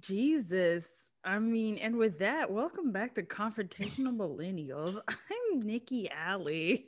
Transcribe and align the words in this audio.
Jesus. 0.00 1.10
I 1.24 1.38
mean, 1.38 1.78
and 1.78 1.96
with 1.96 2.18
that, 2.20 2.50
welcome 2.50 2.92
back 2.92 3.14
to 3.16 3.22
Confrontational 3.22 4.16
Millennials. 4.16 4.98
I'm 5.08 5.60
Nikki 5.60 6.08
Alley. 6.10 6.86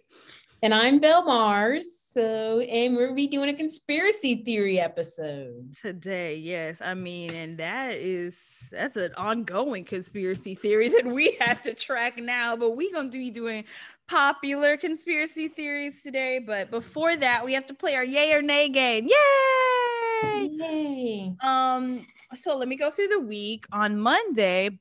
And 0.61 0.75
I'm 0.75 0.99
Belle 0.99 1.25
Mars. 1.25 1.87
So, 2.09 2.59
and 2.61 2.97
we'll 2.97 3.15
be 3.15 3.29
doing 3.29 3.49
a 3.49 3.55
conspiracy 3.55 4.43
theory 4.43 4.81
episode 4.81 5.75
today. 5.81 6.37
Yes. 6.37 6.81
I 6.81 6.95
mean, 6.95 7.33
and 7.33 7.59
that 7.59 7.95
is 7.95 8.69
that's 8.73 8.97
an 8.97 9.13
ongoing 9.17 9.85
conspiracy 9.85 10.57
theory 10.57 10.89
that 10.89 11.07
we 11.07 11.37
have 11.41 11.63
to 11.63 11.75
track 11.75 12.19
now, 12.19 12.57
but 12.57 12.77
we're 12.77 12.93
gonna 12.93 13.09
be 13.09 13.31
doing 13.31 13.65
popular 14.09 14.77
conspiracy 14.77 15.47
theories 15.47 16.03
today. 16.03 16.41
But 16.41 16.73
before 16.73 17.17
that, 17.17 17.45
we 17.45 17.53
have 17.53 17.67
to 17.67 17.75
play 17.75 17.95
our 17.95 18.05
yay 18.05 18.33
or 18.33 18.43
nay 18.43 18.69
game. 18.69 19.05
Yay! 19.05 19.58
Yay! 20.23 21.35
Um, 21.43 22.07
so 22.35 22.57
let 22.57 22.69
me 22.69 22.77
go 22.77 22.91
through 22.91 23.09
the 23.09 23.21
week. 23.21 23.67
On 23.73 23.99
Monday, 23.99 24.79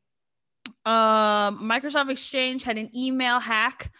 um, 0.86 1.60
Microsoft 1.62 2.10
Exchange 2.10 2.64
had 2.64 2.78
an 2.78 2.90
email 2.96 3.40
hack 3.40 3.92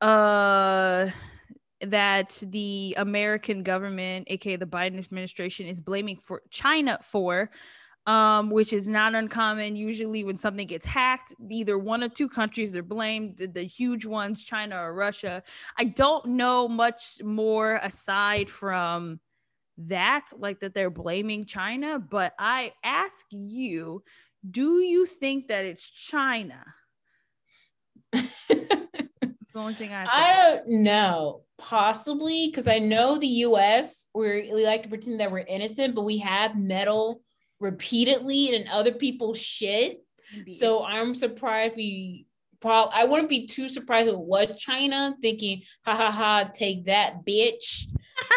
uh, 0.00 1.10
that 1.80 2.42
the 2.46 2.94
American 2.98 3.62
government, 3.62 4.26
aka 4.30 4.56
the 4.56 4.66
Biden 4.66 4.98
administration, 4.98 5.66
is 5.66 5.80
blaming 5.80 6.16
for 6.16 6.42
China 6.50 6.98
for, 7.02 7.50
um, 8.06 8.50
which 8.50 8.72
is 8.72 8.88
not 8.88 9.14
uncommon. 9.14 9.76
Usually, 9.76 10.24
when 10.24 10.36
something 10.36 10.66
gets 10.66 10.86
hacked, 10.86 11.34
either 11.50 11.78
one 11.78 12.02
of 12.02 12.12
two 12.14 12.28
countries 12.28 12.74
are 12.76 12.82
blamed, 12.82 13.38
the, 13.38 13.46
the 13.46 13.62
huge 13.62 14.04
ones, 14.04 14.44
China 14.44 14.82
or 14.82 14.94
Russia. 14.94 15.42
I 15.78 15.84
don't 15.84 16.26
know 16.26 16.68
much 16.68 17.22
more 17.22 17.74
aside 17.82 18.50
from 18.50 19.20
that, 19.78 20.26
like 20.36 20.60
that 20.60 20.74
they're 20.74 20.90
blaming 20.90 21.44
China, 21.44 21.98
but 21.98 22.32
I 22.38 22.72
ask 22.82 23.24
you, 23.30 24.02
do 24.48 24.80
you 24.80 25.06
think 25.06 25.48
that 25.48 25.64
it's 25.64 25.88
China? 25.88 26.62
It's 29.44 29.52
the 29.52 29.58
only 29.58 29.74
thing 29.74 29.92
I. 29.92 30.04
I 30.10 30.50
don't 30.50 30.82
know. 30.82 31.42
Possibly 31.58 32.48
because 32.48 32.66
I 32.66 32.78
know 32.78 33.18
the 33.18 33.26
U.S. 33.26 34.08
we 34.14 34.50
we 34.52 34.66
like 34.66 34.82
to 34.82 34.88
pretend 34.88 35.20
that 35.20 35.30
we're 35.30 35.38
innocent, 35.38 35.94
but 35.94 36.02
we 36.02 36.18
have 36.18 36.58
metal 36.58 37.20
repeatedly 37.60 38.54
in 38.54 38.66
other 38.68 38.92
people's 38.92 39.38
shit. 39.38 40.04
Indeed. 40.36 40.58
So 40.58 40.84
I'm 40.84 41.14
surprised 41.14 41.76
we. 41.76 42.26
Probably, 42.64 42.94
I 42.94 43.04
wouldn't 43.04 43.28
be 43.28 43.46
too 43.46 43.68
surprised 43.68 44.08
with 44.08 44.18
what 44.18 44.56
China 44.56 45.14
thinking, 45.20 45.62
ha 45.84 45.94
ha 45.94 46.10
ha, 46.10 46.50
take 46.50 46.86
that, 46.86 47.26
bitch. 47.26 47.84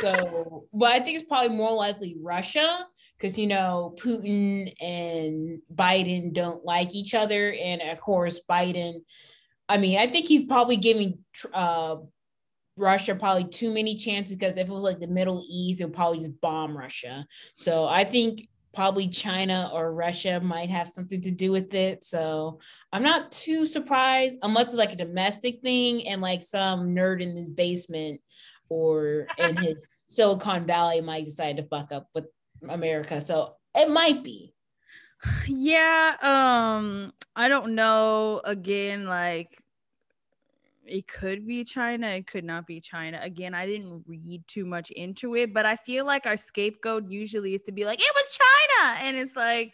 So, 0.02 0.66
but 0.74 0.92
I 0.92 1.00
think 1.00 1.18
it's 1.18 1.30
probably 1.30 1.56
more 1.56 1.74
likely 1.74 2.18
Russia 2.22 2.86
because 3.18 3.40
you 3.40 3.48
know 3.48 3.96
Putin 3.98 4.74
and 4.82 5.60
Biden 5.74 6.34
don't 6.34 6.66
like 6.66 6.94
each 6.94 7.14
other, 7.14 7.54
and 7.54 7.82
of 7.82 8.02
course 8.02 8.42
Biden 8.50 9.04
I 9.70 9.78
mean, 9.78 9.98
I 9.98 10.08
think 10.08 10.28
he's 10.28 10.46
probably 10.46 10.78
giving 10.78 11.20
uh, 11.54 11.98
Russia 12.78 13.16
probably 13.16 13.46
too 13.46 13.74
many 13.74 13.96
chances 13.96 14.38
because 14.38 14.58
if 14.58 14.68
it 14.68 14.72
was 14.72 14.84
like 14.84 15.00
the 15.00 15.08
Middle 15.08 15.44
East, 15.50 15.80
they'll 15.80 15.90
probably 15.90 16.20
just 16.20 16.40
bomb 16.42 16.78
Russia. 16.78 17.26
So 17.56 17.88
I 17.88 18.04
think 18.04 18.48
probably 18.78 19.08
China 19.08 19.72
or 19.74 19.92
Russia 19.92 20.40
might 20.40 20.70
have 20.70 20.88
something 20.88 21.20
to 21.20 21.32
do 21.32 21.52
with 21.52 21.74
it. 21.74 22.04
So 22.04 22.60
I'm 22.94 23.02
not 23.02 23.32
too 23.32 23.66
surprised 23.66 24.38
unless 24.44 24.68
it's 24.68 24.76
like 24.76 24.94
a 24.94 24.96
domestic 24.96 25.62
thing 25.64 26.08
and 26.08 26.22
like 26.22 26.44
some 26.44 26.90
nerd 26.94 27.20
in 27.20 27.36
his 27.36 27.50
basement 27.50 28.22
or 28.70 29.26
in 29.40 29.58
his 29.64 29.90
Silicon 30.10 30.68
Valley 30.68 31.02
might 31.02 31.26
decide 31.26 31.58
to 31.58 31.64
fuck 31.64 31.92
up 31.92 32.08
with 32.14 32.26
America. 32.70 33.20
So 33.20 33.56
it 33.74 33.90
might 33.90 34.24
be 34.24 34.54
yeah 35.48 36.16
um 36.22 37.12
i 37.36 37.48
don't 37.48 37.74
know 37.74 38.40
again 38.44 39.06
like 39.06 39.60
it 40.88 41.08
could 41.08 41.46
be 41.46 41.64
china 41.64 42.08
it 42.08 42.28
could 42.28 42.44
not 42.44 42.66
be 42.66 42.80
china. 42.80 43.20
Again 43.22 43.54
i 43.54 43.66
didn't 43.66 44.04
read 44.08 44.44
too 44.48 44.66
much 44.66 44.92
into 44.92 45.36
it 45.36 45.54
but 45.54 45.66
i 45.66 45.76
feel 45.76 46.06
like 46.06 46.26
our 46.26 46.38
scapegoat 46.38 47.10
usually 47.10 47.54
is 47.54 47.62
to 47.64 47.72
be 47.72 47.86
like 47.86 48.00
it 48.00 48.14
was 48.16 48.38
china! 48.38 49.00
And 49.04 49.18
it's 49.18 49.36
like 49.36 49.74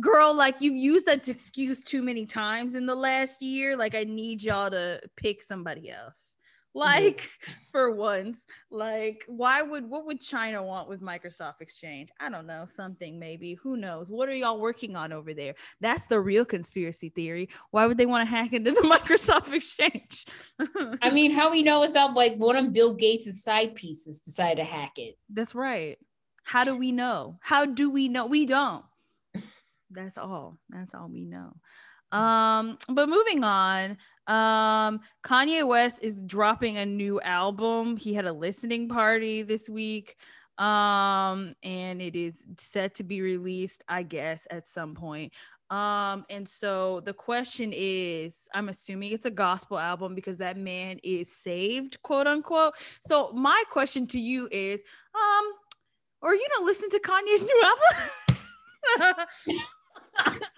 girl 0.00 0.34
like 0.34 0.60
you've 0.60 0.76
used 0.76 1.06
that 1.06 1.28
excuse 1.28 1.82
too 1.82 2.02
many 2.02 2.24
times 2.24 2.74
in 2.74 2.86
the 2.86 2.94
last 2.94 3.42
year. 3.42 3.76
Like 3.76 3.94
i 3.94 4.04
need 4.04 4.42
y'all 4.42 4.70
to 4.70 5.00
pick 5.16 5.42
somebody 5.42 5.90
else 5.90 6.37
like 6.78 7.28
for 7.72 7.90
once 7.90 8.44
like 8.70 9.24
why 9.26 9.60
would 9.60 9.84
what 9.88 10.06
would 10.06 10.20
china 10.20 10.62
want 10.62 10.88
with 10.88 11.02
microsoft 11.02 11.60
exchange? 11.60 12.10
I 12.20 12.30
don't 12.30 12.46
know 12.46 12.64
something 12.66 13.18
maybe 13.18 13.54
who 13.54 13.76
knows? 13.76 14.10
What 14.10 14.28
are 14.28 14.34
y'all 14.34 14.60
working 14.60 14.96
on 14.96 15.12
over 15.12 15.34
there? 15.34 15.54
That's 15.80 16.06
the 16.06 16.20
real 16.20 16.44
conspiracy 16.44 17.10
theory. 17.10 17.48
Why 17.72 17.86
would 17.86 17.98
they 17.98 18.06
want 18.06 18.26
to 18.26 18.30
hack 18.30 18.52
into 18.52 18.70
the 18.70 18.80
microsoft 18.82 19.52
exchange? 19.52 20.24
I 21.02 21.10
mean 21.10 21.32
how 21.32 21.50
we 21.50 21.62
know 21.62 21.82
is 21.82 21.92
that 21.92 22.14
like 22.14 22.36
one 22.36 22.56
of 22.56 22.72
bill 22.72 22.94
gates' 22.94 23.42
side 23.42 23.74
pieces 23.74 24.20
decided 24.20 24.58
to 24.58 24.64
hack 24.64 24.98
it. 24.98 25.18
That's 25.28 25.54
right. 25.54 25.98
How 26.44 26.64
do 26.64 26.76
we 26.76 26.92
know? 26.92 27.38
How 27.42 27.66
do 27.66 27.90
we 27.90 28.08
know? 28.08 28.26
We 28.26 28.46
don't. 28.46 28.84
That's 29.90 30.16
all. 30.16 30.58
That's 30.70 30.94
all 30.94 31.08
we 31.08 31.24
know. 31.24 31.56
Um 32.16 32.78
but 32.88 33.08
moving 33.08 33.44
on 33.44 33.98
um, 34.28 35.00
Kanye 35.24 35.66
West 35.66 36.00
is 36.02 36.20
dropping 36.20 36.76
a 36.76 36.86
new 36.86 37.20
album. 37.22 37.96
He 37.96 38.14
had 38.14 38.26
a 38.26 38.32
listening 38.32 38.88
party 38.88 39.42
this 39.42 39.68
week. 39.68 40.16
Um, 40.58 41.54
and 41.62 42.02
it 42.02 42.16
is 42.16 42.46
set 42.58 42.96
to 42.96 43.04
be 43.04 43.20
released, 43.20 43.84
I 43.88 44.02
guess, 44.02 44.46
at 44.50 44.66
some 44.66 44.94
point. 44.94 45.32
Um, 45.70 46.24
and 46.30 46.48
so 46.48 47.00
the 47.00 47.12
question 47.12 47.72
is, 47.74 48.48
I'm 48.54 48.68
assuming 48.68 49.12
it's 49.12 49.26
a 49.26 49.30
gospel 49.30 49.78
album 49.78 50.14
because 50.14 50.38
that 50.38 50.56
man 50.56 50.98
is 51.04 51.34
saved, 51.34 52.02
quote 52.02 52.26
unquote. 52.26 52.74
So 53.06 53.32
my 53.32 53.62
question 53.70 54.06
to 54.08 54.20
you 54.20 54.48
is, 54.50 54.80
um, 55.14 55.44
are 56.22 56.34
you 56.34 56.46
gonna 56.56 56.66
listen 56.66 56.90
to 56.90 56.98
Kanye's 57.00 57.44
new 57.44 57.64
album? 58.98 59.18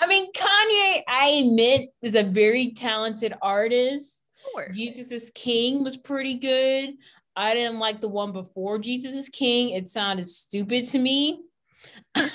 I 0.00 0.06
mean, 0.06 0.32
Kanye, 0.32 1.02
I 1.06 1.42
admit, 1.44 1.90
is 2.00 2.14
a 2.14 2.22
very 2.22 2.72
talented 2.72 3.34
artist. 3.42 4.24
Sure. 4.54 4.70
Jesus 4.72 5.10
is 5.10 5.30
King 5.34 5.84
was 5.84 5.96
pretty 5.96 6.34
good. 6.34 6.94
I 7.36 7.54
didn't 7.54 7.78
like 7.78 8.00
the 8.00 8.08
one 8.08 8.32
before 8.32 8.78
Jesus 8.78 9.12
is 9.12 9.28
King. 9.28 9.70
It 9.70 9.88
sounded 9.88 10.26
stupid 10.26 10.86
to 10.86 10.98
me. 10.98 11.42
I 12.14 12.28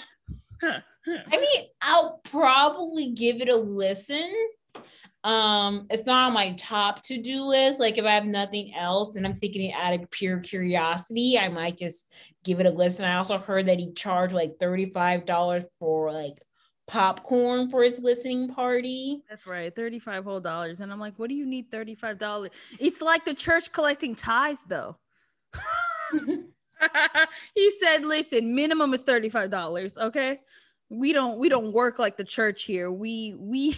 mean, 1.31 1.67
I'll 1.81 2.19
probably 2.23 3.11
give 3.11 3.41
it 3.41 3.49
a 3.49 3.55
listen. 3.55 4.31
Um, 5.23 5.87
it's 5.89 6.05
not 6.05 6.27
on 6.27 6.33
my 6.33 6.53
top 6.53 7.01
to-do 7.03 7.45
list. 7.45 7.79
Like 7.79 7.97
if 7.97 8.05
I 8.05 8.11
have 8.11 8.25
nothing 8.25 8.75
else 8.75 9.15
and 9.15 9.25
I'm 9.25 9.33
thinking 9.33 9.73
out 9.73 9.93
of 9.93 10.09
pure 10.11 10.39
curiosity, 10.39 11.37
I 11.39 11.49
might 11.49 11.79
just 11.79 12.11
give 12.43 12.59
it 12.59 12.67
a 12.67 12.69
listen. 12.69 13.05
I 13.05 13.15
also 13.15 13.39
heard 13.39 13.67
that 13.67 13.79
he 13.79 13.91
charged 13.93 14.35
like 14.35 14.59
$35 14.59 15.65
for 15.79 16.11
like 16.11 16.39
popcorn 16.87 17.69
for 17.69 17.83
his 17.83 17.99
listening 17.99 18.47
party. 18.47 19.23
That's 19.29 19.47
right, 19.47 19.75
35 19.75 20.23
whole 20.23 20.39
dollars. 20.39 20.81
And 20.81 20.91
I'm 20.91 20.99
like, 20.99 21.17
what 21.17 21.29
do 21.29 21.35
you 21.35 21.45
need 21.45 21.71
$35? 21.71 22.49
It's 22.79 23.01
like 23.01 23.25
the 23.25 23.33
church 23.33 23.71
collecting 23.71 24.15
tithes, 24.15 24.63
though. 24.67 24.97
he 27.55 27.71
said, 27.79 28.05
listen, 28.05 28.53
minimum 28.53 28.93
is 28.93 29.01
$35, 29.01 29.97
okay? 29.97 30.39
We 30.89 31.13
don't 31.13 31.39
we 31.39 31.49
don't 31.49 31.73
work 31.73 31.97
like 31.97 32.15
the 32.15 32.23
church 32.23 32.63
here. 32.63 32.91
We 32.91 33.35
we 33.39 33.75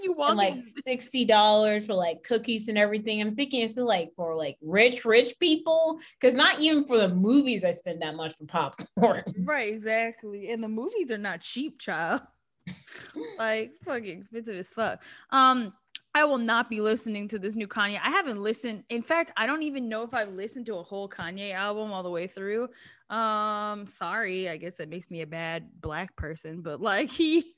you 0.02 0.12
want 0.12 0.36
like 0.36 0.62
sixty 0.62 1.24
dollars 1.24 1.86
for 1.86 1.94
like 1.94 2.22
cookies 2.22 2.68
and 2.68 2.78
everything. 2.78 3.20
I'm 3.20 3.34
thinking 3.34 3.62
it's 3.62 3.76
like 3.76 4.12
for 4.16 4.34
like 4.34 4.56
rich, 4.60 5.04
rich 5.04 5.34
people, 5.40 5.98
because 6.18 6.34
not 6.34 6.60
even 6.60 6.84
for 6.84 6.98
the 6.98 7.08
movies 7.08 7.64
I 7.64 7.72
spend 7.72 8.02
that 8.02 8.16
much 8.16 8.34
for 8.36 8.46
popcorn. 8.46 9.24
Right, 9.44 9.72
exactly. 9.72 10.50
And 10.50 10.62
the 10.62 10.68
movies 10.68 11.10
are 11.10 11.18
not 11.18 11.40
cheap, 11.40 11.80
child. 11.80 12.20
like 13.38 13.72
fucking 13.84 14.18
expensive 14.18 14.56
as 14.56 14.68
fuck. 14.68 15.02
Um, 15.30 15.72
I 16.14 16.24
will 16.24 16.38
not 16.38 16.68
be 16.68 16.80
listening 16.80 17.28
to 17.28 17.38
this 17.38 17.54
new 17.54 17.68
Kanye. 17.68 18.00
I 18.02 18.10
haven't 18.10 18.42
listened. 18.42 18.84
In 18.88 19.02
fact, 19.02 19.32
I 19.36 19.46
don't 19.46 19.62
even 19.62 19.88
know 19.88 20.02
if 20.02 20.12
I've 20.12 20.32
listened 20.32 20.66
to 20.66 20.76
a 20.76 20.82
whole 20.82 21.08
Kanye 21.08 21.54
album 21.54 21.92
all 21.92 22.02
the 22.02 22.10
way 22.10 22.26
through. 22.26 22.68
Um, 23.08 23.86
sorry, 23.86 24.48
I 24.48 24.56
guess 24.56 24.74
that 24.76 24.88
makes 24.88 25.10
me 25.10 25.22
a 25.22 25.26
bad 25.26 25.68
black 25.80 26.14
person, 26.16 26.62
but 26.62 26.80
like 26.80 27.10
he 27.10 27.54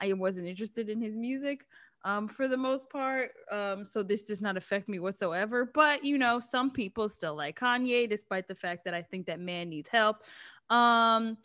I 0.00 0.12
wasn't 0.12 0.48
interested 0.48 0.88
in 0.88 1.00
his 1.00 1.14
music 1.14 1.66
um, 2.04 2.28
for 2.28 2.46
the 2.46 2.56
most 2.56 2.88
part. 2.88 3.32
Um, 3.50 3.84
so 3.84 4.02
this 4.02 4.24
does 4.24 4.40
not 4.40 4.56
affect 4.56 4.88
me 4.88 4.98
whatsoever. 4.98 5.70
But 5.74 6.04
you 6.04 6.18
know, 6.18 6.38
some 6.40 6.70
people 6.70 7.08
still 7.08 7.34
like 7.34 7.58
Kanye, 7.58 8.08
despite 8.08 8.48
the 8.48 8.54
fact 8.54 8.84
that 8.84 8.94
I 8.94 9.02
think 9.02 9.26
that 9.26 9.40
man 9.40 9.68
needs 9.68 9.88
help. 9.88 10.22
Um, 10.70 11.38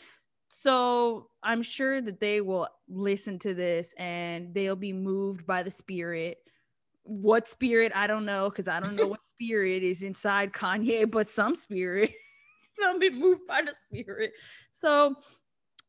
so 0.50 1.30
I'm 1.42 1.64
sure 1.64 2.02
that 2.02 2.20
they 2.20 2.42
will 2.42 2.68
listen 2.88 3.40
to 3.40 3.54
this 3.54 3.94
and 3.98 4.54
they'll 4.54 4.76
be 4.76 4.94
moved 4.94 5.48
by 5.48 5.64
the 5.64 5.72
spirit. 5.72 6.38
What 7.04 7.48
spirit? 7.48 7.92
I 7.96 8.06
don't 8.06 8.26
know 8.26 8.50
because 8.50 8.68
I 8.68 8.80
don't 8.80 8.96
know 8.96 9.08
what 9.08 9.22
spirit 9.24 9.82
is 9.82 10.04
inside 10.04 10.54
Kanye, 10.54 11.10
but 11.10 11.28
some 11.28 11.56
spirit. 11.56 12.14
they'll 12.80 13.00
be 13.00 13.10
moved 13.10 13.48
by 13.48 13.62
the 13.64 13.74
spirit. 13.88 14.34
So 14.72 15.16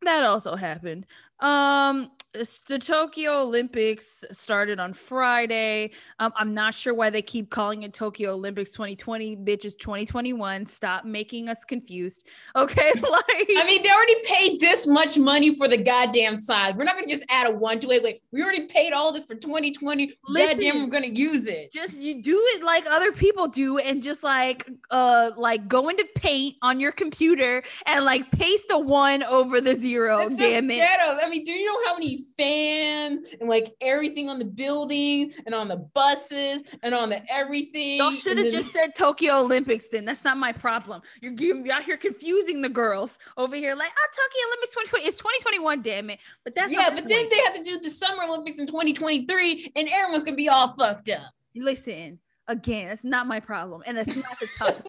that 0.02 0.24
also 0.24 0.56
happened. 0.56 1.06
Um, 1.40 2.10
the 2.32 2.78
Tokyo 2.78 3.42
Olympics 3.42 4.24
started 4.32 4.80
on 4.80 4.94
Friday. 4.94 5.90
Um, 6.18 6.32
I'm 6.36 6.54
not 6.54 6.72
sure 6.72 6.94
why 6.94 7.10
they 7.10 7.20
keep 7.20 7.50
calling 7.50 7.82
it 7.82 7.92
Tokyo 7.92 8.32
Olympics 8.32 8.70
2020. 8.72 9.36
Bitches 9.36 9.78
2021. 9.78 10.64
Stop 10.64 11.04
making 11.04 11.48
us 11.48 11.64
confused. 11.64 12.24
Okay, 12.54 12.92
like 13.10 13.48
I 13.56 13.64
mean, 13.66 13.82
they 13.82 13.90
already 13.90 14.14
paid 14.24 14.60
this 14.60 14.86
much 14.86 15.16
money 15.16 15.54
for 15.54 15.68
the 15.68 15.76
goddamn 15.76 16.38
side. 16.38 16.76
We're 16.76 16.84
not 16.84 16.96
gonna 16.96 17.06
just 17.06 17.24
add 17.28 17.46
a 17.46 17.50
one 17.50 17.80
to 17.80 17.90
it. 17.90 18.02
Wait, 18.02 18.22
we 18.30 18.42
already 18.42 18.66
paid 18.66 18.92
all 18.92 19.12
this 19.12 19.24
for 19.24 19.34
2020. 19.34 20.12
Listen, 20.28 20.56
goddamn, 20.56 20.82
we're 20.82 20.90
gonna 20.90 21.06
use 21.06 21.46
it. 21.46 21.72
Just 21.72 21.98
you 22.00 22.22
do 22.22 22.40
it 22.54 22.62
like 22.62 22.84
other 22.86 23.10
people 23.10 23.48
do, 23.48 23.78
and 23.78 24.02
just 24.02 24.22
like 24.22 24.68
uh 24.90 25.30
like 25.36 25.66
go 25.66 25.88
into 25.88 26.06
Paint 26.14 26.56
on 26.62 26.78
your 26.78 26.92
computer 26.92 27.62
and 27.86 28.04
like 28.04 28.30
paste 28.32 28.68
a 28.70 28.78
one 28.78 29.22
over 29.24 29.60
the 29.60 29.74
zero. 29.74 30.18
That's 30.18 30.36
damn 30.36 30.70
it. 30.70 30.76
Ghetto. 30.76 31.18
I 31.20 31.28
mean, 31.28 31.44
do 31.44 31.52
you 31.52 31.66
know 31.66 31.78
how 31.86 31.94
many 31.94 32.21
fans 32.36 33.26
and 33.40 33.48
like 33.48 33.74
everything 33.80 34.28
on 34.28 34.38
the 34.38 34.44
buildings 34.44 35.34
and 35.46 35.54
on 35.54 35.68
the 35.68 35.76
buses 35.76 36.62
and 36.82 36.94
on 36.94 37.10
the 37.10 37.22
everything. 37.30 37.98
Y'all 37.98 38.10
should 38.10 38.38
have 38.38 38.50
just 38.50 38.72
said 38.72 38.94
Tokyo 38.94 39.40
Olympics 39.40 39.88
then. 39.88 40.04
That's 40.04 40.24
not 40.24 40.36
my 40.36 40.52
problem. 40.52 41.02
You're, 41.20 41.32
you're 41.32 41.72
out 41.72 41.84
here 41.84 41.96
confusing 41.96 42.62
the 42.62 42.68
girls 42.68 43.18
over 43.36 43.56
here 43.56 43.74
like, 43.74 43.90
oh, 43.90 44.08
Tokyo 44.12 44.48
Olympics 44.48 44.72
2020. 44.72 45.04
It's 45.06 45.16
2021, 45.16 45.82
damn 45.82 46.10
it. 46.10 46.20
But 46.44 46.54
that's 46.54 46.72
yeah, 46.72 46.90
but 46.90 47.08
then 47.08 47.28
they 47.28 47.40
have 47.44 47.54
to 47.54 47.62
do 47.62 47.78
the 47.78 47.90
Summer 47.90 48.24
Olympics 48.24 48.58
in 48.58 48.66
2023 48.66 49.72
and 49.76 49.88
everyone's 49.88 50.24
gonna 50.24 50.36
be 50.36 50.48
all 50.48 50.74
fucked 50.76 51.08
up. 51.08 51.32
Listen, 51.54 52.18
again, 52.52 52.88
that's 52.88 53.04
not 53.04 53.26
my 53.26 53.40
problem. 53.40 53.82
And 53.86 53.98
that's 53.98 54.16
not 54.16 54.38
the 54.38 54.46
topic 54.56 54.86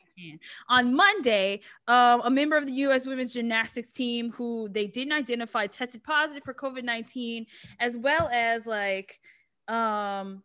On 0.70 0.96
Monday, 0.96 1.62
um, 1.88 2.22
a 2.24 2.30
member 2.30 2.56
of 2.56 2.66
the 2.66 2.74
U.S. 2.74 3.08
women's 3.08 3.34
gymnastics 3.34 3.92
team 3.92 4.32
who 4.32 4.70
they 4.70 4.86
didn't 4.86 5.14
identify 5.14 5.68
tested 5.68 6.04
positive 6.04 6.44
for 6.44 6.54
COVID 6.54 6.84
19, 6.84 7.46
as 7.80 7.98
well 7.98 8.30
as 8.32 8.68
like 8.68 9.20
um, 9.68 10.44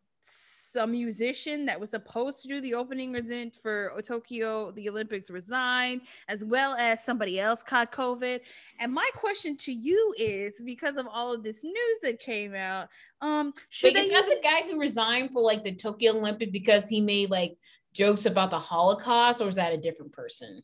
some 0.78 0.92
musician 0.92 1.66
that 1.66 1.80
was 1.80 1.90
supposed 1.90 2.40
to 2.40 2.46
do 2.46 2.60
the 2.60 2.72
opening 2.72 3.16
event 3.16 3.58
for 3.60 3.92
Tokyo, 4.06 4.70
the 4.70 4.88
Olympics, 4.88 5.28
resigned, 5.28 6.02
as 6.28 6.44
well 6.44 6.76
as 6.76 7.04
somebody 7.04 7.40
else 7.40 7.64
caught 7.64 7.90
COVID. 7.90 8.38
And 8.78 8.92
my 8.92 9.08
question 9.14 9.56
to 9.56 9.72
you 9.72 10.14
is 10.16 10.62
because 10.64 10.96
of 10.96 11.08
all 11.12 11.34
of 11.34 11.42
this 11.42 11.64
news 11.64 11.98
that 12.02 12.20
came 12.20 12.54
out, 12.54 12.88
um, 13.20 13.52
should 13.70 13.92
Wait, 13.92 14.08
they 14.08 14.10
that 14.10 14.26
the 14.26 14.40
guy 14.40 14.70
who 14.70 14.78
resigned 14.78 15.32
for 15.32 15.42
like 15.42 15.64
the 15.64 15.74
Tokyo 15.74 16.16
Olympic 16.16 16.52
because 16.52 16.86
he 16.86 17.00
made 17.00 17.28
like 17.28 17.58
jokes 17.92 18.26
about 18.26 18.50
the 18.50 18.58
Holocaust, 18.60 19.40
or 19.40 19.48
is 19.48 19.56
that 19.56 19.72
a 19.72 19.78
different 19.78 20.12
person? 20.12 20.62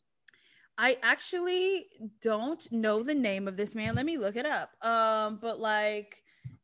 I 0.77 0.97
actually 1.03 1.87
don't 2.21 2.71
know 2.71 3.03
the 3.03 3.13
name 3.13 3.49
of 3.49 3.57
this 3.57 3.75
man. 3.75 3.95
Let 3.95 4.05
me 4.05 4.17
look 4.17 4.37
it 4.37 4.45
up. 4.45 4.71
Um, 4.81 5.39
but 5.41 5.59
like 5.59 6.15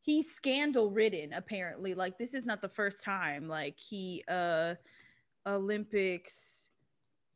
he's 0.01 0.31
scandal 0.31 0.91
ridden 0.91 1.33
apparently. 1.33 1.93
Like 1.93 2.17
this 2.17 2.33
is 2.33 2.45
not 2.45 2.61
the 2.61 2.69
first 2.69 3.03
time. 3.03 3.47
Like 3.47 3.77
he 3.79 4.23
uh 4.27 4.75
Olympics 5.45 6.69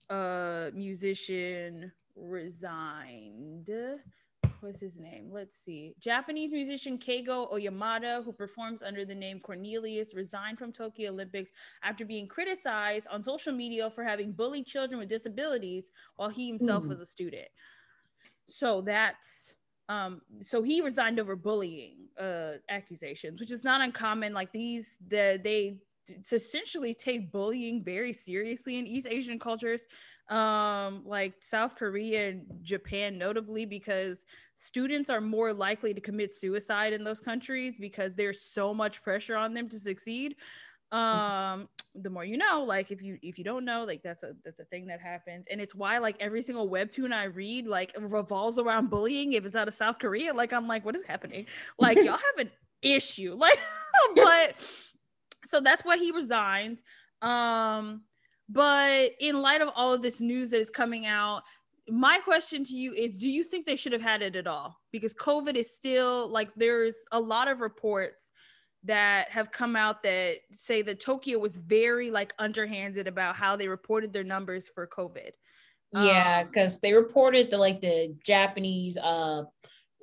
uh 0.09 0.69
musician 0.73 1.91
resigned 2.15 3.69
what's 4.65 4.79
his 4.79 4.99
name? 4.99 5.29
Let's 5.31 5.55
see. 5.55 5.93
Japanese 5.99 6.51
musician 6.51 6.97
Keigo 6.97 7.53
Oyamada, 7.53 8.23
who 8.23 8.33
performs 8.33 8.81
under 8.81 9.05
the 9.05 9.13
name 9.13 9.39
Cornelius, 9.39 10.15
resigned 10.15 10.57
from 10.57 10.71
Tokyo 10.71 11.11
Olympics 11.11 11.51
after 11.83 12.03
being 12.03 12.27
criticized 12.27 13.05
on 13.11 13.21
social 13.21 13.53
media 13.53 13.89
for 13.91 14.03
having 14.03 14.31
bullied 14.31 14.65
children 14.65 14.99
with 14.99 15.07
disabilities 15.07 15.91
while 16.15 16.29
he 16.29 16.47
himself 16.47 16.83
mm. 16.83 16.89
was 16.89 16.99
a 16.99 17.05
student. 17.05 17.47
So 18.47 18.81
that's 18.81 19.55
um 19.89 20.21
so 20.41 20.63
he 20.63 20.81
resigned 20.81 21.19
over 21.19 21.35
bullying 21.35 22.07
uh 22.19 22.53
accusations, 22.69 23.39
which 23.39 23.51
is 23.51 23.63
not 23.63 23.81
uncommon. 23.81 24.33
Like 24.33 24.51
these 24.51 24.97
the 25.07 25.39
they 25.43 25.77
essentially 26.31 26.93
take 26.93 27.31
bullying 27.31 27.83
very 27.83 28.13
seriously 28.13 28.77
in 28.77 28.85
East 28.87 29.07
Asian 29.09 29.39
cultures 29.39 29.87
um 30.29 31.03
like 31.05 31.35
South 31.41 31.75
Korea 31.75 32.29
and 32.29 32.45
Japan 32.63 33.17
notably 33.17 33.65
because 33.65 34.25
students 34.55 35.09
are 35.09 35.21
more 35.21 35.53
likely 35.53 35.93
to 35.93 36.01
commit 36.01 36.33
suicide 36.33 36.93
in 36.93 37.03
those 37.03 37.19
countries 37.19 37.75
because 37.79 38.15
there's 38.15 38.41
so 38.41 38.73
much 38.73 39.03
pressure 39.03 39.35
on 39.35 39.53
them 39.53 39.69
to 39.69 39.79
succeed 39.79 40.35
um 40.91 41.67
the 42.01 42.09
more 42.09 42.25
you 42.25 42.37
know 42.37 42.63
like 42.63 42.91
if 42.91 43.01
you 43.01 43.17
if 43.21 43.37
you 43.37 43.43
don't 43.43 43.63
know 43.65 43.85
like 43.85 44.01
that's 44.03 44.23
a 44.23 44.33
that's 44.43 44.59
a 44.59 44.65
thing 44.65 44.87
that 44.87 44.99
happens. 44.99 45.45
And 45.49 45.61
it's 45.61 45.73
why 45.73 45.97
like 45.97 46.15
every 46.19 46.41
single 46.41 46.69
webtoon 46.69 47.13
i 47.13 47.25
read 47.25 47.67
like 47.67 47.95
revolves 47.99 48.59
around 48.59 48.89
bullying 48.89 49.33
if 49.33 49.45
it's 49.45 49.55
out 49.55 49.67
of 49.67 49.73
south 49.73 49.99
korea. 49.99 50.33
Like 50.33 50.53
i'm 50.53 50.67
like 50.67 50.85
what 50.85 50.95
is 50.95 51.03
happening? 51.03 51.45
Like 51.79 51.97
y'all 51.97 52.07
have 52.37 52.39
an 52.39 52.51
issue. 52.81 53.37
Like 53.45 53.59
but 54.15 54.55
so 55.45 55.61
that's 55.61 55.85
why 55.85 55.97
he 55.97 56.11
resigned. 56.11 56.81
Um 57.21 58.01
but 58.49 59.11
in 59.19 59.41
light 59.41 59.61
of 59.61 59.69
all 59.75 59.93
of 59.93 60.01
this 60.01 60.21
news 60.21 60.49
that 60.51 60.59
is 60.59 60.69
coming 60.69 61.05
out, 61.05 61.43
my 61.89 62.19
question 62.19 62.63
to 62.63 62.75
you 62.75 62.93
is 62.93 63.19
do 63.19 63.29
you 63.29 63.43
think 63.43 63.65
they 63.65 63.75
should 63.75 63.93
have 63.93 64.01
had 64.01 64.21
it 64.21 64.35
at 64.35 64.47
all? 64.47 64.79
Because 64.91 65.13
COVID 65.13 65.55
is 65.55 65.73
still 65.73 66.27
like 66.27 66.49
there's 66.55 66.95
a 67.11 67.19
lot 67.19 67.47
of 67.47 67.61
reports 67.61 68.31
that 68.85 69.29
have 69.29 69.51
come 69.51 69.75
out 69.75 70.03
that 70.03 70.37
say 70.51 70.81
that 70.81 70.99
Tokyo 70.99 71.39
was 71.39 71.57
very 71.57 72.11
like 72.11 72.33
underhanded 72.39 73.07
about 73.07 73.35
how 73.35 73.55
they 73.55 73.67
reported 73.67 74.13
their 74.13 74.23
numbers 74.23 74.67
for 74.69 74.87
COVID. 74.87 75.31
Yeah, 75.91 76.43
because 76.43 76.75
um, 76.75 76.79
they 76.81 76.93
reported 76.93 77.49
the 77.49 77.57
like 77.57 77.79
the 77.81 78.15
Japanese 78.23 78.97
uh 78.97 79.43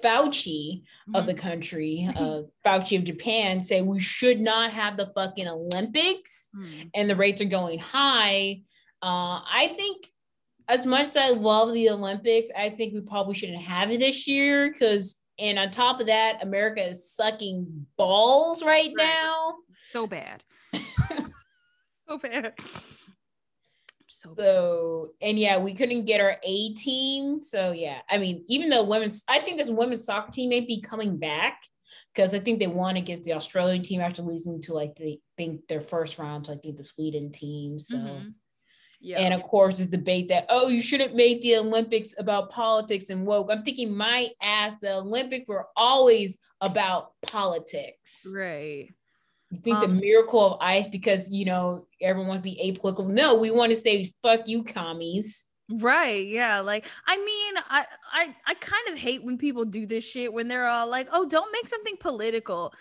Fauci 0.03 0.83
mm-hmm. 0.83 1.15
of 1.15 1.27
the 1.27 1.35
country, 1.35 2.09
uh, 2.17 2.43
Fauci 2.65 2.99
of 2.99 3.05
Japan, 3.05 3.63
say 3.63 3.83
we 3.83 4.01
should 4.01 4.41
not 4.41 4.73
have 4.73 4.97
the 4.97 5.13
fucking 5.15 5.49
Olympics, 5.49 6.49
mm-hmm. 6.55 6.89
and 6.95 7.09
the 7.09 7.17
rates 7.17 7.41
are 7.41 7.47
going 7.47 7.79
high. 7.79 8.63
Uh, 9.03 9.41
I 9.51 9.73
think, 9.77 10.09
as 10.69 10.87
much 10.87 11.07
as 11.07 11.17
I 11.17 11.31
love 11.31 11.73
the 11.73 11.91
Olympics, 11.91 12.51
I 12.57 12.71
think 12.71 12.95
we 12.95 13.01
probably 13.01 13.35
shouldn't 13.35 13.63
have 13.63 13.91
it 13.91 14.01
this 14.01 14.27
year 14.27 14.71
because, 14.71 15.22
and 15.39 15.59
on 15.59 15.71
top 15.71 16.01
of 16.01 16.07
that, 16.07 16.43
America 16.43 16.87
is 16.87 17.11
sucking 17.11 17.87
balls 17.97 18.63
right, 18.63 18.93
right. 18.97 19.07
now. 19.07 19.55
So 19.91 20.07
bad. 20.07 20.43
so 22.09 22.19
bad 22.19 22.53
so, 24.23 24.35
so 24.37 25.09
and 25.21 25.39
yeah, 25.39 25.59
we 25.59 25.75
couldn't 25.75 26.05
get 26.05 26.21
our 26.21 26.37
A 26.43 26.75
team. 26.75 27.41
So 27.43 27.73
yeah, 27.73 27.99
I 28.09 28.19
mean, 28.19 28.45
even 28.49 28.71
though 28.71 28.83
women's, 28.83 29.25
I 29.29 29.41
think 29.41 29.59
this 29.59 29.71
women's 29.71 30.05
soccer 30.05 30.31
team 30.31 30.51
may 30.51 30.61
be 30.61 30.81
coming 30.81 31.19
back 31.19 31.63
because 32.15 32.35
I 32.35 32.39
think 32.39 32.59
they 32.59 32.67
won 32.67 32.97
against 32.97 33.25
the 33.25 33.33
Australian 33.33 33.83
team 33.83 34.01
after 34.01 34.23
losing 34.23 34.61
to 34.63 34.75
like 34.75 34.95
the 34.97 35.19
think 35.37 35.67
their 35.69 35.81
first 35.81 36.19
round 36.19 36.47
to 36.47 36.53
I 36.53 36.57
think 36.57 36.77
the 36.77 36.85
Sweden 36.85 37.33
team. 37.33 37.79
So. 37.79 37.97
Mm-hmm. 37.97 38.29
Yeah. 39.05 39.19
And 39.19 39.35
of 39.35 39.43
course, 39.43 39.79
this 39.79 39.89
debate 39.89 40.29
that, 40.29 40.47
oh, 40.49 40.69
you 40.69 40.81
shouldn't 40.81 41.17
make 41.17 41.43
the 41.43 41.57
Olympics 41.57 42.15
about 42.19 42.51
politics 42.51 43.11
and 43.11 43.27
woke. 43.27 43.49
I'm 43.51 43.65
thinking, 43.65 43.97
my 43.97 44.29
ass, 44.41 44.79
the 44.81 44.95
Olympics 44.95 45.49
were 45.49 45.67
always 45.77 46.39
about 46.61 47.11
politics. 47.21 48.29
Right. 48.33 48.95
You 49.51 49.59
think 49.59 49.77
um, 49.79 49.83
the 49.83 49.89
miracle 49.89 50.55
of 50.55 50.61
ice 50.61 50.87
because 50.87 51.29
you 51.29 51.45
know 51.45 51.89
everyone 52.01 52.29
wants 52.29 52.49
to 52.49 52.55
be 52.55 52.73
apolitical. 52.73 53.09
No, 53.09 53.35
we 53.35 53.51
want 53.51 53.71
to 53.71 53.77
say 53.77 54.11
fuck 54.23 54.47
you, 54.47 54.63
commies. 54.63 55.47
Right. 55.69 56.27
Yeah. 56.27 56.61
Like, 56.61 56.87
I 57.07 57.17
mean, 57.17 57.55
I, 57.69 57.85
I, 58.13 58.37
I 58.47 58.55
kind 58.55 58.89
of 58.89 58.99
hate 58.99 59.25
when 59.25 59.37
people 59.37 59.65
do 59.65 59.85
this 59.85 60.05
shit 60.05 60.33
when 60.33 60.47
they're 60.47 60.67
all 60.67 60.89
like, 60.89 61.09
oh, 61.13 61.27
don't 61.27 61.53
make 61.53 61.67
something 61.67 61.97
political. 61.99 62.73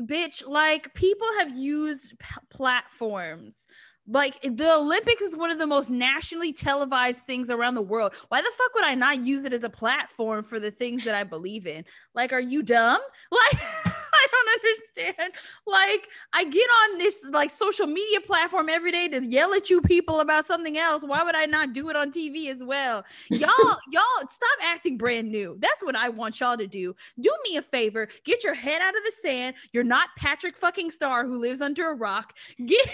Bitch, 0.00 0.46
like, 0.46 0.94
people 0.94 1.28
have 1.38 1.56
used 1.56 2.18
p- 2.18 2.26
platforms. 2.50 3.66
Like, 4.08 4.40
the 4.42 4.74
Olympics 4.74 5.22
is 5.22 5.36
one 5.36 5.50
of 5.50 5.58
the 5.58 5.66
most 5.66 5.88
nationally 5.90 6.52
televised 6.52 7.20
things 7.20 7.50
around 7.50 7.76
the 7.76 7.82
world. 7.82 8.12
Why 8.28 8.40
the 8.40 8.50
fuck 8.56 8.74
would 8.74 8.84
I 8.84 8.94
not 8.94 9.20
use 9.24 9.44
it 9.44 9.52
as 9.52 9.62
a 9.62 9.70
platform 9.70 10.42
for 10.42 10.58
the 10.58 10.72
things 10.72 11.04
that 11.04 11.14
I 11.14 11.22
believe 11.24 11.66
in? 11.66 11.84
Like, 12.14 12.32
are 12.32 12.40
you 12.40 12.62
dumb? 12.62 13.00
Like, 13.30 13.94
I 14.14 14.26
don't 14.30 15.06
understand. 15.06 15.32
Like, 15.66 16.08
I 16.32 16.44
get 16.44 16.68
on 16.68 16.98
this 16.98 17.28
like 17.32 17.50
social 17.50 17.86
media 17.86 18.20
platform 18.20 18.68
every 18.68 18.92
day 18.92 19.08
to 19.08 19.24
yell 19.24 19.54
at 19.54 19.70
you 19.70 19.80
people 19.80 20.20
about 20.20 20.44
something 20.44 20.78
else. 20.78 21.04
Why 21.04 21.22
would 21.22 21.34
I 21.34 21.46
not 21.46 21.72
do 21.72 21.88
it 21.88 21.96
on 21.96 22.10
TV 22.10 22.50
as 22.50 22.62
well? 22.62 23.04
Y'all, 23.30 23.50
y'all 23.90 24.02
stop 24.28 24.58
acting 24.62 24.98
brand 24.98 25.30
new. 25.30 25.56
That's 25.60 25.82
what 25.82 25.96
I 25.96 26.08
want 26.08 26.40
y'all 26.40 26.56
to 26.56 26.66
do. 26.66 26.94
Do 27.20 27.32
me 27.44 27.56
a 27.56 27.62
favor, 27.62 28.08
get 28.24 28.44
your 28.44 28.54
head 28.54 28.82
out 28.82 28.94
of 28.96 29.02
the 29.04 29.12
sand. 29.12 29.56
You're 29.72 29.84
not 29.84 30.10
Patrick 30.16 30.56
fucking 30.56 30.90
Star 30.90 31.24
who 31.24 31.40
lives 31.40 31.60
under 31.60 31.90
a 31.90 31.94
rock. 31.94 32.34
Get 32.66 32.86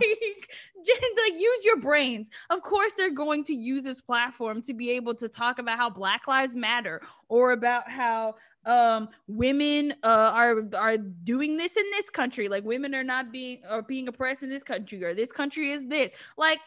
like, 0.00 0.50
just, 0.84 1.02
like 1.22 1.40
use 1.40 1.64
your 1.64 1.76
brains. 1.76 2.30
Of 2.50 2.62
course, 2.62 2.94
they're 2.94 3.10
going 3.10 3.44
to 3.44 3.54
use 3.54 3.84
this 3.84 4.00
platform 4.00 4.62
to 4.62 4.74
be 4.74 4.90
able 4.90 5.14
to 5.16 5.28
talk 5.28 5.58
about 5.58 5.78
how 5.78 5.90
Black 5.90 6.26
Lives 6.26 6.56
Matter 6.56 7.00
or 7.28 7.52
about 7.52 7.88
how 7.88 8.34
um 8.66 9.08
women 9.26 9.92
uh 10.02 10.32
are 10.34 10.62
are 10.76 10.96
doing 10.96 11.56
this 11.56 11.76
in 11.76 11.84
this 11.92 12.10
country. 12.10 12.48
Like 12.48 12.64
women 12.64 12.94
are 12.94 13.04
not 13.04 13.32
being 13.32 13.58
are 13.68 13.82
being 13.82 14.08
oppressed 14.08 14.42
in 14.42 14.50
this 14.50 14.62
country 14.62 15.02
or 15.04 15.14
this 15.14 15.32
country 15.32 15.70
is 15.70 15.86
this. 15.88 16.12
Like 16.36 16.60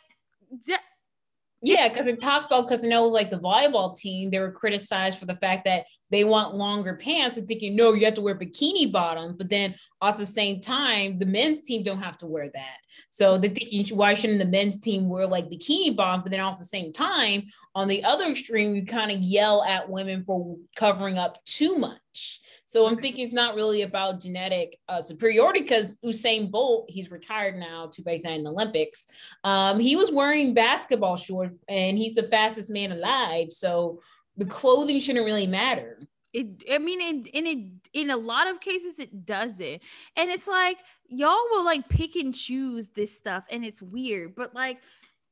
Yeah, 1.64 1.90
because 1.90 2.06
it 2.06 2.22
talked 2.22 2.46
about 2.48 2.68
because 2.68 2.84
you 2.84 2.90
know, 2.90 3.08
like 3.08 3.32
the 3.32 3.40
volleyball 3.40 3.98
team, 3.98 4.30
they 4.30 4.40
were 4.40 4.52
criticized 4.52 5.18
for 5.18 5.26
the 5.26 5.36
fact 5.38 5.66
that 5.66 5.86
they 6.12 6.24
want 6.24 6.56
longer 6.56 6.96
pants 6.96 7.38
and 7.38 7.48
thinking, 7.48 7.76
no, 7.76 7.94
you 7.94 8.06
have 8.06 8.14
to 8.14 8.22
wear 8.22 8.38
bikini 8.38 8.92
bottoms. 8.92 9.34
But 9.34 9.50
then 9.50 9.74
at 10.04 10.18
the 10.18 10.26
same 10.26 10.62
time, 10.62 11.18
the 11.18 11.26
men's 11.26 11.64
team 11.64 11.82
don't 11.82 12.02
have 12.02 12.18
to 12.20 12.28
wear 12.28 12.52
that. 12.54 12.78
So 13.10 13.34
mm-hmm. 13.34 13.42
they're 13.42 13.52
thinking, 13.52 13.98
why 13.98 14.14
shouldn't 14.14 14.40
the 14.40 14.46
men's 14.46 14.80
team 14.80 15.10
wear 15.10 15.26
like 15.26 15.50
bikini 15.50 15.96
bottoms? 15.96 16.24
But 16.24 16.32
then 16.32 16.42
at 16.42 16.60
the 16.60 16.66
same 16.66 16.94
time, 16.94 17.44
on 17.74 17.88
the 17.88 18.04
other 18.04 18.26
extreme, 18.26 18.76
you 18.76 18.86
kind 18.86 19.12
of 19.12 19.20
yell 19.20 19.64
at 19.64 19.90
women 19.90 20.24
for 20.26 20.58
covering 20.76 21.18
up 21.18 21.44
too 21.44 21.78
much. 21.78 22.40
So 22.68 22.86
I'm 22.86 22.98
thinking 22.98 23.24
it's 23.24 23.34
not 23.34 23.56
really 23.56 23.84
about 23.84 24.20
genetic 24.20 24.78
uh, 24.90 25.02
superiority 25.02 25.62
because 25.62 25.96
Usain 26.04 26.52
Bolt, 26.52 26.90
he's 26.90 27.10
retired 27.10 27.56
now, 27.56 27.90
by 28.04 28.20
nine 28.22 28.46
Olympics. 28.46 29.08
Um, 29.46 29.80
he 29.80 29.96
was 29.96 30.12
wearing 30.12 30.54
basketball 30.54 31.16
shorts 31.16 31.64
and 31.70 31.98
he's 31.98 32.14
the 32.14 32.24
fastest 32.24 32.70
man 32.70 32.92
alive. 32.92 33.54
So 33.54 34.02
the 34.36 34.44
clothing 34.44 35.00
shouldn't 35.00 35.24
really 35.24 35.48
matter. 35.48 35.98
It, 36.34 36.66
I 36.70 36.80
mean, 36.80 37.00
it, 37.00 37.28
in 37.28 37.46
it, 37.48 37.90
in 37.94 38.10
a 38.10 38.18
lot 38.18 38.50
of 38.50 38.60
cases, 38.60 39.00
it 39.00 39.26
doesn't, 39.26 39.82
and 40.18 40.30
it's 40.30 40.46
like 40.46 40.78
y'all 41.08 41.40
will 41.52 41.64
like 41.64 41.88
pick 41.88 42.18
and 42.18 42.36
choose 42.36 42.90
this 42.90 43.18
stuff, 43.18 43.46
and 43.50 43.64
it's 43.64 43.82
weird. 43.82 44.36
But 44.36 44.54
like 44.54 44.80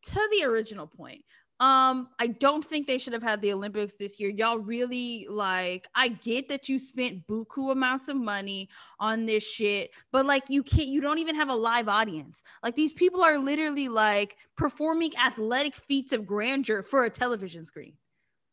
to 0.03 0.29
the 0.31 0.45
original 0.45 0.87
point, 0.87 1.25
um, 1.59 2.09
I 2.19 2.27
don't 2.27 2.65
think 2.65 2.85
they 2.85 2.97
should 2.97 3.13
have 3.13 3.23
had 3.23 3.41
the 3.41 3.53
Olympics 3.53 3.95
this 3.95 4.19
year. 4.19 4.29
Y'all 4.29 4.57
really 4.57 5.25
like, 5.29 5.87
I 5.95 6.09
get 6.09 6.49
that 6.49 6.67
you 6.67 6.79
spent 6.79 7.25
buku 7.27 7.71
amounts 7.71 8.09
of 8.09 8.17
money 8.17 8.67
on 8.99 9.25
this 9.25 9.47
shit, 9.49 9.91
but 10.11 10.25
like 10.25 10.43
you 10.49 10.63
can't, 10.63 10.87
you 10.87 10.99
don't 10.99 11.19
even 11.19 11.35
have 11.35 11.47
a 11.49 11.55
live 11.55 11.87
audience. 11.87 12.43
Like 12.61 12.75
these 12.75 12.91
people 12.91 13.23
are 13.23 13.37
literally 13.37 13.87
like 13.87 14.35
performing 14.57 15.11
athletic 15.23 15.75
feats 15.75 16.11
of 16.11 16.25
grandeur 16.25 16.83
for 16.83 17.05
a 17.05 17.09
television 17.09 17.65
screen. 17.65 17.93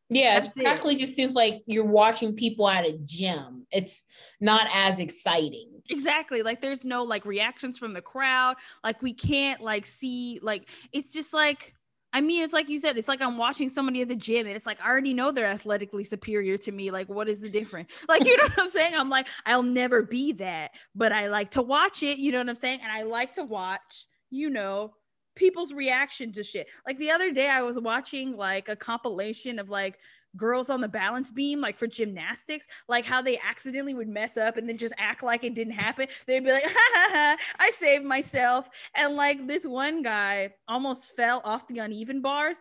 Yeah, 0.08 0.38
That's 0.38 0.56
it 0.56 0.62
practically 0.62 0.94
it. 0.94 0.98
just 0.98 1.16
seems 1.16 1.32
like 1.32 1.62
you're 1.66 1.84
watching 1.84 2.36
people 2.36 2.68
at 2.68 2.86
a 2.86 2.98
gym. 3.02 3.66
It's 3.72 4.04
not 4.40 4.68
as 4.72 5.00
exciting. 5.00 5.70
Exactly. 5.88 6.42
Like 6.42 6.60
there's 6.60 6.84
no 6.84 7.02
like 7.02 7.24
reactions 7.24 7.78
from 7.78 7.94
the 7.94 8.02
crowd. 8.02 8.56
Like 8.84 9.02
we 9.02 9.14
can't 9.14 9.60
like 9.60 9.86
see 9.86 10.38
like 10.42 10.68
it's 10.92 11.12
just 11.12 11.32
like 11.32 11.74
I 12.12 12.20
mean, 12.20 12.42
it's 12.42 12.52
like 12.52 12.68
you 12.68 12.78
said, 12.78 12.98
it's 12.98 13.08
like 13.08 13.22
I'm 13.22 13.38
watching 13.38 13.68
somebody 13.68 14.02
at 14.02 14.08
the 14.08 14.14
gym 14.14 14.46
and 14.46 14.54
it's 14.54 14.66
like 14.66 14.84
I 14.84 14.88
already 14.88 15.14
know 15.14 15.30
they're 15.30 15.46
athletically 15.46 16.04
superior 16.04 16.58
to 16.58 16.72
me. 16.72 16.90
Like, 16.90 17.08
what 17.08 17.28
is 17.28 17.40
the 17.40 17.48
difference? 17.48 17.90
Like, 18.08 18.24
you 18.26 18.36
know 18.36 18.44
what 18.44 18.60
I'm 18.60 18.68
saying? 18.68 18.94
I'm 18.94 19.08
like, 19.08 19.26
I'll 19.46 19.62
never 19.62 20.02
be 20.02 20.32
that, 20.32 20.72
but 20.94 21.12
I 21.12 21.28
like 21.28 21.52
to 21.52 21.62
watch 21.62 22.02
it. 22.02 22.18
You 22.18 22.30
know 22.32 22.38
what 22.38 22.48
I'm 22.48 22.56
saying? 22.56 22.80
And 22.82 22.92
I 22.92 23.02
like 23.02 23.34
to 23.34 23.44
watch, 23.44 24.06
you 24.28 24.50
know, 24.50 24.92
people's 25.34 25.72
reaction 25.72 26.32
to 26.32 26.42
shit. 26.42 26.68
Like 26.86 26.98
the 26.98 27.10
other 27.10 27.32
day, 27.32 27.48
I 27.48 27.62
was 27.62 27.78
watching 27.78 28.36
like 28.36 28.68
a 28.68 28.76
compilation 28.76 29.58
of 29.58 29.70
like 29.70 29.98
girls 30.36 30.70
on 30.70 30.80
the 30.80 30.88
balance 30.88 31.30
beam, 31.30 31.60
like 31.60 31.76
for 31.76 31.86
gymnastics, 31.86 32.66
like 32.88 33.04
how 33.04 33.22
they 33.22 33.38
accidentally 33.48 33.94
would 33.94 34.08
mess 34.08 34.36
up 34.36 34.56
and 34.56 34.68
then 34.68 34.78
just 34.78 34.94
act 34.98 35.22
like 35.22 35.44
it 35.44 35.54
didn't 35.54 35.74
happen. 35.74 36.06
They'd 36.26 36.44
be 36.44 36.52
like, 36.52 36.62
ha, 36.66 36.90
ha, 36.94 37.08
ha, 37.12 37.36
I 37.58 37.70
saved 37.70 38.04
myself. 38.04 38.68
And 38.94 39.16
like 39.16 39.46
this 39.46 39.66
one 39.66 40.02
guy 40.02 40.54
almost 40.68 41.14
fell 41.16 41.42
off 41.44 41.66
the 41.68 41.78
uneven 41.78 42.20
bars. 42.20 42.60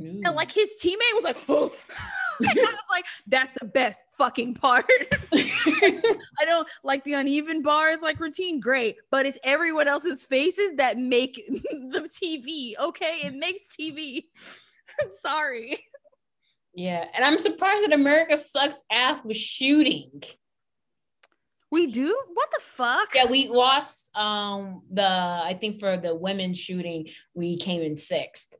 Ooh. 0.00 0.22
And 0.24 0.34
like 0.34 0.50
his 0.50 0.72
teammate 0.82 1.14
was 1.14 1.24
like, 1.24 1.36
oh. 1.48 1.70
I 2.40 2.54
was 2.54 2.76
like, 2.90 3.04
that's 3.26 3.52
the 3.60 3.66
best 3.66 4.00
fucking 4.16 4.54
part. 4.54 4.86
I 5.32 6.44
don't 6.44 6.66
like 6.82 7.04
the 7.04 7.14
uneven 7.14 7.62
bars 7.62 8.00
like 8.02 8.18
routine, 8.18 8.58
great, 8.58 8.96
but 9.10 9.26
it's 9.26 9.38
everyone 9.44 9.88
else's 9.88 10.24
faces 10.24 10.72
that 10.76 10.98
make 10.98 11.36
the 11.48 12.00
TV. 12.00 12.72
Okay, 12.80 13.20
it 13.24 13.34
makes 13.34 13.68
TV. 13.76 14.24
I'm 15.00 15.10
sorry. 15.12 15.86
Yeah, 16.74 17.06
and 17.14 17.24
I'm 17.24 17.38
surprised 17.38 17.84
that 17.84 17.92
America 17.92 18.36
sucks 18.36 18.82
ass 18.90 19.24
with 19.24 19.36
shooting. 19.36 20.22
We 21.70 21.86
do? 21.86 22.16
What 22.32 22.50
the 22.50 22.60
fuck? 22.60 23.14
Yeah, 23.14 23.26
we 23.26 23.48
lost 23.48 24.14
um 24.16 24.82
the 24.90 25.06
I 25.08 25.56
think 25.58 25.80
for 25.80 25.96
the 25.96 26.14
women's 26.14 26.58
shooting, 26.58 27.08
we 27.34 27.56
came 27.56 27.82
in 27.82 27.96
sixth 27.96 28.54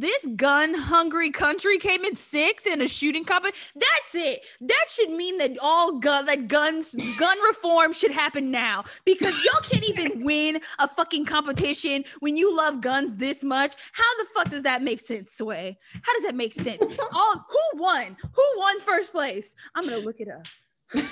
this 0.00 0.28
gun 0.36 0.74
hungry 0.74 1.30
country 1.30 1.78
came 1.78 2.04
in 2.04 2.16
six 2.16 2.66
in 2.66 2.82
a 2.82 2.88
shooting 2.88 3.24
competition. 3.24 3.72
That's 3.74 4.14
it. 4.14 4.44
That 4.60 4.84
should 4.90 5.10
mean 5.10 5.38
that 5.38 5.56
all 5.62 5.98
gun 5.98 6.26
that 6.26 6.48
guns 6.48 6.94
gun 7.16 7.38
reform 7.42 7.92
should 7.92 8.10
happen 8.10 8.50
now 8.50 8.84
because 9.04 9.34
y'all 9.44 9.62
can't 9.62 9.84
even 9.88 10.24
win 10.24 10.60
a 10.78 10.88
fucking 10.88 11.24
competition 11.24 12.04
when 12.20 12.36
you 12.36 12.54
love 12.54 12.80
guns 12.80 13.16
this 13.16 13.42
much. 13.42 13.74
How 13.92 14.16
the 14.18 14.26
fuck 14.34 14.50
does 14.50 14.62
that 14.64 14.82
make 14.82 15.00
sense, 15.00 15.32
Sway? 15.32 15.78
How 16.02 16.12
does 16.12 16.24
that 16.24 16.34
make 16.34 16.52
sense? 16.52 16.82
all 17.12 17.46
who 17.48 17.80
won? 17.80 18.16
Who 18.34 18.44
won 18.56 18.80
first 18.80 19.12
place? 19.12 19.54
I'm 19.74 19.84
gonna 19.84 19.98
look 19.98 20.20
it 20.20 20.28
up. 20.28 20.46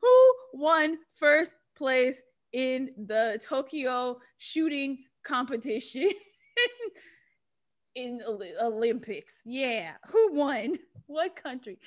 who 0.00 0.34
won 0.52 0.98
first 1.14 1.54
place 1.76 2.22
in 2.52 2.90
the 3.06 3.40
Tokyo 3.46 4.18
shooting 4.38 4.98
competition? 5.24 6.10
in 7.94 8.20
Olympics. 8.60 9.42
Yeah. 9.44 9.92
Who 10.10 10.32
won? 10.32 10.76
What 11.06 11.36
country? 11.36 11.78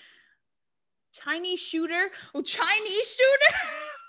Chinese 1.13 1.59
shooter? 1.59 2.09
Oh, 2.33 2.41
Chinese 2.41 3.17
shooter? 3.17 3.57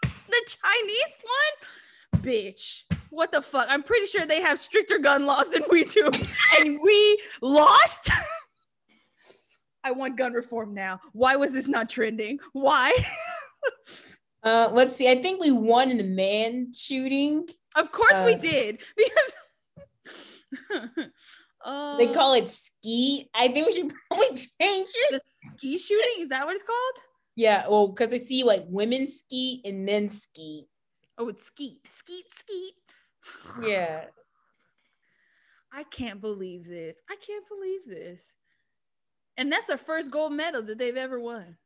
the 0.28 0.46
Chinese 0.46 1.14
one? 1.22 2.22
Bitch. 2.22 2.82
What 3.10 3.32
the 3.32 3.40
fuck? 3.40 3.66
I'm 3.70 3.82
pretty 3.82 4.06
sure 4.06 4.26
they 4.26 4.42
have 4.42 4.58
stricter 4.58 4.98
gun 4.98 5.26
laws 5.26 5.48
than 5.48 5.62
we 5.70 5.84
do. 5.84 6.10
and 6.58 6.78
we 6.82 7.22
lost. 7.40 8.10
I 9.84 9.92
want 9.92 10.16
gun 10.16 10.32
reform 10.32 10.74
now. 10.74 11.00
Why 11.12 11.36
was 11.36 11.52
this 11.52 11.68
not 11.68 11.88
trending? 11.88 12.40
Why? 12.52 12.92
uh, 14.42 14.70
let's 14.72 14.96
see. 14.96 15.08
I 15.08 15.22
think 15.22 15.40
we 15.40 15.52
won 15.52 15.90
in 15.90 15.98
the 15.98 16.04
man 16.04 16.72
shooting. 16.76 17.48
Of 17.76 17.92
course 17.92 18.12
uh, 18.14 18.22
we 18.26 18.34
did 18.34 18.78
because 18.96 19.32
uh, 21.64 21.96
they 21.96 22.08
call 22.08 22.34
it 22.34 22.48
ski. 22.48 23.28
I 23.34 23.48
think 23.48 23.66
we 23.66 23.74
should 23.74 23.92
probably 24.08 24.36
change 24.36 24.88
it. 24.94 25.12
The 25.12 25.20
ski 25.56 25.78
shooting 25.78 26.22
is 26.22 26.28
that 26.28 26.46
what 26.46 26.54
it's 26.54 26.64
called? 26.64 27.04
Yeah, 27.34 27.68
well, 27.68 27.88
because 27.88 28.12
I 28.12 28.18
see 28.18 28.44
like 28.44 28.64
women 28.66 29.06
ski 29.06 29.60
and 29.64 29.84
men 29.84 30.08
ski. 30.08 30.66
Oh, 31.18 31.28
it's 31.28 31.46
ski, 31.46 31.80
ski, 31.92 32.22
ski. 32.38 32.72
Yeah. 33.62 34.04
I 35.72 35.84
can't 35.84 36.20
believe 36.20 36.66
this. 36.66 36.96
I 37.10 37.16
can't 37.16 37.44
believe 37.48 37.80
this. 37.86 38.22
And 39.36 39.52
that's 39.52 39.68
our 39.68 39.76
first 39.76 40.10
gold 40.10 40.32
medal 40.32 40.62
that 40.62 40.78
they've 40.78 40.96
ever 40.96 41.20
won. 41.20 41.58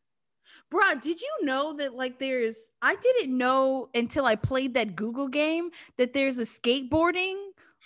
Bruh, 0.72 1.00
did 1.00 1.20
you 1.20 1.30
know 1.42 1.74
that 1.74 1.94
like 1.94 2.18
there's 2.18 2.72
I 2.82 2.96
didn't 2.96 3.36
know 3.36 3.88
until 3.94 4.26
I 4.26 4.34
played 4.34 4.74
that 4.74 4.96
Google 4.96 5.28
game 5.28 5.70
that 5.96 6.12
there's 6.12 6.38
a 6.38 6.44
skateboarding 6.44 7.36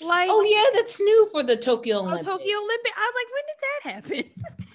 like, 0.00 0.28
oh 0.30 0.42
yeah, 0.42 0.70
that's 0.74 1.00
new 1.00 1.28
for 1.30 1.42
the 1.42 1.56
Tokyo 1.56 1.98
oh, 1.98 2.00
Olympics. 2.00 2.24
Tokyo 2.24 2.56
Olympic. 2.56 2.92
I 2.96 3.12
was 3.12 3.14
like, 3.20 3.30
when 3.34 4.02
did 4.02 4.12
that 4.12 4.24
happen? 4.24 4.66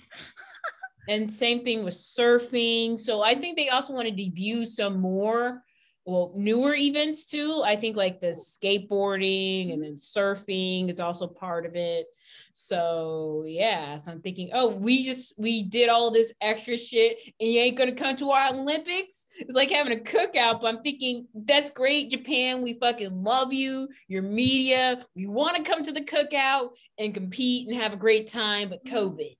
and 1.09 1.33
same 1.33 1.63
thing 1.65 1.83
with 1.83 1.95
surfing. 1.95 2.99
So 2.99 3.21
I 3.21 3.35
think 3.35 3.57
they 3.57 3.69
also 3.69 3.93
want 3.93 4.07
to 4.07 4.13
debut 4.13 4.65
some 4.65 4.99
more, 4.99 5.63
well, 6.06 6.32
newer 6.36 6.75
events 6.75 7.25
too. 7.25 7.62
I 7.65 7.75
think 7.75 7.96
like 7.96 8.20
the 8.20 8.27
skateboarding 8.27 9.74
and 9.74 9.82
mm-hmm. 9.82 9.82
then 9.82 9.96
surfing 9.96 10.89
is 10.89 11.00
also 11.00 11.27
part 11.27 11.65
of 11.65 11.75
it. 11.75 12.08
So 12.51 13.44
yeah, 13.48 13.98
so 13.98 14.12
I'm 14.12 14.22
thinking, 14.22 14.50
oh, 14.53 14.68
we 14.68 15.03
just 15.03 15.34
we 15.38 15.63
did 15.63 15.89
all 15.89 16.12
this 16.12 16.34
extra 16.41 16.77
shit, 16.77 17.18
and 17.39 17.51
you 17.51 17.60
ain't 17.60 17.77
gonna 17.77 17.94
come 17.94 18.15
to 18.18 18.32
our 18.32 18.53
Olympics. 18.53 19.25
It's 19.39 19.56
like 19.56 19.72
having 19.72 19.94
a 19.94 20.01
cookout. 20.01 20.62
But 20.62 20.68
I'm 20.68 20.82
thinking 20.82 21.27
that's 21.34 21.72
great, 21.72 22.12
Japan. 22.12 22.62
We 22.62 22.74
fucking 22.74 23.24
love 23.24 23.53
you, 23.53 23.88
your 24.08 24.24
media. 24.24 25.06
We 25.15 25.27
want 25.27 25.58
to 25.58 25.63
come 25.63 25.84
to 25.84 25.91
the 25.91 26.01
cookout 26.01 26.70
and 26.98 27.13
compete 27.13 27.68
and 27.68 27.77
have 27.77 27.94
a 27.94 27.98
great 27.98 28.27
time, 28.27 28.70
but 28.70 28.84
mm-hmm. 28.84 28.96
COVID. 28.96 29.38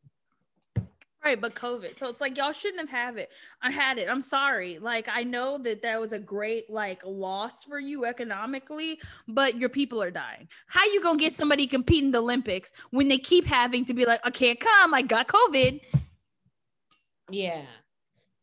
But 1.36 1.55
COVID. 1.55 1.98
So 1.98 2.09
it's 2.09 2.21
like 2.21 2.38
y'all 2.38 2.51
shouldn't 2.51 2.81
have 2.81 2.89
had 2.89 3.17
it. 3.17 3.31
I 3.62 3.71
had 3.71 3.98
it. 3.98 4.09
I'm 4.09 4.21
sorry. 4.21 4.79
Like 4.79 5.07
I 5.12 5.24
know 5.24 5.57
that 5.59 5.81
that 5.81 6.00
was 6.00 6.13
a 6.13 6.19
great 6.19 6.69
like 6.69 7.01
loss 7.05 7.63
for 7.63 7.79
you 7.79 8.05
economically, 8.05 9.00
but 9.27 9.57
your 9.57 9.69
people 9.69 10.01
are 10.01 10.12
dying. 10.12 10.48
How 10.67 10.83
you 10.86 11.01
gonna 11.01 11.19
get 11.19 11.33
somebody 11.33 11.67
competing 11.67 12.12
the 12.12 12.19
Olympics 12.19 12.74
when 12.91 13.07
they 13.07 13.17
keep 13.17 13.45
having 13.45 13.86
to 13.86 13.93
be 13.93 14.05
like, 14.05 14.21
I 14.24 14.29
can't 14.29 14.59
come. 14.59 14.93
I 14.93 15.01
got 15.01 15.27
COVID. 15.27 15.81
Yeah. 17.31 17.63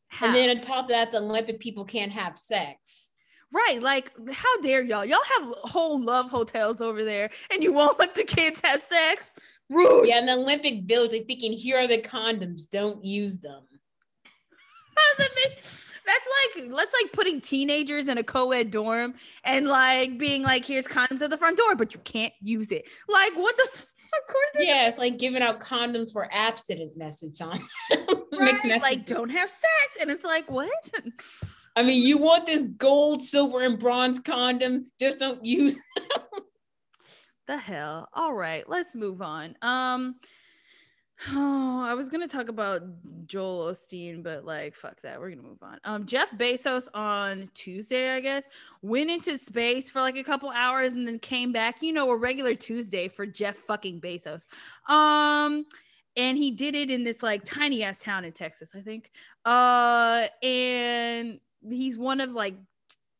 How? 0.09 0.26
And 0.26 0.35
then 0.35 0.57
on 0.57 0.62
top 0.62 0.85
of 0.85 0.90
that, 0.90 1.12
the 1.12 1.19
Olympic 1.19 1.61
people 1.61 1.85
can't 1.85 2.12
have 2.12 2.38
sex. 2.38 3.12
Right. 3.52 3.81
Like, 3.81 4.12
how 4.33 4.61
dare 4.61 4.83
y'all? 4.83 5.05
Y'all 5.05 5.19
have 5.38 5.49
whole 5.62 6.02
love 6.02 6.31
hotels 6.31 6.81
over 6.81 7.05
there 7.05 7.31
and 7.50 7.62
you 7.62 7.73
won't 7.73 7.99
let 7.99 8.14
the 8.16 8.25
kids 8.25 8.61
have 8.64 8.83
sex. 8.83 9.33
Rude. 9.69 10.09
Yeah, 10.09 10.19
in 10.19 10.27
the 10.27 10.35
Olympic 10.35 10.85
Village, 10.85 11.11
they're 11.11 11.23
thinking, 11.23 11.53
here 11.53 11.79
are 11.79 11.89
the 11.89 11.99
condoms, 11.99 12.69
don't 12.71 13.05
use 13.05 13.39
them. 13.39 13.63
That's 16.07 16.27
like 16.55 16.71
that's 16.71 16.95
like 17.03 17.13
putting 17.13 17.41
teenagers 17.41 18.07
in 18.07 18.17
a 18.17 18.23
co-ed 18.23 18.71
dorm 18.71 19.15
and 19.43 19.67
like 19.67 20.19
being 20.19 20.45
like, 20.45 20.65
here's 20.65 20.85
condoms 20.85 21.21
at 21.21 21.31
the 21.31 21.37
front 21.37 21.59
door, 21.59 21.75
but 21.75 21.95
you 21.95 22.01
can't 22.01 22.33
use 22.41 22.71
it. 22.71 22.85
Like, 23.09 23.35
what 23.35 23.57
the 23.57 23.69
f- 23.75 23.83
of 23.83 24.33
course 24.33 24.51
yeah, 24.67 24.89
it's 24.89 24.99
like 24.99 25.19
giving 25.19 25.43
out 25.43 25.59
condoms 25.59 26.13
for 26.13 26.29
abstinent 26.33 26.97
message 26.97 27.41
on 27.41 27.59
right? 28.39 28.81
like 28.81 29.05
don't 29.05 29.31
have 29.31 29.51
sex. 29.51 29.97
And 30.01 30.11
it's 30.11 30.25
like, 30.25 30.49
what? 30.51 30.91
I 31.75 31.83
mean, 31.83 32.03
you 32.03 32.19
want 32.19 32.47
this 32.47 32.63
gold, 32.63 33.23
silver, 33.23 33.63
and 33.63 33.79
bronze 33.79 34.21
condom, 34.21 34.87
just 34.99 35.19
don't 35.19 35.45
use 35.45 35.75
them. 35.75 36.19
the 37.47 37.59
hell. 37.59 38.09
All 38.12 38.35
right, 38.35 38.69
let's 38.69 38.95
move 38.95 39.23
on. 39.23 39.57
Um 39.62 40.17
Oh, 41.31 41.83
I 41.83 41.95
was 41.95 42.11
gonna 42.11 42.29
talk 42.29 42.49
about 42.50 42.83
Joel 43.26 43.73
Osteen, 43.73 44.23
but 44.23 44.45
like, 44.45 44.75
fuck 44.75 45.00
that. 45.00 45.19
We're 45.19 45.31
gonna 45.31 45.49
move 45.49 45.62
on. 45.62 45.79
Um, 45.85 46.05
Jeff 46.05 46.31
Bezos 46.33 46.88
on 46.93 47.50
Tuesday, 47.55 48.15
I 48.15 48.21
guess, 48.21 48.49
went 48.83 49.11
into 49.11 49.38
space 49.38 49.88
for 49.91 50.00
like 50.00 50.17
a 50.17 50.23
couple 50.23 50.50
hours 50.50 50.93
and 50.93 51.07
then 51.07 51.19
came 51.19 51.53
back. 51.53 51.76
You 51.81 51.93
know, 51.93 52.11
a 52.11 52.17
regular 52.17 52.55
Tuesday 52.55 53.09
for 53.09 53.25
Jeff 53.25 53.57
fucking 53.57 54.00
Bezos. 54.03 54.47
Um, 54.88 55.65
and 56.17 56.37
he 56.37 56.50
did 56.50 56.75
it 56.75 56.91
in 56.91 57.03
this 57.03 57.23
like 57.23 57.45
tiny 57.45 57.83
ass 57.83 58.00
town 58.00 58.25
in 58.25 58.33
Texas, 58.33 58.73
I 58.75 58.81
think. 58.81 59.11
Uh, 59.45 60.26
and 60.43 61.41
he's 61.67 61.97
one 61.97 62.21
of 62.21 62.33
like 62.33 62.57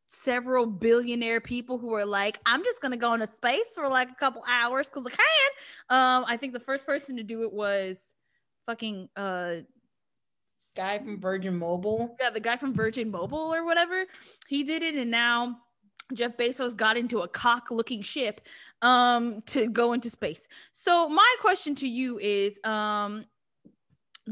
several 0.07 0.67
billionaire 0.67 1.41
people 1.41 1.79
who 1.79 1.93
are 1.95 2.07
like, 2.07 2.39
I'm 2.47 2.63
just 2.63 2.81
gonna 2.81 2.97
go 2.97 3.15
into 3.15 3.27
space 3.27 3.73
for 3.75 3.89
like 3.89 4.11
a 4.11 4.15
couple 4.15 4.43
hours 4.49 4.89
because 4.89 5.07
I 5.07 5.11
can. 5.11 5.97
Um, 5.99 6.25
I 6.29 6.37
think 6.37 6.53
the 6.53 6.61
first 6.61 6.87
person 6.87 7.17
to 7.17 7.23
do 7.23 7.43
it 7.43 7.53
was 7.53 8.01
fucking 8.67 9.09
uh 9.17 9.57
guy 10.77 10.99
from 10.99 11.21
Virgin 11.21 11.59
Mobile. 11.59 12.17
Yeah, 12.21 12.31
the 12.31 12.41
guy 12.41 12.57
from 12.57 12.75
Virgin 12.75 13.11
Mobile 13.11 13.53
or 13.55 13.65
whatever. 13.65 14.05
He 14.49 14.63
did 14.63 14.83
it, 14.83 14.95
and 14.95 15.11
now 15.11 15.59
Jeff 16.13 16.37
Bezos 16.37 16.77
got 16.77 16.97
into 16.97 17.21
a 17.21 17.29
cock 17.29 17.69
looking 17.71 18.03
ship 18.03 18.41
um 18.83 19.43
to 19.47 19.69
go 19.69 19.93
into 19.93 20.11
space. 20.11 20.47
So 20.73 21.09
my 21.09 21.35
question 21.41 21.75
to 21.77 21.89
you 21.89 22.19
is 22.19 22.59
um 22.65 23.25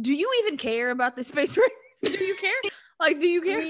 do 0.00 0.12
you 0.12 0.30
even 0.42 0.56
care 0.56 0.90
about 0.90 1.16
the 1.16 1.24
space 1.24 1.56
race? 2.04 2.12
do 2.12 2.24
you 2.24 2.36
care? 2.36 2.70
Like 3.00 3.18
do 3.18 3.26
you 3.26 3.40
care? 3.40 3.60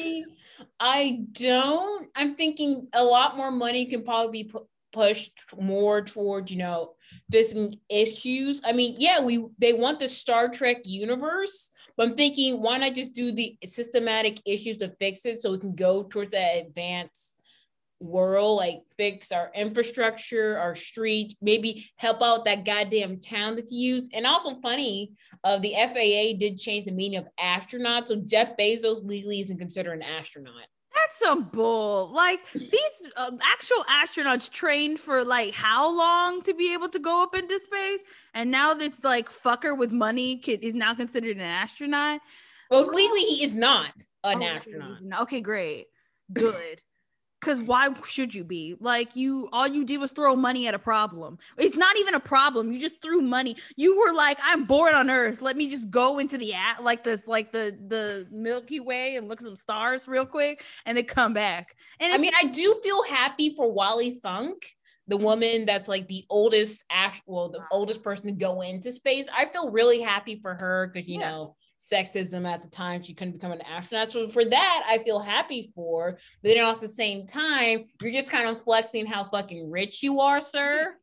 I 0.81 1.21
don't. 1.33 2.09
I'm 2.15 2.35
thinking 2.35 2.89
a 2.93 3.03
lot 3.03 3.37
more 3.37 3.51
money 3.51 3.87
can 3.87 4.05
probably 4.05 4.45
be 4.45 4.51
pu- 4.51 4.67
pushed 4.93 5.33
more 5.59 6.03
toward, 6.03 6.51
you 6.51 6.57
know, 6.57 6.93
fixing 7.31 7.77
issues. 7.89 8.63
I 8.65 8.73
mean, 8.73 8.97
yeah, 8.99 9.21
we 9.21 9.45
they 9.59 9.73
want 9.73 9.99
the 9.99 10.09
Star 10.09 10.49
Trek 10.49 10.79
universe, 10.85 11.71
but 11.97 12.09
I'm 12.09 12.17
thinking 12.17 12.63
why 12.63 12.79
not 12.79 12.95
just 12.95 13.13
do 13.13 13.33
the 13.33 13.57
systematic 13.65 14.41
issues 14.47 14.77
to 14.79 14.95
fix 14.99 15.27
it 15.27 15.43
so 15.43 15.53
we 15.53 15.59
can 15.59 15.75
go 15.75 16.05
towards 16.05 16.33
that 16.33 16.67
advanced 16.67 17.37
world, 18.01 18.59
like 18.59 18.83
fix 18.97 19.33
our 19.33 19.51
infrastructure, 19.55 20.59
our 20.59 20.75
streets, 20.75 21.35
maybe 21.41 21.91
help 21.97 22.23
out 22.23 22.45
that 22.45 22.65
goddamn 22.65 23.21
town 23.21 23.57
that 23.57 23.71
you 23.71 23.95
use. 23.95 24.09
And 24.13 24.27
also 24.27 24.55
funny, 24.57 25.13
uh, 25.43 25.59
the 25.59 25.73
FAA 25.75 26.39
did 26.39 26.59
change 26.59 26.85
the 26.85 26.93
meaning 26.93 27.19
of 27.19 27.27
astronaut. 27.39 28.09
So 28.09 28.17
Jeff 28.17 28.57
Bezos 28.57 29.05
legally 29.05 29.41
isn't 29.41 29.59
considered 29.59 29.95
an 29.95 30.03
astronaut. 30.03 30.55
That's 30.95 31.19
some 31.19 31.45
bull. 31.45 32.13
Like 32.15 32.51
these 32.53 33.09
uh, 33.17 33.33
actual 33.43 33.85
astronauts 33.91 34.51
trained 34.51 35.01
for 35.01 35.25
like 35.25 35.53
how 35.53 35.95
long 35.97 36.43
to 36.43 36.55
be 36.55 36.73
able 36.73 36.89
to 36.91 36.99
go 37.01 37.23
up 37.23 37.35
into 37.35 37.59
space, 37.59 38.01
and 38.33 38.51
now 38.51 38.75
this 38.75 39.03
like 39.03 39.29
fucker 39.29 39.77
with 39.77 39.91
money 39.91 40.35
is 40.35 40.73
now 40.73 40.95
considered 40.95 41.37
an 41.37 41.43
astronaut. 41.43 42.21
Well, 42.71 42.87
legally 42.87 43.25
he 43.25 43.45
is 43.45 43.57
not 43.57 43.93
an 44.23 44.43
oh, 44.43 44.47
astronaut. 44.47 45.03
Not. 45.03 45.23
Okay, 45.23 45.41
great, 45.41 45.87
good 46.33 46.81
because 47.45 47.61
why 47.61 47.91
should 48.07 48.35
you 48.35 48.43
be? 48.43 48.75
Like 48.81 49.15
you 49.15 49.49
all 49.53 49.67
you 49.67 49.85
did 49.85 49.99
was 49.99 50.13
throw 50.13 50.35
money 50.35 50.67
at 50.67 50.75
a 50.75 50.79
problem. 50.79 51.39
It's 51.59 51.77
not 51.77 51.99
even 51.99 52.15
a 52.15 52.21
problem 52.21 52.73
you 52.73 52.81
just 52.81 53.03
threw 53.03 53.21
money. 53.21 53.57
You 53.77 53.99
were 53.99 54.15
like 54.15 54.39
i'm 54.43 54.65
bored 54.65 54.95
on 54.95 55.11
earth. 55.11 55.43
Let 55.43 55.57
me 55.57 55.69
just 55.69 55.91
go 55.91 56.19
into 56.19 56.39
the 56.39 56.55
at 56.55 56.83
like 56.83 57.05
this 57.05 57.29
like 57.29 57.53
the 57.53 57.77
the 57.89 58.27
milky 58.31 58.81
way 58.81 59.17
and 59.17 59.29
look 59.29 59.41
at 59.41 59.47
some 59.47 59.57
stars 59.57 60.09
real 60.09 60.27
quick 60.27 60.65
and 60.87 60.97
then 60.97 61.05
come 61.05 61.35
back. 61.35 61.77
And 62.01 62.13
i 62.13 62.17
mean 62.17 62.33
i 62.41 62.47
do 62.47 62.81
feel 62.83 63.03
happy 63.05 63.55
for 63.55 63.71
wally 63.71 64.19
funk 64.23 64.65
the 65.07 65.17
woman 65.17 65.67
that's 65.67 65.89
like 65.89 66.09
the 66.09 66.25
oldest 66.31 66.85
actual 66.91 67.23
well 67.27 67.49
the 67.51 67.65
oldest 67.71 68.03
person 68.03 68.27
to 68.27 68.33
go 68.33 68.63
into 68.63 68.91
space. 68.93 69.27
I 69.37 69.47
feel 69.47 69.71
really 69.71 70.01
happy 70.01 70.39
for 70.41 70.57
her 70.61 70.91
because 70.93 71.09
you 71.09 71.21
yeah. 71.21 71.31
know 71.31 71.57
sexism 71.93 72.49
at 72.49 72.63
the 72.63 72.69
time 72.69 73.03
she 73.03 73.15
couldn't 73.15 73.35
become 73.35 73.53
an 73.53 73.61
astronaut. 73.63 74.11
So 74.11 74.29
for 74.29 74.45
that, 74.45 74.85
I 74.89 74.99
feel 75.05 75.21
happy 75.21 75.73
for. 75.75 76.19
But 76.43 76.55
then 76.55 76.65
at 76.65 76.81
the 76.81 76.89
same 76.89 77.27
time, 77.27 77.87
you're 78.01 78.13
just 78.13 78.31
kind 78.31 78.49
of 78.49 78.63
flexing 78.63 79.07
how 79.07 79.25
fucking 79.25 79.71
rich 79.71 80.03
you 80.03 80.21
are, 80.21 80.41
sir. 80.41 80.97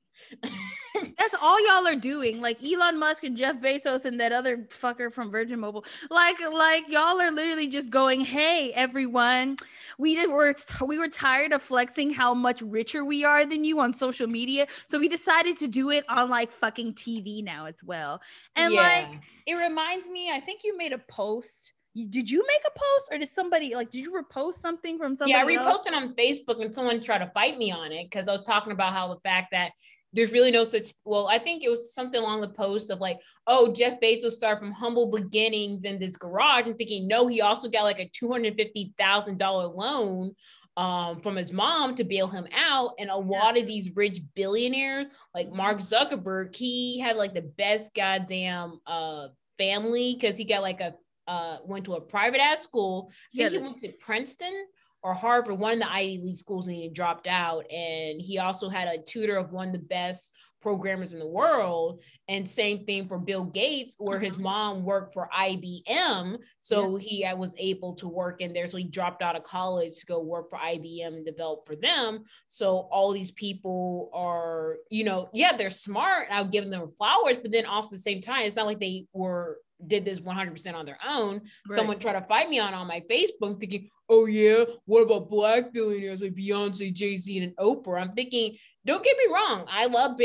That's 1.17 1.35
all 1.41 1.59
y'all 1.65 1.87
are 1.87 1.99
doing. 1.99 2.41
Like 2.41 2.63
Elon 2.63 2.99
Musk 2.99 3.23
and 3.23 3.35
Jeff 3.35 3.57
Bezos 3.57 4.05
and 4.05 4.19
that 4.19 4.31
other 4.31 4.57
fucker 4.69 5.11
from 5.11 5.31
Virgin 5.31 5.59
Mobile. 5.59 5.85
Like, 6.09 6.37
like 6.51 6.87
y'all 6.89 7.19
are 7.19 7.31
literally 7.31 7.67
just 7.67 7.89
going, 7.89 8.21
"Hey, 8.21 8.71
everyone, 8.73 9.57
we 9.97 10.15
did 10.15 10.29
were 10.29 10.53
we 10.85 10.99
were 10.99 11.07
tired 11.07 11.53
of 11.53 11.61
flexing 11.61 12.11
how 12.11 12.33
much 12.33 12.61
richer 12.61 13.05
we 13.05 13.23
are 13.23 13.45
than 13.45 13.63
you 13.63 13.79
on 13.79 13.93
social 13.93 14.27
media, 14.27 14.67
so 14.87 14.99
we 14.99 15.07
decided 15.07 15.57
to 15.57 15.67
do 15.67 15.89
it 15.89 16.03
on 16.09 16.29
like 16.29 16.51
fucking 16.51 16.93
TV 16.93 17.43
now 17.43 17.65
as 17.65 17.83
well." 17.83 18.21
And 18.55 18.73
yeah. 18.73 18.81
like, 18.81 19.21
it 19.47 19.55
reminds 19.55 20.07
me. 20.07 20.31
I 20.31 20.39
think 20.39 20.61
you 20.63 20.77
made 20.77 20.93
a 20.93 20.99
post 20.99 21.73
did 21.93 22.29
you 22.29 22.45
make 22.47 22.61
a 22.65 22.79
post 22.79 23.09
or 23.11 23.17
did 23.17 23.27
somebody 23.27 23.75
like 23.75 23.91
did 23.91 24.05
you 24.05 24.13
repost 24.13 24.55
something 24.55 24.97
from 24.97 25.15
somebody? 25.15 25.31
Yeah, 25.31 25.43
I 25.43 25.45
reposted 25.45 25.91
else? 25.91 26.03
on 26.03 26.15
Facebook 26.15 26.61
and 26.63 26.73
someone 26.73 27.01
tried 27.01 27.17
to 27.17 27.29
fight 27.33 27.57
me 27.57 27.71
on 27.71 27.91
it 27.91 28.05
because 28.09 28.29
I 28.29 28.31
was 28.31 28.43
talking 28.43 28.71
about 28.71 28.93
how 28.93 29.13
the 29.13 29.19
fact 29.19 29.51
that 29.51 29.71
there's 30.13 30.31
really 30.31 30.51
no 30.51 30.63
such 30.63 30.89
well 31.05 31.27
i 31.29 31.37
think 31.37 31.63
it 31.63 31.69
was 31.69 31.93
something 31.93 32.21
along 32.21 32.41
the 32.41 32.49
post 32.49 32.89
of 32.89 32.99
like 32.99 33.19
oh 33.47 33.71
jeff 33.71 33.99
bezos 33.99 34.31
started 34.31 34.59
from 34.59 34.71
humble 34.71 35.07
beginnings 35.07 35.83
in 35.83 35.99
this 35.99 36.17
garage 36.17 36.65
and 36.65 36.77
thinking 36.77 37.07
no 37.07 37.27
he 37.27 37.41
also 37.41 37.69
got 37.69 37.83
like 37.83 37.99
a 37.99 38.09
$250000 38.09 39.75
loan 39.75 40.33
um, 40.77 41.21
from 41.21 41.35
his 41.35 41.51
mom 41.51 41.95
to 41.95 42.03
bail 42.03 42.27
him 42.27 42.47
out. 42.55 42.93
And 42.97 43.09
a 43.09 43.15
lot 43.15 43.57
of 43.57 43.67
these 43.67 43.95
rich 43.95 44.19
billionaires 44.35 45.07
like 45.35 45.51
mark 45.51 45.79
zuckerberg 45.79 46.55
he 46.55 46.99
had 46.99 47.17
like 47.17 47.33
the 47.33 47.41
best 47.41 47.93
goddamn 47.93 48.79
uh, 48.87 49.27
family 49.57 50.17
because 50.19 50.37
he 50.37 50.43
got 50.43 50.61
like 50.61 50.81
a 50.81 50.95
uh, 51.27 51.57
went 51.63 51.85
to 51.85 51.93
a 51.93 52.01
private 52.01 52.41
ass 52.41 52.61
school. 52.61 53.11
I 53.33 53.37
think 53.37 53.51
yeah. 53.51 53.57
he 53.57 53.63
went 53.63 53.79
to 53.79 53.91
princeton 53.99 54.65
or 55.03 55.13
Harvard, 55.13 55.59
one 55.59 55.73
of 55.73 55.79
the 55.79 55.91
Ivy 55.91 56.19
League 56.23 56.37
schools, 56.37 56.67
and 56.67 56.75
he 56.75 56.89
dropped 56.89 57.27
out. 57.27 57.65
And 57.71 58.21
he 58.21 58.39
also 58.39 58.69
had 58.69 58.87
a 58.87 59.01
tutor 59.01 59.37
of 59.37 59.51
one 59.51 59.67
of 59.67 59.73
the 59.73 59.79
best 59.79 60.31
programmers 60.61 61.13
in 61.13 61.19
the 61.19 61.27
world. 61.27 62.03
And 62.27 62.47
same 62.47 62.85
thing 62.85 63.07
for 63.07 63.17
Bill 63.17 63.43
Gates, 63.43 63.95
where 63.97 64.19
his 64.19 64.35
mm-hmm. 64.35 64.43
mom 64.43 64.83
worked 64.83 65.13
for 65.13 65.27
IBM. 65.35 66.37
So 66.59 66.97
yeah. 66.97 67.33
he 67.33 67.35
was 67.35 67.55
able 67.57 67.95
to 67.95 68.07
work 68.07 68.41
in 68.41 68.53
there. 68.53 68.67
So 68.67 68.77
he 68.77 68.83
dropped 68.83 69.21
out 69.23 69.35
of 69.35 69.43
college 69.43 69.97
to 69.99 70.05
go 70.05 70.21
work 70.21 70.49
for 70.49 70.59
IBM 70.59 71.07
and 71.07 71.25
develop 71.25 71.65
for 71.65 71.75
them. 71.75 72.23
So 72.47 72.87
all 72.91 73.11
these 73.11 73.31
people 73.31 74.11
are, 74.13 74.77
you 74.89 75.03
know, 75.03 75.29
yeah, 75.33 75.57
they're 75.57 75.69
smart. 75.69 76.27
I'll 76.29 76.45
give 76.45 76.69
them 76.69 76.91
flowers, 76.97 77.37
but 77.41 77.51
then 77.51 77.65
also 77.65 77.87
at 77.87 77.93
the 77.93 77.97
same 77.97 78.21
time, 78.21 78.45
it's 78.45 78.55
not 78.55 78.67
like 78.67 78.79
they 78.79 79.07
were 79.13 79.57
did 79.87 80.05
this 80.05 80.19
100% 80.19 80.73
on 80.73 80.85
their 80.85 80.99
own. 81.07 81.33
Right. 81.33 81.75
Someone 81.75 81.99
tried 81.99 82.19
to 82.19 82.25
fight 82.27 82.49
me 82.49 82.59
on 82.59 82.73
on 82.73 82.87
my 82.87 83.01
Facebook 83.09 83.59
thinking, 83.59 83.89
oh 84.09 84.25
yeah, 84.25 84.63
what 84.85 85.01
about 85.01 85.29
black 85.29 85.73
billionaires 85.73 86.21
like 86.21 86.33
Beyonce, 86.33 86.93
Jay-Z, 86.93 87.37
and 87.37 87.55
Oprah? 87.57 88.01
I'm 88.01 88.11
thinking, 88.11 88.57
don't 88.85 89.03
get 89.03 89.17
me 89.17 89.33
wrong. 89.33 89.65
I 89.69 89.85
love 89.87 90.19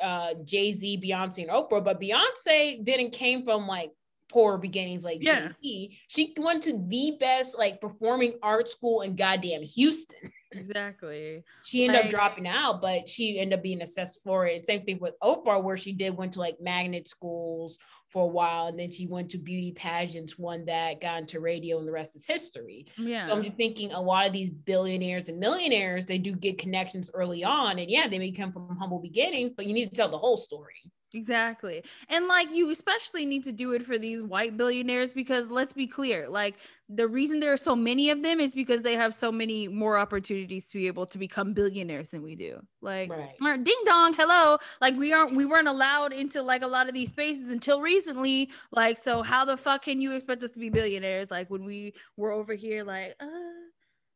uh, 0.00 0.34
Jay-Z, 0.44 1.00
Beyonce, 1.04 1.42
and 1.42 1.50
Oprah, 1.50 1.84
but 1.84 2.00
Beyonce 2.00 2.82
didn't 2.82 3.10
came 3.10 3.42
from 3.44 3.66
like 3.66 3.90
poor 4.30 4.58
beginnings 4.58 5.04
like 5.04 5.18
yeah. 5.22 5.48
Jay-Z. 5.62 5.98
She 6.08 6.34
went 6.38 6.62
to 6.64 6.72
the 6.72 7.16
best 7.18 7.58
like 7.58 7.80
performing 7.80 8.34
art 8.42 8.68
school 8.68 9.02
in 9.02 9.16
goddamn 9.16 9.62
Houston. 9.62 10.32
Exactly. 10.52 11.44
she 11.64 11.84
ended 11.84 11.96
like, 11.96 12.04
up 12.06 12.10
dropping 12.10 12.48
out, 12.48 12.80
but 12.80 13.08
she 13.08 13.38
ended 13.38 13.58
up 13.58 13.62
being 13.62 13.82
assessed 13.82 14.20
for 14.24 14.46
it. 14.46 14.66
Same 14.66 14.82
thing 14.82 14.98
with 15.00 15.14
Oprah, 15.22 15.62
where 15.62 15.76
she 15.76 15.92
did 15.92 16.16
went 16.16 16.32
to 16.32 16.40
like 16.40 16.56
magnet 16.60 17.06
schools 17.06 17.78
for 18.10 18.24
a 18.24 18.26
while 18.26 18.66
and 18.66 18.78
then 18.78 18.90
she 18.90 19.06
went 19.06 19.30
to 19.30 19.38
beauty 19.38 19.72
pageants 19.72 20.38
won 20.38 20.64
that 20.64 21.00
got 21.00 21.20
into 21.20 21.40
radio 21.40 21.78
and 21.78 21.86
the 21.86 21.92
rest 21.92 22.16
is 22.16 22.26
history. 22.26 22.86
Yeah 22.96 23.24
so 23.24 23.32
i'm 23.32 23.42
just 23.42 23.56
thinking 23.56 23.92
a 23.92 24.00
lot 24.00 24.26
of 24.26 24.32
these 24.32 24.50
billionaires 24.50 25.28
and 25.28 25.38
millionaires 25.38 26.04
they 26.06 26.18
do 26.18 26.32
get 26.32 26.58
connections 26.58 27.10
early 27.14 27.44
on 27.44 27.78
and 27.78 27.90
yeah 27.90 28.08
they 28.08 28.18
may 28.18 28.32
come 28.32 28.52
from 28.52 28.76
humble 28.76 28.98
beginnings 28.98 29.52
but 29.56 29.66
you 29.66 29.72
need 29.72 29.88
to 29.88 29.94
tell 29.94 30.08
the 30.08 30.18
whole 30.18 30.36
story 30.36 30.74
Exactly. 31.12 31.82
And 32.08 32.28
like 32.28 32.48
you 32.52 32.70
especially 32.70 33.26
need 33.26 33.44
to 33.44 33.52
do 33.52 33.72
it 33.72 33.84
for 33.84 33.98
these 33.98 34.22
white 34.22 34.56
billionaires 34.56 35.12
because 35.12 35.50
let's 35.50 35.72
be 35.72 35.86
clear, 35.86 36.28
like 36.28 36.56
the 36.88 37.08
reason 37.08 37.40
there 37.40 37.52
are 37.52 37.56
so 37.56 37.74
many 37.74 38.10
of 38.10 38.22
them 38.22 38.40
is 38.40 38.54
because 38.54 38.82
they 38.82 38.94
have 38.94 39.12
so 39.14 39.32
many 39.32 39.66
more 39.66 39.98
opportunities 39.98 40.68
to 40.68 40.78
be 40.78 40.86
able 40.86 41.06
to 41.06 41.18
become 41.18 41.52
billionaires 41.52 42.10
than 42.10 42.22
we 42.22 42.36
do. 42.36 42.60
Like 42.80 43.10
right. 43.10 43.64
ding 43.64 43.80
dong, 43.84 44.14
hello. 44.14 44.58
Like 44.80 44.96
we 44.96 45.12
aren't 45.12 45.34
we 45.34 45.46
weren't 45.46 45.68
allowed 45.68 46.12
into 46.12 46.42
like 46.42 46.62
a 46.62 46.68
lot 46.68 46.86
of 46.86 46.94
these 46.94 47.08
spaces 47.08 47.50
until 47.50 47.80
recently. 47.80 48.50
Like 48.70 48.96
so 48.96 49.22
how 49.22 49.44
the 49.44 49.56
fuck 49.56 49.82
can 49.82 50.00
you 50.00 50.12
expect 50.14 50.44
us 50.44 50.52
to 50.52 50.60
be 50.60 50.70
billionaires 50.70 51.30
like 51.30 51.50
when 51.50 51.64
we 51.64 51.94
were 52.16 52.30
over 52.30 52.54
here 52.54 52.84
like 52.84 53.16
uh 53.20 53.26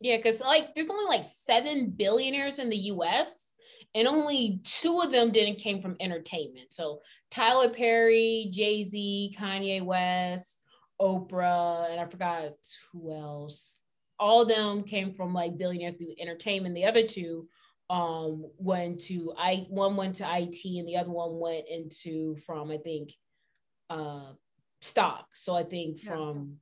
yeah, 0.01 0.19
because 0.19 0.41
like 0.41 0.75
there's 0.75 0.91
only 0.91 1.07
like 1.07 1.25
seven 1.25 1.91
billionaires 1.91 2.59
in 2.59 2.69
the 2.69 2.77
US 2.77 3.54
and 3.95 4.09
only 4.09 4.61
two 4.65 5.01
of 5.01 5.13
them 5.13 5.31
didn't 5.31 5.59
came 5.59 5.81
from 5.81 5.97
entertainment. 6.01 6.73
So 6.73 7.01
Tyler 7.31 7.69
Perry, 7.69 8.49
Jay 8.51 8.83
Z, 8.85 9.35
Kanye 9.39 9.83
West, 9.83 10.61
Oprah, 11.01 11.91
and 11.91 12.01
I 12.01 12.07
forgot 12.07 12.55
who 12.93 13.13
else. 13.13 13.79
All 14.19 14.43
of 14.43 14.49
them 14.49 14.83
came 14.85 15.13
from 15.13 15.33
like 15.33 15.59
billionaires 15.59 15.95
through 15.99 16.15
entertainment. 16.19 16.75
The 16.75 16.87
other 16.87 17.07
two 17.07 17.49
um 17.91 18.47
went 18.57 18.99
to 18.99 19.35
I 19.37 19.67
one 19.69 19.95
went 19.95 20.17
to 20.17 20.27
IT 20.27 20.65
and 20.65 20.89
the 20.89 20.97
other 20.97 21.11
one 21.11 21.39
went 21.39 21.69
into 21.69 22.37
from 22.37 22.71
I 22.71 22.79
think 22.79 23.13
uh 23.91 24.33
stock. 24.81 25.27
So 25.35 25.55
I 25.55 25.65
think 25.65 26.01
from 26.01 26.59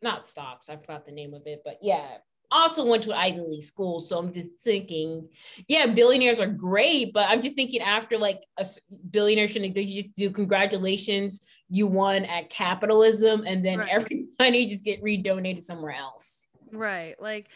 yeah. 0.00 0.10
not 0.10 0.26
stocks, 0.26 0.68
I 0.68 0.76
forgot 0.76 1.06
the 1.06 1.12
name 1.12 1.34
of 1.34 1.42
it, 1.46 1.62
but 1.64 1.78
yeah, 1.80 2.18
also 2.50 2.84
went 2.84 3.02
to 3.04 3.10
an 3.10 3.18
Ivy 3.18 3.40
League 3.40 3.64
school. 3.64 4.00
So 4.00 4.18
I'm 4.18 4.32
just 4.32 4.60
thinking, 4.60 5.28
yeah, 5.68 5.86
billionaires 5.86 6.40
are 6.40 6.46
great, 6.46 7.12
but 7.12 7.28
I'm 7.28 7.42
just 7.42 7.54
thinking 7.54 7.80
after 7.80 8.18
like 8.18 8.42
a 8.58 8.66
billionaire 9.10 9.48
shouldn't 9.48 9.76
you 9.76 10.02
just 10.02 10.14
do 10.14 10.30
congratulations, 10.30 11.44
you 11.68 11.86
won 11.86 12.24
at 12.24 12.50
capitalism, 12.50 13.44
and 13.46 13.64
then 13.64 13.80
right. 13.80 13.88
every 13.90 14.26
money 14.38 14.66
just 14.66 14.84
get 14.84 15.02
redonated 15.02 15.62
somewhere 15.62 15.94
else. 15.94 16.46
Right. 16.70 17.20
Like, 17.20 17.48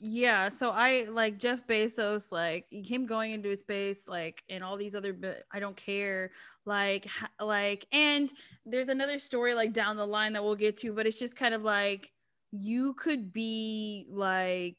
yeah. 0.00 0.48
So 0.48 0.70
I 0.70 1.06
like 1.10 1.38
Jeff 1.38 1.66
Bezos, 1.66 2.32
like 2.32 2.66
him 2.70 3.06
going 3.06 3.32
into 3.32 3.56
space, 3.56 4.08
like, 4.08 4.42
and 4.48 4.64
all 4.64 4.76
these 4.76 4.94
other, 4.94 5.16
I 5.52 5.60
don't 5.60 5.76
care. 5.76 6.32
Like, 6.66 7.06
like, 7.40 7.86
and 7.92 8.30
there's 8.66 8.88
another 8.88 9.18
story 9.18 9.54
like 9.54 9.72
down 9.72 9.96
the 9.96 10.06
line 10.06 10.32
that 10.32 10.42
we'll 10.42 10.56
get 10.56 10.76
to, 10.78 10.92
but 10.92 11.06
it's 11.06 11.18
just 11.18 11.36
kind 11.36 11.54
of 11.54 11.62
like, 11.62 12.12
you 12.52 12.94
could 12.94 13.32
be 13.32 14.06
like 14.10 14.76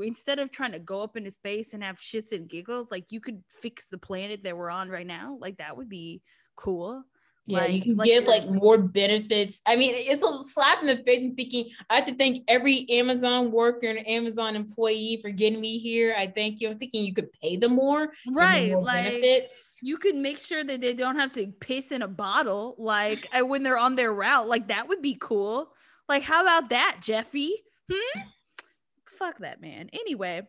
instead 0.00 0.38
of 0.38 0.50
trying 0.50 0.72
to 0.72 0.78
go 0.78 1.02
up 1.02 1.16
into 1.16 1.30
space 1.30 1.74
and 1.74 1.82
have 1.82 1.96
shits 1.96 2.32
and 2.32 2.48
giggles, 2.48 2.90
like 2.90 3.10
you 3.10 3.20
could 3.20 3.42
fix 3.48 3.86
the 3.86 3.98
planet 3.98 4.42
that 4.42 4.56
we're 4.56 4.70
on 4.70 4.88
right 4.88 5.06
now. 5.06 5.36
Like 5.40 5.58
that 5.58 5.76
would 5.76 5.88
be 5.88 6.22
cool. 6.56 7.04
Yeah, 7.44 7.62
like, 7.62 7.72
you 7.72 7.82
can 7.82 7.96
like 7.96 8.06
give 8.06 8.26
like 8.28 8.48
more 8.48 8.78
benefits. 8.78 9.62
I 9.66 9.74
mean, 9.74 9.94
it's 9.96 10.22
a 10.22 10.40
slap 10.42 10.80
in 10.80 10.86
the 10.86 10.98
face 10.98 11.24
and 11.24 11.36
thinking 11.36 11.70
I 11.90 11.96
have 11.96 12.06
to 12.06 12.14
thank 12.14 12.44
every 12.46 12.88
Amazon 12.88 13.50
worker 13.50 13.88
and 13.88 14.06
Amazon 14.06 14.54
employee 14.54 15.18
for 15.20 15.30
getting 15.30 15.60
me 15.60 15.78
here. 15.78 16.14
I 16.16 16.28
thank 16.28 16.60
you. 16.60 16.70
I'm 16.70 16.78
thinking 16.78 17.04
you 17.04 17.12
could 17.12 17.32
pay 17.32 17.56
them 17.56 17.74
more. 17.74 18.12
Right. 18.30 18.70
More 18.70 18.84
like 18.84 19.04
benefits. 19.06 19.80
you 19.82 19.96
could 19.96 20.14
make 20.14 20.38
sure 20.38 20.62
that 20.62 20.80
they 20.80 20.94
don't 20.94 21.16
have 21.16 21.32
to 21.32 21.48
piss 21.48 21.90
in 21.90 22.02
a 22.02 22.08
bottle 22.08 22.76
like 22.78 23.28
uh, 23.34 23.44
when 23.44 23.64
they're 23.64 23.78
on 23.78 23.96
their 23.96 24.12
route. 24.12 24.46
Like 24.46 24.68
that 24.68 24.86
would 24.86 25.02
be 25.02 25.16
cool. 25.20 25.72
Like, 26.12 26.24
how 26.24 26.42
about 26.42 26.68
that, 26.68 26.98
Jeffy? 27.00 27.54
Hmm? 27.90 28.20
Fuck 29.06 29.38
that 29.38 29.62
man. 29.62 29.88
Anyway, 29.94 30.42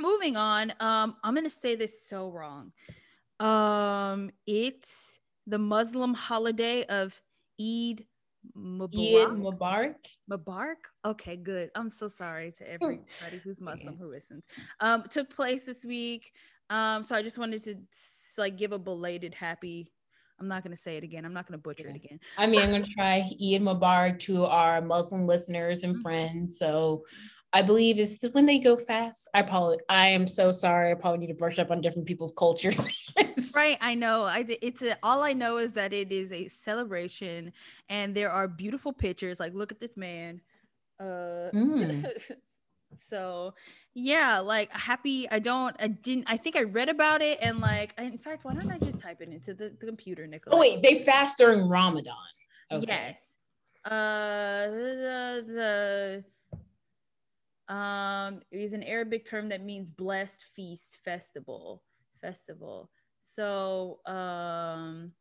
moving 0.00 0.38
on. 0.38 0.72
Um, 0.80 1.16
I'm 1.22 1.34
gonna 1.34 1.50
say 1.50 1.74
this 1.74 2.08
so 2.08 2.30
wrong. 2.30 2.72
Um, 3.38 4.30
it's 4.46 5.18
the 5.46 5.58
Muslim 5.58 6.14
holiday 6.14 6.84
of 6.84 7.20
Eid 7.60 8.06
Mubarak. 8.56 8.94
Eid 8.94 9.38
Mubarak. 9.38 9.94
Mubarak. 10.30 10.76
Okay, 11.04 11.36
good. 11.36 11.70
I'm 11.74 11.90
so 11.90 12.08
sorry 12.08 12.50
to 12.52 12.66
everybody 12.66 13.04
who's 13.44 13.60
Muslim 13.60 13.98
who 13.98 14.06
listens. 14.06 14.46
Um, 14.80 15.02
took 15.10 15.28
place 15.28 15.64
this 15.64 15.84
week. 15.84 16.32
Um, 16.70 17.02
so 17.02 17.14
I 17.14 17.20
just 17.20 17.36
wanted 17.36 17.62
to 17.64 17.74
like 18.38 18.56
give 18.56 18.72
a 18.72 18.78
belated 18.78 19.34
happy 19.34 19.92
I'm 20.40 20.48
not 20.48 20.62
going 20.62 20.74
to 20.74 20.80
say 20.80 20.96
it 20.96 21.04
again. 21.04 21.24
I'm 21.24 21.32
not 21.32 21.46
going 21.46 21.58
to 21.58 21.62
butcher 21.62 21.88
it 21.88 21.96
again. 21.96 22.18
I 22.36 22.46
mean, 22.46 22.60
I'm 22.60 22.70
going 22.70 22.84
to 22.84 22.90
try 22.92 23.18
Eid 23.18 23.62
Mubarak 23.62 24.18
to 24.20 24.46
our 24.46 24.80
Muslim 24.80 25.26
listeners 25.26 25.82
and 25.84 25.94
mm-hmm. 25.94 26.02
friends. 26.02 26.58
So 26.58 27.04
I 27.52 27.62
believe 27.62 28.00
it's 28.00 28.20
when 28.32 28.46
they 28.46 28.58
go 28.58 28.76
fast. 28.76 29.28
I 29.32 29.42
probably, 29.42 29.78
I 29.88 30.08
am 30.08 30.26
so 30.26 30.50
sorry. 30.50 30.90
I 30.90 30.94
probably 30.94 31.20
need 31.20 31.32
to 31.32 31.38
brush 31.38 31.60
up 31.60 31.70
on 31.70 31.80
different 31.80 32.08
people's 32.08 32.32
cultures. 32.36 32.76
right. 33.54 33.78
I 33.80 33.94
know. 33.94 34.24
I 34.24 34.44
it's 34.60 34.82
a, 34.82 34.98
all 35.04 35.22
I 35.22 35.34
know 35.34 35.58
is 35.58 35.72
that 35.74 35.92
it 35.92 36.10
is 36.10 36.32
a 36.32 36.48
celebration 36.48 37.52
and 37.88 38.14
there 38.14 38.30
are 38.30 38.48
beautiful 38.48 38.92
pictures. 38.92 39.38
Like, 39.38 39.54
look 39.54 39.70
at 39.70 39.78
this 39.78 39.96
man. 39.96 40.40
Uh, 40.98 41.50
mm. 41.54 42.04
so 42.98 43.54
yeah 43.94 44.38
like 44.38 44.72
happy 44.72 45.28
i 45.30 45.38
don't 45.38 45.76
i 45.78 45.86
didn't 45.86 46.24
i 46.26 46.36
think 46.36 46.56
i 46.56 46.62
read 46.62 46.88
about 46.88 47.22
it 47.22 47.38
and 47.40 47.60
like 47.60 47.94
in 47.98 48.18
fact 48.18 48.44
why 48.44 48.54
don't 48.54 48.70
i 48.70 48.78
just 48.78 48.98
type 48.98 49.20
it 49.20 49.28
into 49.28 49.54
the, 49.54 49.72
the 49.80 49.86
computer 49.86 50.26
Nicola? 50.26 50.56
oh 50.56 50.60
wait 50.60 50.82
they 50.82 50.98
fast 51.04 51.38
during 51.38 51.68
ramadan. 51.68 52.14
Okay. 52.72 52.86
yes. 52.88 53.36
Uh 53.84 54.68
the, 54.68 56.24
the 57.68 57.74
um 57.74 58.40
is 58.50 58.72
an 58.72 58.82
arabic 58.82 59.24
term 59.24 59.48
that 59.50 59.62
means 59.62 59.90
blessed 59.90 60.44
feast 60.54 60.98
festival 61.04 61.82
festival. 62.20 62.90
So 63.22 64.00
um 64.06 65.12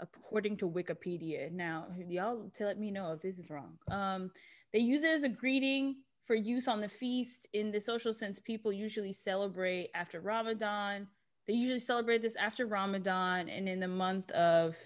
according 0.00 0.56
to 0.56 0.68
wikipedia 0.68 1.52
now 1.52 1.86
y'all 2.08 2.50
to 2.54 2.64
let 2.64 2.78
me 2.78 2.90
know 2.90 3.12
if 3.12 3.22
this 3.22 3.38
is 3.38 3.50
wrong. 3.50 3.78
Um 3.90 4.30
they 4.72 4.80
use 4.80 5.02
it 5.02 5.14
as 5.14 5.24
a 5.24 5.28
greeting 5.28 5.96
for 6.30 6.36
use 6.36 6.68
on 6.68 6.80
the 6.80 6.88
feast 6.88 7.48
in 7.54 7.72
the 7.72 7.80
social 7.80 8.14
sense 8.14 8.38
people 8.38 8.72
usually 8.72 9.12
celebrate 9.12 9.90
after 9.96 10.20
ramadan 10.20 11.08
they 11.48 11.52
usually 11.52 11.80
celebrate 11.80 12.22
this 12.22 12.36
after 12.36 12.66
ramadan 12.66 13.48
and 13.48 13.68
in 13.68 13.80
the 13.80 13.88
month 13.88 14.30
of 14.30 14.76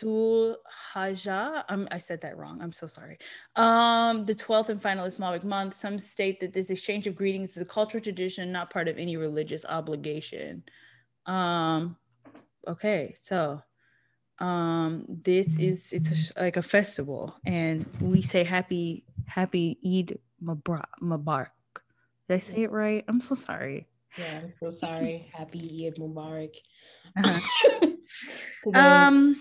Dhul 0.00 0.56
Hajjah. 0.94 1.64
Um, 1.68 1.86
I 1.92 1.98
said 1.98 2.20
that 2.22 2.36
wrong. 2.36 2.60
I'm 2.60 2.72
so 2.72 2.86
sorry. 2.86 3.18
Um, 3.56 4.24
the 4.24 4.34
12th 4.34 4.68
and 4.68 4.80
final 4.82 5.04
Islamic 5.04 5.42
month. 5.42 5.74
Some 5.74 5.98
state 5.98 6.38
that 6.38 6.52
this 6.52 6.70
exchange 6.70 7.08
of 7.08 7.16
greetings 7.16 7.56
is 7.56 7.62
a 7.62 7.64
cultural 7.64 8.02
tradition, 8.02 8.52
not 8.52 8.70
part 8.70 8.86
of 8.86 8.96
any 8.96 9.16
religious 9.16 9.64
obligation. 9.64 10.62
Um, 11.26 11.96
okay, 12.68 13.12
so 13.16 13.60
um, 14.38 15.04
this 15.08 15.58
is 15.58 15.92
it's 15.92 16.30
a, 16.30 16.42
like 16.42 16.56
a 16.56 16.62
festival, 16.62 17.36
and 17.44 17.86
we 18.00 18.22
say 18.22 18.44
happy 18.44 19.05
Happy 19.26 19.78
Eid 19.84 20.18
Mubarak. 20.42 21.48
Did 22.28 22.34
I 22.34 22.38
say 22.38 22.62
it 22.62 22.70
right? 22.70 23.04
I'm 23.08 23.20
so 23.20 23.34
sorry. 23.34 23.86
Yeah, 24.18 24.40
I'm 24.42 24.52
so 24.58 24.70
sorry. 24.70 25.30
Happy 25.32 25.86
Eid 25.86 25.96
Mubarak. 25.96 26.54
Uh-huh. 27.16 27.86
um, 28.74 29.36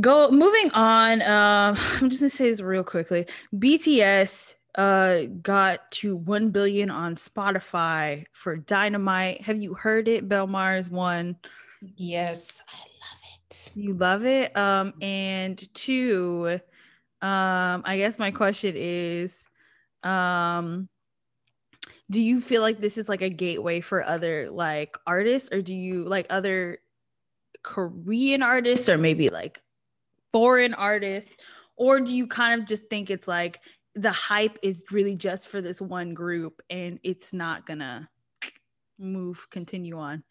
go 0.00 0.30
moving 0.30 0.70
on. 0.72 1.22
Uh, 1.22 1.76
I'm 2.00 2.10
just 2.10 2.20
gonna 2.22 2.30
say 2.30 2.50
this 2.50 2.60
real 2.60 2.84
quickly. 2.84 3.26
BTS 3.54 4.54
uh 4.76 5.22
got 5.42 5.90
to 5.90 6.14
1 6.16 6.50
billion 6.50 6.90
on 6.90 7.14
Spotify 7.14 8.26
for 8.32 8.56
Dynamite. 8.56 9.42
Have 9.42 9.56
you 9.56 9.74
heard 9.74 10.08
it? 10.08 10.28
Belle 10.28 10.46
Mars 10.46 10.90
one. 10.90 11.36
Yes, 11.96 12.60
I 12.68 12.78
love 12.78 13.20
it. 13.50 13.70
You 13.74 13.94
love 13.94 14.26
it. 14.26 14.56
Um, 14.56 14.94
and 15.00 15.62
two, 15.74 16.60
um, 17.22 17.82
I 17.84 17.96
guess 17.96 18.18
my 18.18 18.30
question 18.30 18.74
is, 18.76 19.48
um, 20.02 20.88
do 22.10 22.20
you 22.20 22.40
feel 22.40 22.62
like 22.62 22.80
this 22.80 22.98
is 22.98 23.08
like 23.08 23.22
a 23.22 23.30
gateway 23.30 23.80
for 23.80 24.04
other 24.04 24.48
like 24.50 24.96
artists, 25.06 25.48
or 25.52 25.62
do 25.62 25.74
you 25.74 26.04
like 26.04 26.26
other 26.30 26.78
Korean 27.62 28.42
artists, 28.42 28.88
or 28.88 28.98
maybe 28.98 29.28
like 29.28 29.60
foreign 30.32 30.74
artists, 30.74 31.36
or 31.76 32.00
do 32.00 32.12
you 32.12 32.26
kind 32.26 32.60
of 32.60 32.68
just 32.68 32.84
think 32.90 33.10
it's 33.10 33.26
like 33.26 33.60
the 33.94 34.12
hype 34.12 34.58
is 34.62 34.84
really 34.90 35.14
just 35.14 35.48
for 35.48 35.60
this 35.60 35.80
one 35.80 36.12
group 36.12 36.60
and 36.68 37.00
it's 37.02 37.32
not 37.32 37.66
gonna 37.66 38.08
move 38.98 39.48
continue 39.50 39.98
on? 39.98 40.22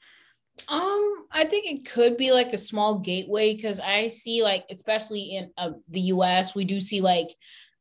Um, 0.68 1.26
I 1.32 1.46
think 1.46 1.66
it 1.66 1.92
could 1.92 2.18
be 2.18 2.32
like 2.32 2.54
a 2.54 2.58
small 2.58 3.00
gateway 3.00 3.56
because 3.56 3.80
I 3.80 4.08
see 4.08 4.42
like, 4.42 4.66
especially 4.70 5.36
in 5.36 5.52
uh, 5.58 5.72
the 5.90 6.02
U.S., 6.02 6.56
we 6.56 6.66
do 6.66 6.80
see 6.80 7.02
like 7.02 7.30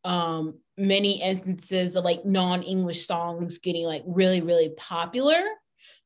um 0.05 0.59
many 0.77 1.23
instances 1.23 1.97
of 1.97 2.05
like 2.05 2.27
non-English 2.27 3.07
songs 3.07 3.57
getting 3.57 3.87
like 3.87 4.03
really 4.07 4.43
really 4.43 4.71
popular. 4.77 5.43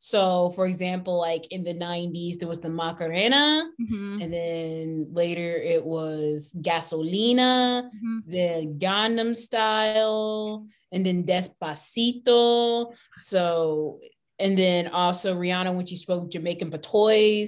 So, 0.01 0.53
for 0.55 0.67
example, 0.67 1.19
like 1.19 1.51
in 1.51 1.65
the 1.65 1.75
90s, 1.75 2.39
there 2.39 2.49
was 2.49 2.61
the 2.61 2.69
Macarena, 2.69 3.69
mm-hmm. 3.81 4.23
and 4.23 4.33
then 4.33 5.09
later 5.11 5.57
it 5.57 5.85
was 5.85 6.55
Gasolina, 6.61 7.83
mm-hmm. 7.91 8.19
the 8.25 8.73
Gangnam 8.79 9.37
Style, 9.37 10.69
and 10.93 11.05
then 11.05 11.25
Despacito. 11.25 12.93
So 13.17 13.99
and 14.39 14.57
then 14.57 14.89
also 14.89 15.35
Rihanna 15.35 15.75
when 15.75 15.87
she 15.87 15.97
spoke 15.97 16.31
Jamaican 16.31 16.71
Patois. 16.71 17.47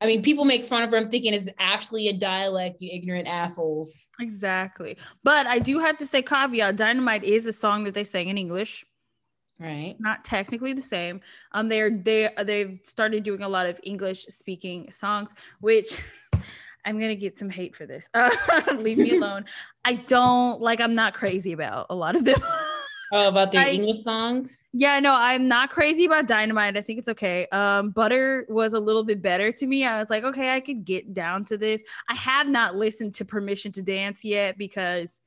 I 0.00 0.06
mean, 0.06 0.22
people 0.22 0.44
make 0.44 0.66
fun 0.66 0.82
of 0.82 0.90
her. 0.90 0.96
I'm 0.96 1.08
thinking 1.08 1.32
it's 1.32 1.48
actually 1.58 2.08
a 2.08 2.12
dialect, 2.12 2.80
you 2.80 2.90
ignorant 2.92 3.28
assholes. 3.28 4.10
Exactly. 4.20 4.98
But 5.22 5.46
I 5.46 5.58
do 5.58 5.78
have 5.78 5.96
to 5.98 6.06
say, 6.06 6.20
caveat 6.20 6.76
Dynamite 6.76 7.24
is 7.24 7.46
a 7.46 7.52
song 7.52 7.84
that 7.84 7.94
they 7.94 8.04
sang 8.04 8.28
in 8.28 8.36
English. 8.36 8.84
Right. 9.58 9.92
It's 9.92 10.00
not 10.00 10.24
technically 10.24 10.72
the 10.72 10.82
same. 10.82 11.20
Um, 11.52 11.68
they're 11.68 11.90
they 11.90 12.28
they've 12.44 12.80
started 12.82 13.22
doing 13.22 13.42
a 13.42 13.48
lot 13.48 13.66
of 13.66 13.78
English 13.84 14.26
speaking 14.26 14.90
songs, 14.90 15.32
which 15.60 16.02
I'm 16.84 16.98
gonna 16.98 17.14
get 17.14 17.38
some 17.38 17.50
hate 17.50 17.76
for 17.76 17.86
this. 17.86 18.10
Uh, 18.12 18.30
leave 18.76 18.98
me 18.98 19.10
alone. 19.16 19.44
I 19.84 19.94
don't 19.94 20.60
like. 20.60 20.80
I'm 20.80 20.96
not 20.96 21.14
crazy 21.14 21.52
about 21.52 21.86
a 21.88 21.94
lot 21.94 22.16
of 22.16 22.24
them. 22.24 22.42
Oh, 23.12 23.28
about 23.28 23.52
the 23.52 23.58
I, 23.58 23.68
English 23.70 24.00
songs? 24.00 24.64
Yeah, 24.72 24.98
no, 25.00 25.14
I'm 25.14 25.48
not 25.48 25.70
crazy 25.70 26.04
about 26.04 26.26
Dynamite. 26.26 26.76
I 26.76 26.80
think 26.80 26.98
it's 26.98 27.08
okay. 27.08 27.46
Um, 27.48 27.90
Butter 27.90 28.46
was 28.48 28.72
a 28.72 28.80
little 28.80 29.04
bit 29.04 29.22
better 29.22 29.52
to 29.52 29.66
me. 29.66 29.86
I 29.86 30.00
was 30.00 30.10
like, 30.10 30.24
okay, 30.24 30.54
I 30.54 30.60
could 30.60 30.84
get 30.84 31.12
down 31.12 31.44
to 31.46 31.58
this. 31.58 31.82
I 32.08 32.14
have 32.14 32.48
not 32.48 32.76
listened 32.76 33.14
to 33.16 33.24
Permission 33.24 33.72
to 33.72 33.82
Dance 33.82 34.24
yet 34.24 34.58
because 34.58 35.20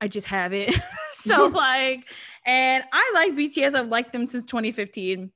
I 0.00 0.08
just 0.08 0.26
haven't. 0.26 0.74
so 1.12 1.46
like, 1.54 2.08
and 2.46 2.84
I 2.92 3.10
like 3.14 3.32
BTS. 3.32 3.74
I've 3.74 3.88
liked 3.88 4.12
them 4.12 4.26
since 4.26 4.44
2015. 4.44 5.30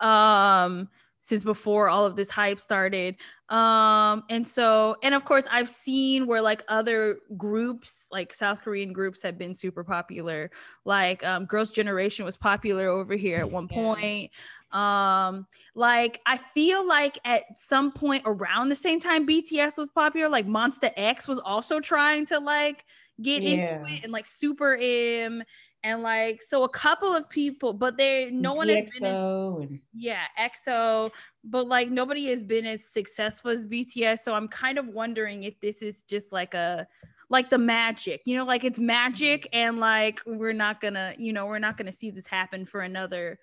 Um, 0.00 0.88
since 1.28 1.44
before 1.44 1.90
all 1.90 2.06
of 2.06 2.16
this 2.16 2.30
hype 2.30 2.58
started. 2.58 3.14
Um, 3.50 4.24
and 4.30 4.46
so, 4.46 4.96
and 5.02 5.14
of 5.14 5.26
course, 5.26 5.46
I've 5.50 5.68
seen 5.68 6.26
where 6.26 6.40
like 6.40 6.64
other 6.68 7.18
groups, 7.36 8.08
like 8.10 8.32
South 8.32 8.62
Korean 8.62 8.94
groups, 8.94 9.22
have 9.22 9.36
been 9.36 9.54
super 9.54 9.84
popular. 9.84 10.50
Like 10.86 11.22
um, 11.24 11.44
Girls' 11.44 11.68
Generation 11.68 12.24
was 12.24 12.38
popular 12.38 12.88
over 12.88 13.14
here 13.14 13.40
at 13.40 13.50
one 13.50 13.68
point. 13.68 14.30
Um, 14.72 15.46
like 15.74 16.22
I 16.24 16.38
feel 16.38 16.86
like 16.88 17.18
at 17.26 17.42
some 17.58 17.92
point 17.92 18.22
around 18.24 18.70
the 18.70 18.74
same 18.74 18.98
time 18.98 19.28
BTS 19.28 19.76
was 19.76 19.88
popular, 19.88 20.30
like 20.30 20.46
Monsta 20.46 20.92
X 20.96 21.28
was 21.28 21.38
also 21.38 21.78
trying 21.78 22.24
to 22.26 22.38
like 22.38 22.86
get 23.20 23.42
yeah. 23.42 23.50
into 23.50 23.92
it, 23.92 24.02
and 24.02 24.12
like 24.12 24.24
Super 24.24 24.78
M 24.80 25.42
and 25.84 26.02
like 26.02 26.42
so 26.42 26.64
a 26.64 26.68
couple 26.68 27.14
of 27.14 27.28
people 27.28 27.72
but 27.72 27.96
they 27.96 28.30
no 28.30 28.52
one 28.52 28.68
has 28.68 28.90
been 28.98 29.04
as, 29.04 29.68
yeah 29.94 30.24
exo 30.38 31.10
but 31.44 31.68
like 31.68 31.88
nobody 31.90 32.26
has 32.26 32.42
been 32.42 32.66
as 32.66 32.84
successful 32.84 33.50
as 33.50 33.68
bts 33.68 34.20
so 34.20 34.34
i'm 34.34 34.48
kind 34.48 34.78
of 34.78 34.88
wondering 34.88 35.44
if 35.44 35.58
this 35.60 35.82
is 35.82 36.02
just 36.02 36.32
like 36.32 36.54
a 36.54 36.86
like 37.30 37.50
the 37.50 37.58
magic 37.58 38.22
you 38.24 38.36
know 38.36 38.44
like 38.44 38.64
it's 38.64 38.78
magic 38.78 39.48
and 39.52 39.78
like 39.78 40.20
we're 40.26 40.52
not 40.52 40.80
gonna 40.80 41.14
you 41.18 41.32
know 41.32 41.46
we're 41.46 41.58
not 41.58 41.76
gonna 41.76 41.92
see 41.92 42.10
this 42.10 42.26
happen 42.26 42.64
for 42.64 42.80
another 42.80 43.38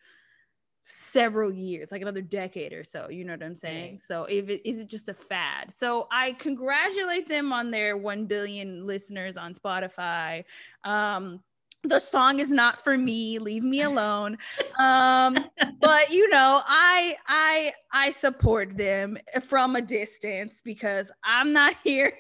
several 0.87 1.51
years 1.51 1.91
like 1.91 2.01
another 2.01 2.21
decade 2.21 2.71
or 2.71 2.83
so 2.83 3.09
you 3.09 3.25
know 3.25 3.33
what 3.33 3.41
i'm 3.41 3.55
saying 3.55 3.93
right. 3.93 4.01
so 4.01 4.23
if 4.25 4.49
it 4.49 4.61
is 4.67 4.77
it 4.77 4.87
just 4.87 5.09
a 5.09 5.13
fad 5.13 5.73
so 5.73 6.07
i 6.11 6.31
congratulate 6.33 7.27
them 7.27 7.51
on 7.51 7.71
their 7.71 7.97
1 7.97 8.25
billion 8.27 8.85
listeners 8.85 9.35
on 9.35 9.55
spotify 9.55 10.43
um 10.83 11.41
the 11.87 11.99
song 11.99 12.39
is 12.39 12.51
not 12.51 12.83
for 12.83 12.97
me 12.97 13.39
leave 13.39 13.63
me 13.63 13.81
alone 13.91 14.37
um 14.79 15.37
but 15.79 16.09
you 16.09 16.29
know 16.29 16.61
i 16.67 17.15
i 17.27 17.71
i 17.91 18.09
support 18.09 18.75
them 18.77 19.17
from 19.41 19.75
a 19.75 19.81
distance 19.81 20.61
because 20.63 21.11
i'm 21.23 21.53
not 21.53 21.75
here 21.83 22.13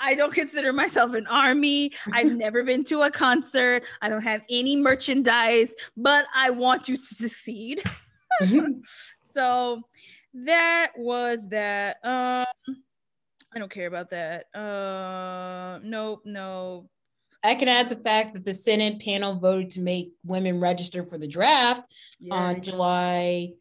I 0.00 0.14
don't 0.14 0.32
consider 0.32 0.72
myself 0.72 1.14
an 1.14 1.26
army. 1.28 1.92
I've 2.12 2.32
never 2.36 2.64
been 2.64 2.84
to 2.84 3.02
a 3.02 3.10
concert. 3.10 3.84
I 4.02 4.08
don't 4.08 4.22
have 4.22 4.44
any 4.50 4.76
merchandise, 4.76 5.72
but 5.96 6.26
I 6.34 6.50
want 6.50 6.88
you 6.88 6.96
to 6.96 7.02
succeed. 7.02 7.82
so 9.34 9.82
that 10.34 10.92
was 10.96 11.48
that. 11.50 11.98
Um 12.04 12.46
I 13.54 13.58
don't 13.58 13.70
care 13.70 13.86
about 13.86 14.10
that. 14.10 14.46
Uh 14.54 15.80
nope, 15.82 16.22
no. 16.24 16.88
I 17.48 17.54
can 17.54 17.68
add 17.68 17.88
the 17.88 17.96
fact 17.96 18.34
that 18.34 18.44
the 18.44 18.52
Senate 18.52 19.00
panel 19.00 19.34
voted 19.34 19.70
to 19.70 19.80
make 19.80 20.12
women 20.22 20.60
register 20.60 21.02
for 21.02 21.16
the 21.16 21.26
draft 21.26 21.80
yeah. 22.20 22.34
on 22.34 22.60
July 22.60 23.52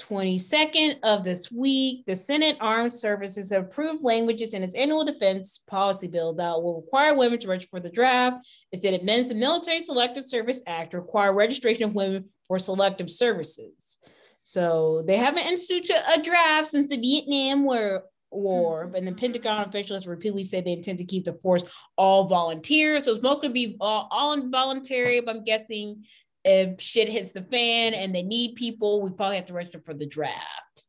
22nd 0.00 0.96
of 1.04 1.22
this 1.22 1.52
week. 1.52 2.04
The 2.06 2.16
Senate 2.16 2.56
Armed 2.60 2.92
Services 2.92 3.52
approved 3.52 4.02
languages 4.02 4.52
in 4.52 4.64
its 4.64 4.74
annual 4.74 5.04
defense 5.04 5.58
policy 5.58 6.08
bill 6.08 6.34
that 6.34 6.60
will 6.60 6.80
require 6.80 7.14
women 7.14 7.38
to 7.38 7.46
register 7.46 7.70
for 7.70 7.78
the 7.78 7.88
draft. 7.88 8.44
It 8.72 8.82
said 8.82 8.94
it 8.94 9.02
amends 9.02 9.28
the 9.28 9.36
Military 9.36 9.80
Selective 9.80 10.26
Service 10.26 10.60
Act 10.66 10.90
to 10.90 10.98
require 10.98 11.32
registration 11.32 11.84
of 11.84 11.94
women 11.94 12.24
for 12.48 12.58
selective 12.58 13.12
services. 13.12 13.96
So 14.42 15.04
they 15.06 15.18
haven't 15.18 15.46
instituted 15.46 16.02
a 16.12 16.20
draft 16.20 16.66
since 16.66 16.88
the 16.88 16.96
Vietnam 16.96 17.62
War 17.62 18.02
war, 18.30 18.86
mm-hmm. 18.86 18.94
and 18.96 19.06
the 19.06 19.12
Pentagon 19.12 19.68
officials 19.68 20.06
repeatedly 20.06 20.44
said 20.44 20.64
they 20.64 20.72
intend 20.72 20.98
to 20.98 21.04
keep 21.04 21.24
the 21.24 21.34
force 21.42 21.62
all 21.96 22.28
volunteers. 22.28 23.04
So 23.04 23.12
it's 23.12 23.22
most 23.22 23.42
going 23.42 23.50
to 23.50 23.54
be 23.54 23.76
all, 23.80 24.08
all 24.10 24.32
involuntary, 24.32 25.20
but 25.20 25.36
I'm 25.36 25.44
guessing 25.44 26.04
if 26.44 26.80
shit 26.80 27.08
hits 27.08 27.32
the 27.32 27.42
fan 27.42 27.94
and 27.94 28.14
they 28.14 28.22
need 28.22 28.54
people, 28.54 29.02
we 29.02 29.10
probably 29.10 29.36
have 29.36 29.46
to 29.46 29.52
register 29.52 29.82
for 29.84 29.94
the 29.94 30.06
draft. 30.06 30.84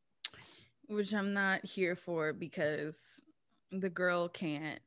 Which 0.86 1.12
I'm 1.12 1.34
not 1.34 1.64
here 1.66 1.96
for 1.96 2.32
because 2.32 2.96
the 3.70 3.90
girl 3.90 4.28
can't 4.28 4.80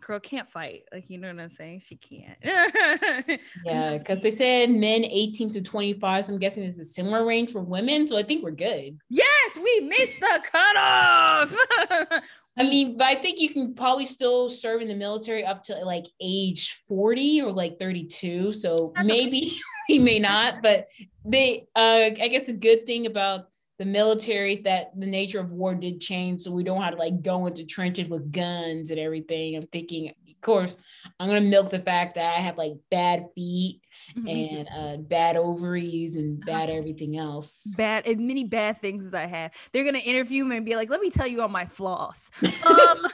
girl 0.00 0.20
can't 0.20 0.50
fight. 0.50 0.84
Like, 0.92 1.04
you 1.08 1.18
know 1.18 1.28
what 1.28 1.40
I'm 1.40 1.50
saying? 1.50 1.82
She 1.84 1.96
can't. 1.96 2.38
yeah, 3.64 3.98
because 3.98 4.20
they 4.20 4.30
said 4.30 4.70
men 4.70 5.04
18 5.04 5.50
to 5.52 5.62
25. 5.62 6.24
So 6.24 6.32
I'm 6.32 6.38
guessing 6.38 6.64
it's 6.64 6.78
a 6.78 6.84
similar 6.84 7.24
range 7.24 7.52
for 7.52 7.60
women. 7.60 8.06
So 8.08 8.18
I 8.18 8.22
think 8.22 8.42
we're 8.42 8.50
good. 8.52 8.98
Yes, 9.08 9.58
we 9.62 9.80
missed 9.80 10.20
the 10.20 10.42
cutoff. 10.50 11.54
I 12.58 12.64
mean, 12.64 12.96
but 12.96 13.06
I 13.06 13.14
think 13.14 13.38
you 13.38 13.50
can 13.50 13.74
probably 13.74 14.04
still 14.04 14.48
serve 14.48 14.82
in 14.82 14.88
the 14.88 14.96
military 14.96 15.44
up 15.44 15.62
to 15.64 15.76
like 15.84 16.06
age 16.20 16.82
40 16.88 17.42
or 17.42 17.52
like 17.52 17.78
32. 17.78 18.52
So 18.52 18.92
That's 18.96 19.06
maybe 19.06 19.38
okay. 19.38 19.58
we 19.88 19.98
may 20.00 20.18
not, 20.18 20.60
but 20.62 20.88
they 21.24 21.66
uh 21.76 22.10
I 22.20 22.28
guess 22.28 22.48
a 22.48 22.52
good 22.52 22.84
thing 22.84 23.06
about 23.06 23.48
the 23.78 23.86
military 23.86 24.56
that 24.56 24.90
the 24.98 25.06
nature 25.06 25.40
of 25.40 25.52
war 25.52 25.74
did 25.74 26.00
change 26.00 26.42
so 26.42 26.50
we 26.50 26.64
don't 26.64 26.82
have 26.82 26.94
to 26.94 26.98
like 26.98 27.22
go 27.22 27.46
into 27.46 27.64
trenches 27.64 28.08
with 28.08 28.32
guns 28.32 28.90
and 28.90 28.98
everything. 28.98 29.56
I'm 29.56 29.66
thinking 29.68 30.12
of 30.38 30.42
course 30.42 30.76
i'm 31.18 31.28
gonna 31.28 31.40
milk 31.40 31.68
the 31.68 31.78
fact 31.78 32.14
that 32.14 32.36
i 32.36 32.40
have 32.40 32.56
like 32.56 32.72
bad 32.90 33.26
feet 33.34 33.80
mm-hmm. 34.16 34.28
and 34.28 34.68
uh, 34.76 34.96
bad 35.02 35.36
ovaries 35.36 36.14
and 36.16 36.42
uh-huh. 36.42 36.58
bad 36.58 36.70
everything 36.70 37.18
else. 37.18 37.74
Bad 37.76 38.06
as 38.06 38.16
many 38.18 38.44
bad 38.44 38.80
things 38.80 39.04
as 39.04 39.14
i 39.14 39.26
have. 39.26 39.52
They're 39.72 39.84
gonna 39.84 39.98
interview 39.98 40.44
me 40.44 40.56
and 40.58 40.66
be 40.66 40.76
like 40.76 40.90
let 40.90 41.00
me 41.00 41.10
tell 41.10 41.26
you 41.26 41.42
all 41.42 41.48
my 41.48 41.66
flaws. 41.66 42.30
Um 42.42 43.06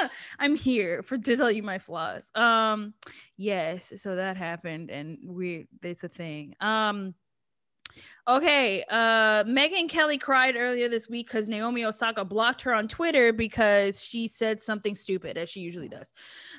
i'm 0.38 0.56
here 0.56 1.02
for 1.02 1.18
to 1.18 1.36
tell 1.36 1.50
you 1.50 1.62
my 1.62 1.78
flaws. 1.78 2.30
Um 2.34 2.94
yes 3.36 3.92
so 3.96 4.16
that 4.16 4.36
happened 4.36 4.90
and 4.90 5.18
we 5.24 5.68
it's 5.82 6.02
a 6.02 6.08
thing. 6.08 6.54
Um 6.60 7.14
Okay, 8.28 8.84
uh, 8.90 9.44
Megyn 9.44 9.88
Kelly 9.88 10.18
cried 10.18 10.56
earlier 10.56 10.88
this 10.88 11.08
week 11.08 11.28
because 11.28 11.46
Naomi 11.46 11.84
Osaka 11.84 12.24
blocked 12.24 12.60
her 12.62 12.74
on 12.74 12.88
Twitter 12.88 13.32
because 13.32 14.02
she 14.02 14.26
said 14.26 14.60
something 14.60 14.96
stupid, 14.96 15.36
as 15.38 15.48
she 15.48 15.60
usually 15.60 15.88
does. 15.88 16.12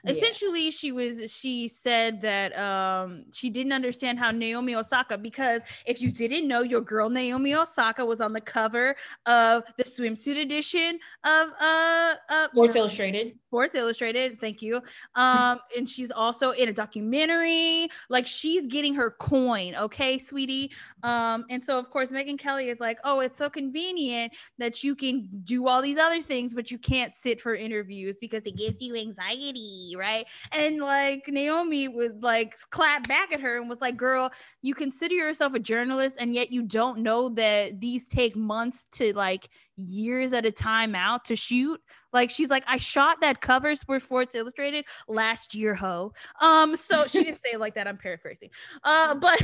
Yeah. 0.06 0.12
Essentially, 0.12 0.72
she 0.72 0.94
was 0.94 1.30
she 1.30 1.68
said 1.68 2.22
that 2.22 2.58
um, 2.58 3.26
she 3.34 3.50
didn't 3.50 3.74
understand 3.74 4.18
how 4.18 4.32
Naomi 4.32 4.76
Osaka 4.76 5.18
because 5.18 5.62
if 5.86 6.02
you 6.02 6.10
didn't 6.10 6.48
know, 6.48 6.62
your 6.62 6.80
girl 6.80 7.10
Naomi 7.10 7.54
Osaka 7.54 8.06
was 8.06 8.22
on 8.22 8.32
the 8.32 8.40
cover 8.40 8.96
of 9.26 9.64
the 9.76 9.84
swimsuit 9.84 10.40
edition 10.40 10.98
of 11.26 11.50
uh, 11.60 12.14
uh 12.30 12.48
Sports 12.54 12.78
Illustrated. 12.78 13.38
Sports 13.48 13.76
Illustrated, 13.76 14.38
thank 14.38 14.62
you. 14.62 14.82
Um, 15.16 15.60
and 15.76 15.88
she's 15.90 16.12
also 16.12 16.52
in 16.52 16.70
a 16.70 16.74
documentary. 16.74 17.90
Like 18.08 18.26
she's 18.26 18.68
getting 18.68 18.94
her 18.96 19.12
coin, 19.12 19.76
okay, 19.76 20.18
sweetie. 20.18 20.72
Um, 21.04 21.44
and 21.50 21.57
so, 21.64 21.78
of 21.78 21.90
course, 21.90 22.12
Megyn 22.12 22.38
Kelly 22.38 22.70
is 22.70 22.80
like, 22.80 23.00
oh, 23.04 23.20
it's 23.20 23.38
so 23.38 23.50
convenient 23.50 24.34
that 24.58 24.84
you 24.84 24.96
can 24.96 25.28
do 25.44 25.68
all 25.68 25.82
these 25.82 25.98
other 25.98 26.22
things, 26.22 26.54
but 26.54 26.72
you 26.72 26.78
can't 26.78 27.14
sit 27.14 27.42
for 27.42 27.56
interviews 27.56 28.18
because 28.20 28.44
it 28.44 28.58
gives 28.58 28.82
you 28.82 28.96
anxiety, 28.96 29.96
right? 29.98 30.26
And 30.52 30.80
like 30.80 31.26
Naomi 31.28 31.88
would 31.88 32.24
like 32.24 32.56
clap 32.70 33.08
back 33.08 33.34
at 33.34 33.42
her 33.42 33.58
and 33.60 33.70
was 33.70 33.82
like, 33.82 33.98
girl, 33.98 34.32
you 34.62 34.74
consider 34.74 35.16
yourself 35.16 35.54
a 35.54 35.60
journalist, 35.60 36.18
and 36.20 36.34
yet 36.34 36.52
you 36.52 36.64
don't 36.64 37.00
know 37.00 37.30
that 37.30 37.80
these 37.80 38.08
take 38.08 38.36
months 38.36 38.86
to 38.94 39.16
like 39.16 39.50
years 39.78 40.34
at 40.34 40.46
a 40.46 40.52
time 40.52 40.96
out 40.96 41.26
to 41.26 41.36
shoot. 41.36 41.80
Like 42.14 42.32
she's 42.32 42.50
like, 42.50 42.64
I 42.68 42.78
shot 42.78 43.22
that 43.22 43.42
cover 43.42 43.76
for 43.76 44.00
Sports 44.00 44.34
Illustrated 44.34 44.86
last 45.08 45.54
year, 45.54 45.76
ho. 45.76 46.14
Um, 46.42 46.76
so 46.76 47.06
she 47.06 47.24
didn't 47.24 47.38
say 47.38 47.50
it 47.54 47.60
like 47.60 47.76
that. 47.76 47.88
I'm 47.88 47.98
paraphrasing. 47.98 48.50
Uh, 48.84 49.14
but 49.16 49.42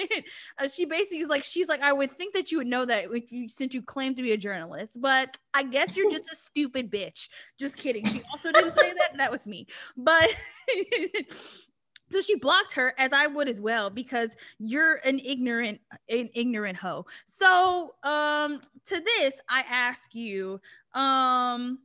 uh, 0.58 0.68
she 0.68 0.84
basically 0.84 1.18
is 1.18 1.28
like, 1.28 1.44
she's 1.44 1.68
like, 1.68 1.82
I 1.82 1.92
would 1.92 2.10
think 2.10 2.34
that 2.34 2.50
you 2.50 2.58
would 2.58 2.66
know 2.66 2.84
that 2.84 3.06
if 3.12 3.32
you 3.32 3.48
since 3.48 3.74
you 3.74 3.82
claim 3.82 4.14
to 4.14 4.22
be 4.22 4.32
a 4.32 4.36
journalist, 4.36 5.00
but 5.00 5.36
I 5.52 5.64
guess 5.64 5.96
you're 5.96 6.10
just 6.10 6.30
a 6.32 6.36
stupid 6.36 6.90
bitch. 6.90 7.28
Just 7.58 7.76
kidding. 7.76 8.04
She 8.04 8.22
also 8.30 8.52
didn't 8.52 8.76
say 8.78 8.92
that. 8.94 9.18
That 9.18 9.32
was 9.32 9.46
me. 9.46 9.66
But 9.96 10.34
So 12.10 12.20
she 12.20 12.36
blocked 12.36 12.72
her, 12.72 12.94
as 12.98 13.12
I 13.12 13.26
would 13.26 13.48
as 13.48 13.60
well, 13.60 13.90
because 13.90 14.30
you're 14.58 14.96
an 15.04 15.18
ignorant, 15.18 15.80
an 16.08 16.28
ignorant 16.34 16.76
hoe. 16.76 17.06
So, 17.24 17.94
um, 18.04 18.60
to 18.86 19.00
this, 19.00 19.40
I 19.48 19.64
ask 19.68 20.14
you, 20.14 20.60
um, 20.94 21.80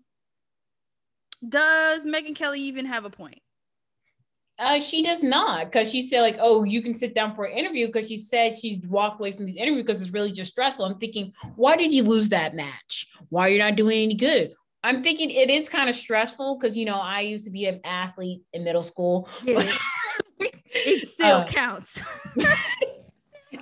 does 1.48 2.06
Megyn 2.06 2.36
Kelly 2.36 2.62
even 2.62 2.86
have 2.86 3.06
a 3.06 3.10
point? 3.10 3.42
Uh, 4.60 4.80
she 4.80 5.02
does 5.02 5.24
not, 5.24 5.72
because 5.72 5.90
she 5.90 6.04
said 6.04 6.22
like, 6.22 6.38
"Oh, 6.40 6.64
you 6.64 6.84
can 6.84 6.94
sit 6.94 7.16
down 7.16 7.34
for 7.34 7.46
an 7.46 7.58
interview." 7.58 7.88
Because 7.88 8.08
she 8.08 8.18
said 8.18 8.56
she'd 8.56 8.88
walk 8.88 9.20
away 9.20 9.32
from 9.32 9.48
the 9.48 9.58
interview 9.58 9.82
because 9.82 10.04
it's 10.04 10.12
really 10.12 10.32
just 10.32 10.52
stressful. 10.52 10.86
I'm 10.86 11.00
thinking, 11.00 11.34
why 11.56 11.76
did 11.76 11.92
you 11.92 12.04
lose 12.04 12.30
that 12.30 12.54
match? 12.54 13.08
Why 13.30 13.48
are 13.48 13.50
you 13.50 13.58
not 13.58 13.76
doing 13.76 14.04
any 14.04 14.14
good? 14.14 14.54
I'm 14.84 15.02
thinking 15.02 15.32
it 15.32 15.50
is 15.50 15.68
kind 15.68 15.90
of 15.90 15.96
stressful 15.96 16.60
because 16.60 16.78
you 16.78 16.86
know 16.86 17.00
I 17.00 17.22
used 17.22 17.46
to 17.46 17.52
be 17.52 17.66
an 17.66 17.82
athlete 17.84 18.42
in 18.54 18.64
middle 18.64 18.84
school. 18.84 19.28
It, 19.46 19.58
it 20.86 21.08
still 21.08 21.38
uh, 21.38 21.46
counts. 21.46 22.02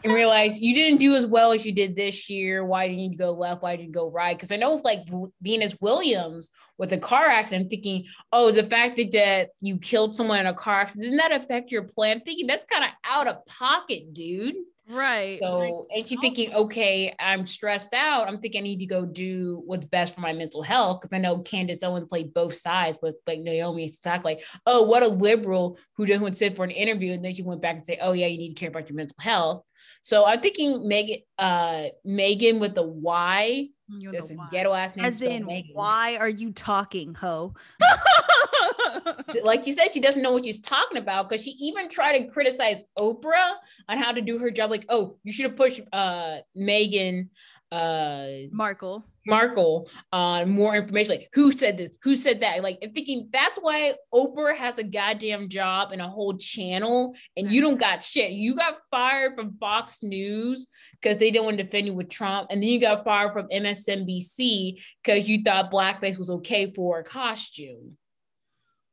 and 0.03 0.13
realize 0.13 0.61
you 0.61 0.73
didn't 0.73 0.99
do 0.99 1.15
as 1.15 1.25
well 1.25 1.51
as 1.51 1.65
you 1.65 1.71
did 1.71 1.95
this 1.95 2.29
year. 2.29 2.63
Why 2.63 2.87
didn't 2.87 3.11
you 3.11 3.17
go 3.17 3.31
left? 3.31 3.61
Why 3.61 3.75
didn't 3.75 3.87
you 3.87 3.93
go 3.93 4.11
right? 4.11 4.35
Because 4.35 4.51
I 4.51 4.55
know, 4.55 4.81
like 4.83 5.07
Venus 5.41 5.75
Williams 5.81 6.49
with 6.77 6.93
a 6.93 6.97
car 6.97 7.25
accident, 7.25 7.69
thinking, 7.69 8.05
oh, 8.31 8.51
the 8.51 8.63
fact 8.63 8.97
that, 8.97 9.11
that 9.11 9.49
you 9.61 9.77
killed 9.77 10.15
someone 10.15 10.39
in 10.39 10.47
a 10.47 10.53
car 10.53 10.81
accident, 10.81 11.03
didn't 11.03 11.17
that 11.17 11.41
affect 11.43 11.71
your 11.71 11.83
plan? 11.83 12.21
Thinking 12.21 12.47
that's 12.47 12.65
kind 12.65 12.83
of 12.83 12.91
out 13.03 13.27
of 13.27 13.45
pocket, 13.45 14.13
dude. 14.13 14.55
Right. 14.89 15.39
So, 15.39 15.85
and 15.95 16.07
she's 16.07 16.19
thinking, 16.19 16.51
okay, 16.53 17.13
I'm 17.19 17.45
stressed 17.45 17.93
out. 17.93 18.27
I'm 18.27 18.39
thinking 18.39 18.61
I 18.61 18.63
need 18.63 18.79
to 18.79 18.87
go 18.87 19.05
do 19.05 19.61
what's 19.65 19.85
best 19.85 20.15
for 20.15 20.21
my 20.21 20.33
mental 20.33 20.63
health. 20.63 21.01
Cause 21.01 21.11
I 21.13 21.19
know 21.19 21.39
Candace 21.39 21.83
Owen 21.83 22.07
played 22.07 22.33
both 22.33 22.55
sides 22.55 22.97
with 23.01 23.15
like 23.27 23.39
Naomi 23.39 23.87
to 23.87 24.01
talk 24.01 24.23
like, 24.23 24.43
oh, 24.65 24.81
what 24.81 25.03
a 25.03 25.07
liberal 25.07 25.77
who 25.95 26.07
doesn't 26.07 26.37
sit 26.37 26.55
for 26.55 26.63
an 26.63 26.71
interview. 26.71 27.13
And 27.13 27.23
then 27.23 27.35
she 27.35 27.43
went 27.43 27.61
back 27.61 27.75
and 27.75 27.85
say, 27.85 27.99
oh, 28.01 28.13
yeah, 28.13 28.25
you 28.25 28.39
need 28.39 28.49
to 28.49 28.55
care 28.55 28.69
about 28.69 28.89
your 28.89 28.95
mental 28.95 29.17
health. 29.19 29.63
So 30.01 30.25
I'm 30.25 30.41
thinking 30.41 30.87
Megan, 30.87 31.19
uh, 31.37 31.85
Megan 32.03 32.59
with 32.59 32.73
the 32.73 32.83
Y. 32.83 33.69
That's 34.11 34.31
a 34.31 34.37
ghetto 34.51 34.73
ass 34.73 34.95
name. 34.95 35.05
As 35.05 35.21
in, 35.21 35.45
Megan. 35.45 35.71
why 35.73 36.17
are 36.17 36.29
you 36.29 36.51
talking, 36.51 37.13
ho? 37.15 37.53
like 39.43 39.67
you 39.67 39.73
said, 39.73 39.93
she 39.93 39.99
doesn't 39.99 40.21
know 40.21 40.31
what 40.31 40.45
she's 40.45 40.61
talking 40.61 40.97
about 40.97 41.29
because 41.29 41.43
she 41.43 41.51
even 41.59 41.89
tried 41.89 42.17
to 42.17 42.27
criticize 42.27 42.83
Oprah 42.97 43.53
on 43.87 43.97
how 43.97 44.11
to 44.11 44.21
do 44.21 44.37
her 44.39 44.51
job. 44.51 44.69
Like, 44.69 44.85
oh, 44.89 45.17
you 45.23 45.31
should 45.31 45.45
have 45.45 45.55
pushed 45.55 45.81
uh 45.91 46.37
Meghan 46.57 47.29
uh 47.71 48.27
Markle 48.51 49.05
Markle 49.29 49.87
on 50.11 50.49
more 50.49 50.75
information. 50.75 51.11
Like 51.11 51.29
who 51.33 51.51
said 51.51 51.77
this? 51.77 51.91
Who 52.03 52.15
said 52.15 52.41
that? 52.41 52.63
Like 52.63 52.79
I'm 52.83 52.91
thinking 52.91 53.29
that's 53.31 53.59
why 53.59 53.93
Oprah 54.13 54.55
has 54.55 54.77
a 54.77 54.83
goddamn 54.83 55.49
job 55.49 55.91
and 55.91 56.01
a 56.01 56.07
whole 56.07 56.35
channel, 56.37 57.15
and 57.37 57.51
you 57.51 57.61
don't 57.61 57.79
got 57.79 58.03
shit. 58.03 58.31
You 58.31 58.55
got 58.55 58.77
fired 58.89 59.35
from 59.35 59.57
Fox 59.59 60.01
News 60.01 60.67
because 60.99 61.17
they 61.17 61.31
didn't 61.31 61.45
want 61.45 61.57
to 61.57 61.63
defend 61.63 61.85
you 61.85 61.93
with 61.93 62.09
Trump, 62.09 62.47
and 62.49 62.61
then 62.61 62.69
you 62.69 62.81
got 62.81 63.05
fired 63.05 63.33
from 63.33 63.47
MSNBC 63.49 64.81
because 65.03 65.29
you 65.29 65.43
thought 65.43 65.71
blackface 65.71 66.17
was 66.17 66.31
okay 66.31 66.71
for 66.75 66.99
a 66.99 67.03
costume. 67.03 67.97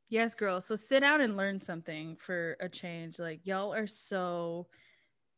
Yes, 0.09 0.35
girl. 0.35 0.61
So 0.61 0.77
sit 0.77 1.01
down 1.01 1.21
and 1.21 1.37
learn 1.37 1.61
something 1.61 2.16
for 2.16 2.57
a 2.61 2.69
change. 2.69 3.19
Like 3.19 3.40
y'all 3.45 3.75
are 3.75 3.88
so 3.88 4.69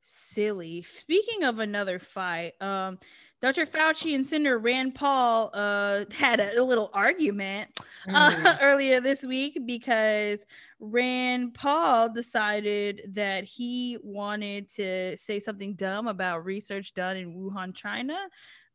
silly. 0.02 0.83
Speaking 0.83 1.44
of 1.44 1.59
another 1.59 1.98
fight, 1.98 2.52
um, 2.61 2.98
Dr. 3.40 3.66
Fauci 3.66 4.14
and 4.14 4.26
Senator 4.26 4.59
Rand 4.59 4.94
Paul 4.94 5.50
uh, 5.54 6.04
had 6.12 6.40
a, 6.40 6.61
a 6.61 6.62
little 6.62 6.90
argument 6.92 7.70
uh, 8.12 8.31
mm. 8.31 8.59
earlier 8.62 9.00
this 9.00 9.22
week 9.22 9.59
because 9.64 10.40
Rand 10.81 11.54
Paul 11.54 12.12
decided 12.12 13.11
that 13.14 13.44
he 13.44 13.96
wanted 14.02 14.68
to 14.70 15.16
say 15.16 15.38
something 15.38 15.74
dumb 15.74 16.09
about 16.09 16.44
research 16.44 16.94
done 16.94 17.16
in 17.16 17.35
Wuhan, 17.35 17.74
China. 17.74 18.18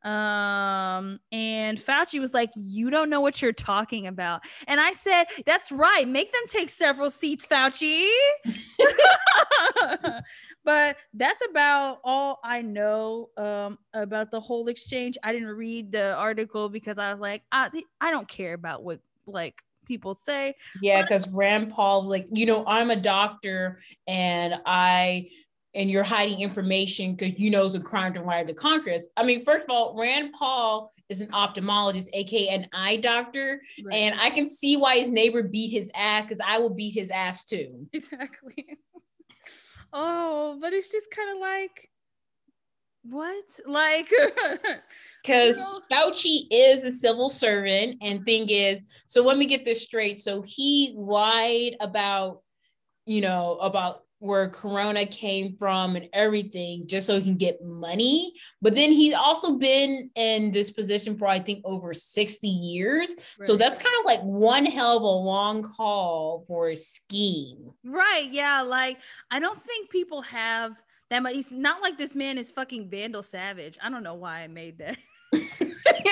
Um, 0.03 1.19
and 1.31 1.77
Fauci 1.77 2.19
was 2.19 2.33
like, 2.33 2.51
You 2.55 2.89
don't 2.89 3.09
know 3.09 3.21
what 3.21 3.41
you're 3.41 3.53
talking 3.53 4.07
about. 4.07 4.41
And 4.67 4.79
I 4.79 4.91
said, 4.93 5.25
That's 5.45 5.71
right. 5.71 6.07
Make 6.07 6.31
them 6.31 6.43
take 6.47 6.69
several 6.69 7.09
seats, 7.09 7.45
Fauci. 7.45 8.07
but 10.63 10.97
that's 11.13 11.41
about 11.49 11.99
all 12.03 12.39
I 12.43 12.61
know 12.61 13.29
um, 13.37 13.77
about 13.93 14.31
the 14.31 14.39
whole 14.39 14.67
exchange. 14.67 15.17
I 15.23 15.31
didn't 15.31 15.49
read 15.49 15.91
the 15.91 16.15
article 16.15 16.69
because 16.69 16.97
I 16.97 17.11
was 17.11 17.21
like, 17.21 17.43
I, 17.51 17.69
I 18.01 18.11
don't 18.11 18.27
care 18.27 18.53
about 18.53 18.83
what 18.83 18.99
like 19.25 19.61
people 19.85 20.19
say. 20.25 20.55
Yeah, 20.81 21.01
because 21.01 21.27
Rand 21.29 21.71
Paul, 21.71 22.07
like, 22.07 22.27
you 22.31 22.45
know, 22.45 22.65
I'm 22.65 22.91
a 22.91 22.95
doctor 22.95 23.79
and 24.07 24.55
I 24.65 25.29
and 25.75 25.89
you're 25.89 26.03
hiding 26.03 26.41
information 26.41 27.15
because 27.15 27.39
you 27.39 27.49
know 27.49 27.65
it's 27.65 27.75
a 27.75 27.79
crime 27.79 28.13
to 28.13 28.21
wire 28.21 28.45
the 28.45 28.53
Congress. 28.53 29.07
I 29.17 29.23
mean, 29.23 29.43
first 29.43 29.65
of 29.65 29.69
all, 29.69 29.95
Rand 29.97 30.33
Paul 30.33 30.91
is 31.09 31.21
an 31.21 31.29
ophthalmologist, 31.29 32.09
aka 32.13 32.49
an 32.49 32.67
eye 32.73 32.97
doctor, 32.97 33.61
right. 33.83 33.95
and 33.95 34.19
I 34.19 34.29
can 34.29 34.47
see 34.47 34.77
why 34.77 34.99
his 34.99 35.09
neighbor 35.09 35.43
beat 35.43 35.71
his 35.71 35.89
ass 35.95 36.23
because 36.23 36.41
I 36.45 36.59
will 36.59 36.69
beat 36.69 36.93
his 36.93 37.09
ass 37.09 37.45
too. 37.45 37.87
Exactly. 37.93 38.77
oh, 39.93 40.57
but 40.61 40.73
it's 40.73 40.91
just 40.91 41.09
kind 41.11 41.35
of 41.35 41.41
like 41.41 41.89
what? 43.03 43.45
Like 43.65 44.09
because? 45.23 45.81
Fauci 45.91 46.47
is 46.51 46.83
a 46.83 46.91
civil 46.91 47.29
servant, 47.29 47.97
and 48.01 48.25
thing 48.25 48.49
is, 48.49 48.83
so 49.07 49.23
let 49.23 49.37
me 49.37 49.45
get 49.45 49.65
this 49.65 49.83
straight. 49.83 50.19
So 50.19 50.41
he 50.41 50.93
lied 50.95 51.75
about, 51.81 52.41
you 53.05 53.21
know, 53.21 53.57
about 53.57 54.02
where 54.23 54.47
corona 54.47 55.05
came 55.05 55.53
from 55.57 55.97
and 55.97 56.07
everything 56.13 56.87
just 56.87 57.05
so 57.05 57.17
he 57.17 57.23
can 57.23 57.35
get 57.35 57.61
money 57.61 58.33
but 58.61 58.73
then 58.73 58.89
he's 58.91 59.13
also 59.13 59.57
been 59.57 60.09
in 60.15 60.49
this 60.51 60.71
position 60.71 61.17
for 61.17 61.27
i 61.27 61.37
think 61.37 61.61
over 61.65 61.93
60 61.93 62.47
years 62.47 63.15
right. 63.37 63.45
so 63.45 63.57
that's 63.57 63.77
kind 63.77 63.93
of 63.99 64.05
like 64.05 64.21
one 64.21 64.65
hell 64.65 64.95
of 64.95 65.03
a 65.03 65.05
long 65.05 65.61
call 65.61 66.45
for 66.47 66.69
a 66.69 66.75
scheme 66.75 67.71
right 67.83 68.31
yeah 68.31 68.61
like 68.61 68.97
i 69.29 69.39
don't 69.39 69.61
think 69.61 69.89
people 69.89 70.21
have 70.21 70.71
that 71.09 71.21
much 71.21 71.35
it's 71.35 71.51
not 71.51 71.81
like 71.81 71.97
this 71.97 72.15
man 72.15 72.37
is 72.37 72.49
fucking 72.49 72.89
vandal 72.89 73.23
savage 73.23 73.77
i 73.83 73.89
don't 73.89 74.03
know 74.03 74.15
why 74.15 74.39
i 74.39 74.47
made 74.47 74.77
that 74.77 74.97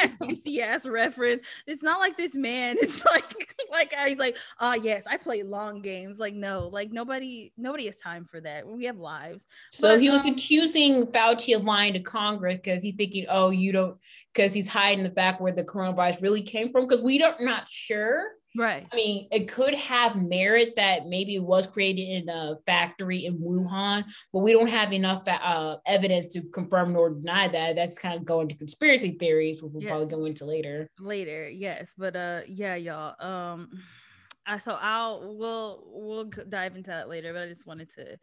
DC 0.22 0.60
ass 0.60 0.88
reference. 0.88 1.42
It's 1.68 1.84
not 1.84 2.00
like 2.00 2.18
this 2.18 2.36
man 2.36 2.78
is 2.82 3.04
like 3.06 3.51
like 3.72 3.94
he's 4.06 4.20
like, 4.20 4.38
oh 4.60 4.74
yes, 4.74 5.08
I 5.08 5.18
play 5.18 5.44
long 5.44 5.82
games. 5.82 6.20
Like, 6.20 6.34
no, 6.34 6.68
like 6.68 6.92
nobody 6.92 7.54
nobody 7.58 7.86
has 7.86 7.98
time 7.98 8.26
for 8.30 8.42
that. 8.42 8.68
We 8.68 8.86
have 8.86 8.98
lives. 8.98 9.48
So 9.72 9.90
but, 9.90 10.02
he 10.02 10.10
was 10.10 10.26
um, 10.26 10.34
accusing 10.34 11.08
Fauci 11.08 11.56
of 11.56 11.64
lying 11.64 11.94
to 11.94 12.00
Congress 12.00 12.58
because 12.58 12.84
he's 12.84 12.96
thinking, 12.96 13.26
oh, 13.30 13.50
you 13.50 13.72
don't 13.72 13.98
because 14.34 14.54
he's 14.54 14.70
hiding 14.70 15.04
the 15.04 15.12
fact 15.12 15.42
where 15.42 15.52
the 15.52 15.64
coronavirus 15.64 16.22
really 16.22 16.42
came 16.42 16.72
from, 16.72 16.88
because 16.88 17.04
we 17.04 17.18
don't 17.18 17.42
not 17.42 17.68
sure 17.68 18.26
Right. 18.56 18.86
I 18.92 18.96
mean, 18.96 19.28
it 19.32 19.48
could 19.48 19.74
have 19.76 20.22
merit 20.22 20.74
that 20.76 21.08
maybe 21.08 21.36
it 21.36 21.44
was 21.44 21.68
created 21.68 22.04
in 22.04 22.30
a 22.30 22.58
factory 22.66 23.26
in 23.26 23.38
Wuhan, 23.38 24.04
but 24.34 24.40
we 24.40 24.52
don't 24.52 24.68
have 24.68 24.92
enough 24.92 25.24
uh, 25.28 25.78
evidence 25.86 26.34
to 26.34 26.42
confirm 26.42 26.94
nor 26.94 27.12
deny 27.12 27.48
that. 27.48 27.76
That's 27.76 27.98
kind 27.98 28.16
of 28.16 28.26
going 28.26 28.50
to 28.50 28.56
conspiracy 28.56 29.12
theories, 29.12 29.62
which 29.62 29.72
we'll 29.72 29.84
yes. 29.84 29.90
probably 29.90 30.08
go 30.08 30.26
into 30.26 30.46
later. 30.46 30.90
Later, 31.00 31.50
yes, 31.50 31.94
but 31.98 32.16
uh, 32.16 32.42
yeah, 32.48 32.76
y'all. 32.76 33.16
Um, 33.26 33.70
I 34.46 34.58
so 34.58 34.78
I'll 34.80 35.36
we'll 35.38 35.84
we'll 35.88 36.26
dive 36.26 36.76
into 36.76 36.90
that 36.90 37.08
later, 37.08 37.32
but 37.34 37.44
I 37.44 37.48
just 37.48 37.68
wanted 37.68 37.90
to 37.96 38.18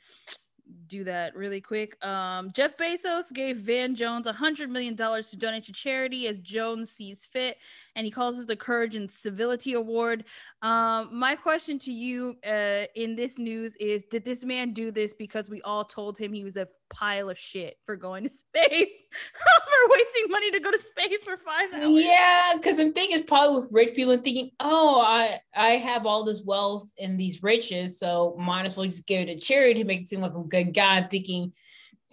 do 0.87 1.05
that 1.05 1.35
really 1.35 1.61
quick. 1.61 2.03
Um, 2.05 2.51
Jeff 2.53 2.77
Bezos 2.77 3.33
gave 3.33 3.59
Van 3.59 3.95
Jones 3.95 4.27
a 4.27 4.33
hundred 4.33 4.71
million 4.71 4.95
dollars 4.95 5.31
to 5.31 5.37
donate 5.37 5.65
to 5.65 5.73
charity 5.73 6.27
as 6.27 6.39
Jones 6.41 6.91
sees 6.91 7.25
fit, 7.25 7.57
and 7.99 8.05
he 8.05 8.13
calls 8.13 8.39
it 8.39 8.47
the 8.47 8.55
Courage 8.55 8.95
and 8.95 9.11
Civility 9.11 9.73
Award. 9.73 10.25
Um, 10.63 11.11
my 11.13 11.35
question 11.35 11.81
to 11.81 11.93
you 11.93 12.37
uh, 12.47 12.85
in 12.95 13.17
this 13.17 13.39
news 13.39 13.75
is: 13.81 14.05
Did 14.05 14.25
this 14.25 14.45
man 14.45 14.73
do 14.73 14.93
this 14.93 15.15
because 15.15 15.51
we 15.51 15.61
all 15.63 15.85
told 15.85 16.17
him 16.17 16.33
he 16.33 16.45
was 16.45 16.57
a 16.57 16.69
pile 16.91 17.29
of 17.29 17.37
shit 17.37 17.75
for 17.85 17.97
going 17.97 18.23
to 18.23 18.29
space, 18.31 19.05
for 19.35 19.91
wasting 19.91 20.31
money 20.31 20.53
to 20.53 20.61
go 20.61 20.71
to 20.71 20.79
space 20.79 21.25
for 21.25 21.37
five 21.39 21.75
hours? 21.75 22.05
Yeah, 22.05 22.53
because 22.55 22.77
the 22.77 22.93
thing 22.93 23.11
is 23.11 23.23
probably 23.23 23.63
with 23.63 23.73
rich 23.73 23.97
people 23.97 24.13
and 24.13 24.23
thinking, 24.23 24.53
oh, 24.61 25.03
I 25.05 25.41
I 25.57 25.71
have 25.71 26.07
all 26.07 26.23
this 26.23 26.43
wealth 26.45 26.89
and 27.01 27.19
these 27.19 27.43
riches, 27.43 27.99
so 27.99 28.37
might 28.39 28.65
as 28.65 28.77
well 28.77 28.87
just 28.87 29.09
give 29.09 29.23
it 29.23 29.27
to 29.27 29.37
charity 29.45 29.81
to 29.81 29.85
make 29.85 30.03
it 30.03 30.07
seem 30.07 30.21
like 30.21 30.35
a 30.35 30.43
good 30.45 30.73
guy. 30.73 31.03
Thinking. 31.03 31.53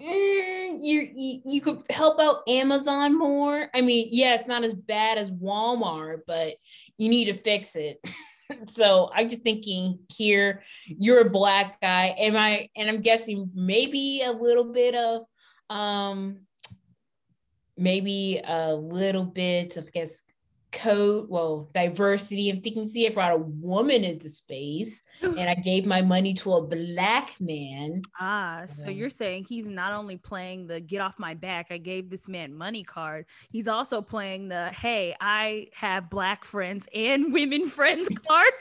Mm, 0.01 0.79
you, 0.81 1.41
you 1.45 1.61
could 1.61 1.83
help 1.89 2.19
out 2.19 2.43
Amazon 2.47 3.17
more. 3.17 3.69
I 3.73 3.81
mean, 3.81 4.09
yeah, 4.11 4.35
it's 4.35 4.47
not 4.47 4.63
as 4.63 4.73
bad 4.73 5.17
as 5.17 5.31
Walmart, 5.31 6.21
but 6.27 6.55
you 6.97 7.09
need 7.09 7.25
to 7.25 7.33
fix 7.33 7.75
it. 7.75 8.03
so 8.67 9.09
I'm 9.13 9.29
just 9.29 9.41
thinking 9.41 9.99
here, 10.09 10.63
you're 10.85 11.21
a 11.21 11.29
black 11.29 11.79
guy. 11.81 12.15
Am 12.17 12.35
I? 12.35 12.69
And 12.75 12.89
I'm 12.89 13.01
guessing 13.01 13.51
maybe 13.53 14.21
a 14.23 14.31
little 14.31 14.65
bit 14.65 14.95
of, 14.95 15.23
um, 15.69 16.41
maybe 17.77 18.41
a 18.45 18.73
little 18.73 19.25
bit 19.25 19.77
of 19.77 19.91
guess 19.91 20.23
code, 20.75 21.27
well, 21.29 21.69
diversity. 21.73 22.49
I'm 22.49 22.61
thinking, 22.61 22.85
see, 22.85 23.07
I 23.07 23.09
brought 23.09 23.31
a 23.31 23.37
woman 23.37 24.03
into 24.03 24.29
space 24.29 25.01
and 25.21 25.49
I 25.49 25.55
gave 25.55 25.85
my 25.85 26.01
money 26.01 26.33
to 26.35 26.53
a 26.53 26.61
black 26.61 27.35
man. 27.39 28.01
Ah, 28.19 28.63
so 28.67 28.89
you're 28.89 29.09
saying 29.09 29.45
he's 29.47 29.65
not 29.65 29.93
only 29.93 30.17
playing 30.17 30.67
the 30.67 30.79
get 30.79 31.01
off 31.01 31.17
my 31.17 31.33
back, 31.33 31.67
I 31.71 31.77
gave 31.77 32.09
this 32.09 32.27
man 32.27 32.53
money 32.53 32.83
card. 32.83 33.25
He's 33.49 33.67
also 33.67 34.01
playing 34.01 34.49
the 34.49 34.69
hey, 34.69 35.15
I 35.19 35.67
have 35.73 36.09
black 36.09 36.45
friends 36.45 36.87
and 36.93 37.33
women 37.33 37.67
friends 37.67 38.09
card. 38.27 38.53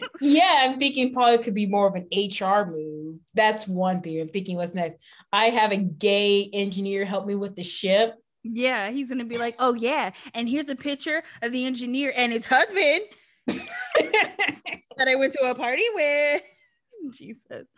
yeah, 0.20 0.62
I'm 0.64 0.78
thinking 0.78 1.12
probably 1.12 1.44
could 1.44 1.54
be 1.54 1.66
more 1.66 1.86
of 1.86 1.94
an 1.94 2.08
HR 2.12 2.70
move. 2.70 3.18
That's 3.34 3.68
one 3.68 4.00
thing. 4.00 4.20
I'm 4.20 4.28
thinking 4.28 4.56
what's 4.56 4.74
next. 4.74 4.98
I 5.32 5.46
have 5.46 5.72
a 5.72 5.76
gay 5.76 6.48
engineer 6.52 7.04
help 7.04 7.26
me 7.26 7.34
with 7.34 7.54
the 7.54 7.62
ship 7.62 8.14
yeah, 8.52 8.90
he's 8.90 9.08
gonna 9.08 9.24
be 9.24 9.38
like, 9.38 9.56
oh 9.58 9.74
yeah, 9.74 10.10
and 10.34 10.48
here's 10.48 10.68
a 10.68 10.76
picture 10.76 11.22
of 11.42 11.52
the 11.52 11.64
engineer 11.64 12.12
and 12.16 12.32
his 12.32 12.46
husband 12.46 13.02
that 13.46 15.08
I 15.08 15.14
went 15.14 15.32
to 15.34 15.50
a 15.50 15.54
party 15.54 15.84
with. 15.94 16.42
Jesus. 17.12 17.68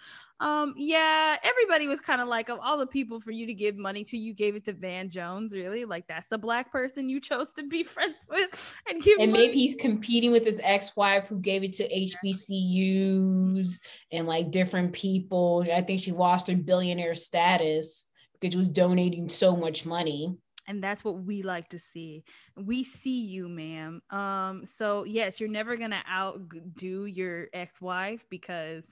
Um, 0.41 0.73
yeah, 0.79 1.37
everybody 1.45 1.87
was 1.87 2.01
kind 2.01 2.23
of 2.23 2.29
like 2.29 2.49
of 2.49 2.59
all 2.63 2.79
the 2.79 2.87
people 2.87 3.21
for 3.21 3.31
you 3.31 3.47
to 3.47 3.53
give 3.53 3.77
money 3.77 4.05
to, 4.05 4.17
you 4.17 4.33
gave 4.33 4.57
it 4.57 4.65
to 4.65 4.73
Van 4.73 5.11
Jones, 5.11 5.53
really? 5.53 5.85
Like 5.85 6.07
that's 6.09 6.29
the 6.29 6.39
black 6.39 6.73
person 6.73 7.11
you 7.11 7.21
chose 7.21 7.53
to 7.53 7.63
be 7.67 7.83
friends 7.85 8.15
with 8.29 8.75
and 8.89 9.03
give 9.03 9.19
And 9.21 9.33
money? 9.33 9.49
maybe 9.49 9.59
he's 9.59 9.77
competing 9.77 10.33
with 10.33 10.47
his 10.47 10.59
ex-wife 10.65 11.29
who 11.29 11.39
gave 11.39 11.63
it 11.63 11.75
to 11.75 11.87
HBCUs 11.89 13.81
and 14.13 14.27
like 14.27 14.51
different 14.51 14.95
people. 14.95 15.67
I 15.71 15.83
think 15.83 16.01
she 16.01 16.13
lost 16.13 16.49
her 16.49 16.57
billionaire 16.57 17.15
status 17.15 18.07
because 18.41 18.55
she 18.55 18.59
was 18.59 18.71
donating 18.71 19.29
so 19.29 19.55
much 19.55 19.85
money 19.85 20.39
and 20.71 20.83
that's 20.83 21.03
what 21.03 21.25
we 21.25 21.43
like 21.43 21.69
to 21.71 21.79
see. 21.79 22.23
We 22.57 22.85
see 22.85 23.23
you 23.23 23.49
ma'am. 23.49 24.01
Um 24.11 24.65
so 24.65 25.05
yes 25.05 25.41
you're 25.41 25.49
never 25.49 25.77
gonna 25.77 26.03
outdo 26.09 27.07
your 27.07 27.49
ex-wife 27.53 28.25
because 28.31 28.85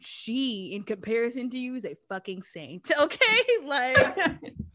she 0.00 0.72
in 0.74 0.82
comparison 0.82 1.48
to 1.50 1.58
you 1.58 1.76
is 1.76 1.84
a 1.84 1.96
fucking 2.08 2.42
saint 2.42 2.90
okay? 2.98 3.40
Like 3.64 4.16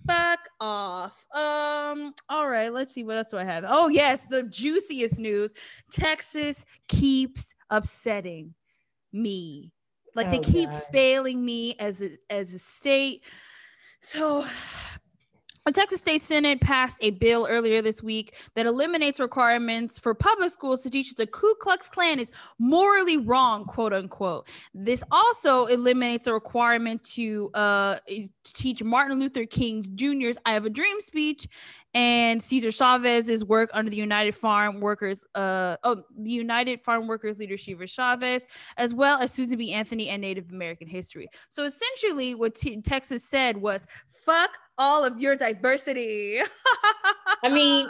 fuck 0.07 0.39
off. 0.61 1.25
Um 1.35 2.13
all 2.29 2.49
right 2.49 2.71
let's 2.73 2.93
see 2.93 3.03
what 3.03 3.17
else 3.17 3.27
do 3.27 3.37
i 3.37 3.43
have? 3.43 3.65
Oh 3.67 3.89
yes 3.89 4.25
the 4.25 4.43
juiciest 4.43 5.19
news. 5.19 5.51
Texas 5.91 6.65
keeps 6.87 7.53
upsetting 7.69 8.55
me. 9.11 9.73
Like 10.15 10.27
oh, 10.27 10.31
they 10.31 10.39
keep 10.39 10.69
God. 10.69 10.83
failing 10.91 11.43
me 11.43 11.75
as 11.79 12.01
a 12.01 12.11
as 12.29 12.53
a 12.53 12.59
state. 12.59 13.23
So 13.99 14.45
the 15.65 15.71
Texas 15.71 15.99
State 15.99 16.21
Senate 16.21 16.61
passed 16.61 16.97
a 17.01 17.11
bill 17.11 17.47
earlier 17.49 17.81
this 17.81 18.01
week 18.01 18.35
that 18.55 18.65
eliminates 18.65 19.19
requirements 19.19 19.99
for 19.99 20.13
public 20.13 20.49
schools 20.51 20.81
to 20.81 20.89
teach 20.89 21.13
the 21.15 21.27
Ku 21.27 21.55
Klux 21.61 21.89
Klan 21.89 22.19
is 22.19 22.31
morally 22.57 23.17
wrong, 23.17 23.65
quote 23.65 23.93
unquote. 23.93 24.47
This 24.73 25.03
also 25.11 25.65
eliminates 25.67 26.25
the 26.25 26.33
requirement 26.33 27.03
to 27.15 27.51
uh, 27.53 27.99
teach 28.43 28.83
Martin 28.83 29.19
Luther 29.19 29.45
King 29.45 29.85
Jr.'s 29.95 30.37
I 30.45 30.53
Have 30.53 30.65
a 30.65 30.69
Dream 30.69 31.01
speech 31.01 31.47
and 31.93 32.41
Cesar 32.41 32.71
Chavez's 32.71 33.43
work 33.43 33.69
under 33.73 33.89
the 33.89 33.97
United 33.97 34.35
Farm 34.35 34.79
Workers, 34.79 35.25
uh, 35.35 35.77
oh, 35.83 36.03
the 36.17 36.31
United 36.31 36.81
Farm 36.81 37.07
Workers 37.07 37.39
leader 37.39 37.57
Shiva 37.57 37.87
Chavez, 37.87 38.45
as 38.77 38.93
well 38.93 39.19
as 39.19 39.31
Susan 39.31 39.57
B. 39.57 39.73
Anthony 39.73 40.09
and 40.09 40.21
Native 40.21 40.51
American 40.51 40.87
history. 40.87 41.27
So 41.49 41.65
essentially, 41.65 42.35
what 42.35 42.55
T- 42.55 42.81
Texas 42.81 43.27
said 43.27 43.57
was, 43.57 43.87
"Fuck 44.11 44.51
all 44.77 45.03
of 45.03 45.19
your 45.19 45.35
diversity." 45.35 46.41
I 47.43 47.49
mean, 47.49 47.87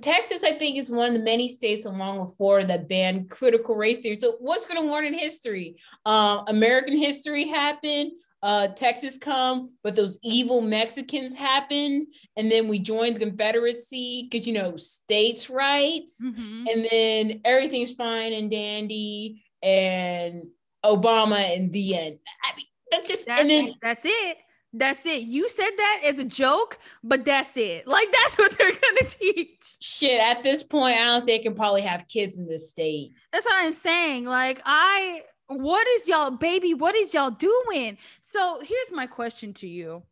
Texas, 0.00 0.44
I 0.44 0.52
think, 0.52 0.76
is 0.76 0.90
one 0.90 1.08
of 1.08 1.14
the 1.14 1.24
many 1.24 1.48
states, 1.48 1.86
along 1.86 2.18
with 2.20 2.36
Florida, 2.36 2.68
that 2.68 2.88
banned 2.88 3.30
critical 3.30 3.74
race 3.74 3.98
theory. 3.98 4.16
So, 4.16 4.36
what's 4.38 4.66
going 4.66 4.80
to 4.80 4.92
learn 4.92 5.06
in 5.06 5.14
history? 5.14 5.76
Uh, 6.04 6.44
American 6.46 6.96
history 6.96 7.48
happened 7.48 8.12
uh, 8.42 8.68
Texas 8.68 9.18
come, 9.18 9.72
but 9.82 9.94
those 9.94 10.18
evil 10.22 10.60
Mexicans 10.60 11.34
happened, 11.34 12.06
and 12.36 12.50
then 12.50 12.68
we 12.68 12.78
joined 12.78 13.16
the 13.16 13.20
Confederacy 13.20 14.28
because 14.30 14.46
you 14.46 14.54
know 14.54 14.76
states' 14.76 15.50
rights, 15.50 16.16
mm-hmm. 16.24 16.66
and 16.68 16.88
then 16.90 17.40
everything's 17.44 17.92
fine 17.92 18.32
and 18.32 18.50
dandy, 18.50 19.42
and 19.62 20.44
Obama 20.84 21.54
in 21.54 21.70
the 21.70 21.96
end. 21.96 22.18
I 22.42 22.56
mean, 22.56 22.66
that's 22.90 23.08
just 23.08 23.26
that's, 23.26 23.40
and 23.42 23.50
then 23.50 23.74
that's 23.82 24.04
it. 24.04 24.38
That's 24.72 25.04
it. 25.04 25.22
You 25.22 25.50
said 25.50 25.70
that 25.76 26.02
as 26.06 26.18
a 26.20 26.24
joke, 26.24 26.78
but 27.02 27.24
that's 27.24 27.56
it. 27.56 27.86
Like 27.86 28.10
that's 28.12 28.38
what 28.38 28.56
they're 28.56 28.70
gonna 28.70 29.08
teach. 29.08 29.76
Shit, 29.80 30.20
at 30.20 30.42
this 30.42 30.62
point, 30.62 30.96
I 30.96 31.04
don't 31.04 31.26
think 31.26 31.26
they 31.26 31.38
can 31.40 31.54
probably 31.54 31.82
have 31.82 32.08
kids 32.08 32.38
in 32.38 32.46
this 32.46 32.70
state. 32.70 33.12
That's 33.32 33.44
what 33.44 33.56
I'm 33.56 33.72
saying. 33.72 34.24
Like 34.26 34.62
I 34.64 35.22
what 35.50 35.86
is 35.88 36.06
y'all 36.06 36.30
baby 36.30 36.74
what 36.74 36.94
is 36.94 37.12
y'all 37.12 37.30
doing? 37.30 37.98
So 38.20 38.60
here's 38.60 38.92
my 38.92 39.06
question 39.06 39.52
to 39.54 39.66
you. 39.66 40.02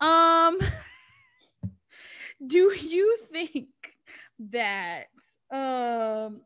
Um 0.00 0.58
do 2.46 2.72
you 2.72 3.16
think 3.32 3.68
that 4.50 5.06
um 5.50 6.42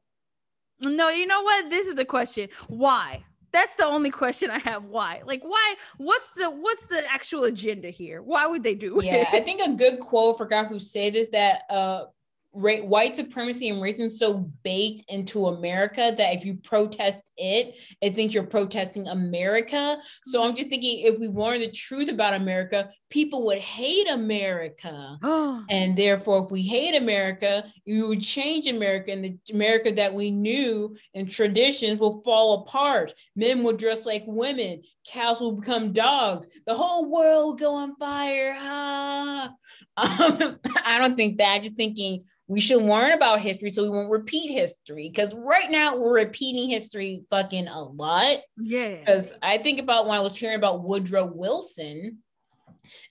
no 0.80 1.10
you 1.10 1.26
know 1.26 1.42
what? 1.42 1.68
This 1.68 1.86
is 1.86 1.94
the 1.94 2.04
question. 2.04 2.48
Why? 2.68 3.24
That's 3.52 3.74
the 3.74 3.84
only 3.84 4.10
question 4.10 4.48
i 4.50 4.58
have. 4.58 4.84
Why? 4.84 5.22
Like 5.26 5.42
why 5.42 5.74
what's 5.98 6.32
the 6.32 6.50
what's 6.50 6.86
the 6.86 7.02
actual 7.10 7.44
agenda 7.44 7.90
here? 7.90 8.22
Why 8.22 8.46
would 8.46 8.62
they 8.62 8.74
do 8.74 9.00
yeah, 9.02 9.14
it? 9.14 9.28
Yeah 9.32 9.38
i 9.38 9.40
think 9.40 9.60
a 9.60 9.72
good 9.72 10.00
quote 10.00 10.38
forgot 10.38 10.68
who 10.68 10.78
said 10.78 11.12
this 11.12 11.28
that 11.32 11.62
uh 11.68 12.04
ra- 12.52 12.76
white 12.78 13.16
supremacy 13.16 13.68
and 13.68 13.80
racism 13.80 14.10
so 14.10 14.50
baked 14.62 15.10
into 15.10 15.46
America 15.46 16.12
that 16.16 16.34
if 16.34 16.44
you 16.44 16.54
protest 16.54 17.30
it, 17.36 17.74
it 18.00 18.14
thinks 18.14 18.34
you're 18.34 18.44
protesting 18.44 19.06
America. 19.08 19.98
So 20.24 20.42
I'm 20.42 20.56
just 20.56 20.68
thinking 20.68 21.00
if 21.00 21.18
we 21.18 21.28
learn 21.28 21.60
the 21.60 21.70
truth 21.70 22.10
about 22.10 22.34
America, 22.34 22.90
people 23.08 23.46
would 23.46 23.58
hate 23.58 24.08
America. 24.08 25.16
and 25.70 25.96
therefore, 25.96 26.44
if 26.44 26.50
we 26.50 26.62
hate 26.62 26.94
America, 26.94 27.64
you 27.84 28.08
would 28.08 28.20
change 28.20 28.66
America 28.66 29.12
and 29.12 29.24
the 29.24 29.38
America 29.52 29.92
that 29.92 30.14
we 30.14 30.30
knew 30.30 30.96
and 31.14 31.30
traditions 31.30 32.00
will 32.00 32.22
fall 32.22 32.62
apart. 32.62 33.12
Men 33.36 33.62
will 33.62 33.76
dress 33.76 34.06
like 34.06 34.24
women, 34.26 34.82
cows 35.06 35.40
will 35.40 35.52
become 35.52 35.92
dogs, 35.92 36.48
the 36.66 36.74
whole 36.74 37.10
world 37.10 37.46
will 37.46 37.54
go 37.54 37.74
on 37.76 37.96
fire. 37.96 38.56
Ah. 38.58 39.50
Um, 39.96 40.58
I 40.84 40.98
don't 40.98 41.16
think 41.16 41.38
that. 41.38 41.56
I'm 41.56 41.62
just 41.62 41.76
thinking 41.76 42.24
we 42.50 42.60
should 42.60 42.82
learn 42.82 43.12
about 43.12 43.40
history 43.40 43.70
so 43.70 43.84
we 43.84 43.90
won't 43.90 44.10
repeat 44.10 44.52
history. 44.52 45.08
Because 45.08 45.32
right 45.34 45.70
now 45.70 45.96
we're 45.96 46.14
repeating 46.14 46.68
history 46.68 47.22
fucking 47.30 47.68
a 47.68 47.80
lot. 47.80 48.38
Yeah. 48.56 48.96
Because 48.96 49.34
I 49.40 49.58
think 49.58 49.78
about 49.78 50.08
when 50.08 50.18
I 50.18 50.20
was 50.20 50.36
hearing 50.36 50.56
about 50.56 50.82
Woodrow 50.82 51.26
Wilson 51.32 52.18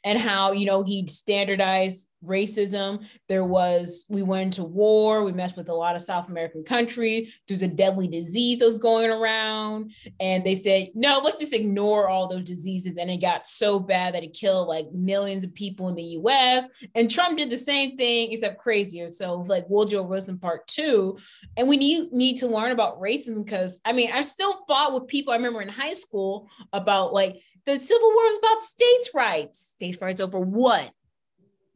and 0.03 0.19
how 0.19 0.51
you 0.51 0.65
know 0.65 0.83
he 0.83 1.05
standardized 1.07 2.09
racism. 2.23 3.05
There 3.29 3.45
was 3.45 4.05
we 4.09 4.21
went 4.23 4.43
into 4.43 4.63
war 4.63 5.23
we 5.23 5.31
messed 5.31 5.55
with 5.55 5.69
a 5.69 5.73
lot 5.73 5.95
of 5.95 6.01
south 6.01 6.27
american 6.27 6.63
countries 6.63 7.39
there's 7.47 7.61
a 7.61 7.67
deadly 7.67 8.07
disease 8.07 8.59
that 8.59 8.65
was 8.65 8.77
going 8.77 9.09
around. 9.09 9.93
And 10.19 10.43
they 10.43 10.55
said 10.55 10.89
no 10.95 11.21
let's 11.23 11.39
just 11.39 11.53
ignore 11.53 12.09
all 12.09 12.27
those 12.27 12.43
diseases. 12.43 12.97
And 12.97 13.09
it 13.09 13.21
got 13.21 13.47
so 13.47 13.79
bad 13.79 14.15
that 14.15 14.23
it 14.23 14.33
killed 14.33 14.67
like 14.67 14.91
millions 14.91 15.43
of 15.43 15.53
people 15.53 15.87
in 15.87 15.95
the 15.95 16.03
us 16.03 16.65
and 16.95 17.09
trump 17.09 17.37
did 17.37 17.49
the 17.49 17.57
same 17.57 17.95
thing 17.95 18.31
except 18.31 18.59
crazier. 18.59 19.07
So 19.07 19.35
like 19.47 19.65
woodrow 19.69 20.03
wilson 20.03 20.37
part 20.39 20.67
two. 20.67 21.17
And 21.55 21.67
we 21.67 21.77
need 21.77 22.11
need 22.11 22.37
to 22.37 22.47
learn 22.47 22.71
about 22.71 22.99
racism 22.99 23.45
because 23.45 23.79
i 23.85 23.93
mean 23.93 24.11
i 24.11 24.21
still 24.21 24.65
fought 24.67 24.93
with 24.93 25.07
people 25.07 25.31
i 25.31 25.37
remember 25.37 25.61
in 25.61 25.69
high 25.69 25.93
school 25.93 26.49
about 26.73 27.13
like 27.13 27.41
the 27.69 27.79
Civil 27.79 28.09
War 28.09 28.23
was 28.23 28.39
about 28.39 28.63
states' 28.63 29.09
rights. 29.13 29.59
States' 29.59 30.01
rights 30.01 30.21
over 30.21 30.39
what? 30.39 30.91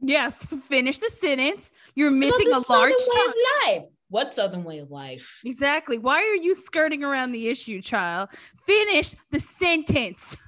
Yeah, 0.02 0.32
finish 0.32 0.98
the 0.98 1.10
sentence. 1.10 1.72
You're 1.96 2.12
missing 2.12 2.52
a 2.52 2.60
large 2.70 2.92
way 2.92 3.22
of 3.26 3.34
life. 3.66 3.84
What 4.10 4.34
Southern 4.34 4.64
way 4.64 4.80
of 4.80 4.92
life? 4.92 5.40
Exactly. 5.46 5.98
Why 5.98 6.18
are 6.18 6.36
you 6.36 6.54
skirting 6.54 7.04
around 7.04 7.32
the 7.32 7.48
issue, 7.48 7.82
child? 7.82 8.30
Finish 8.66 9.16
the 9.32 9.40
sentence. 9.40 10.38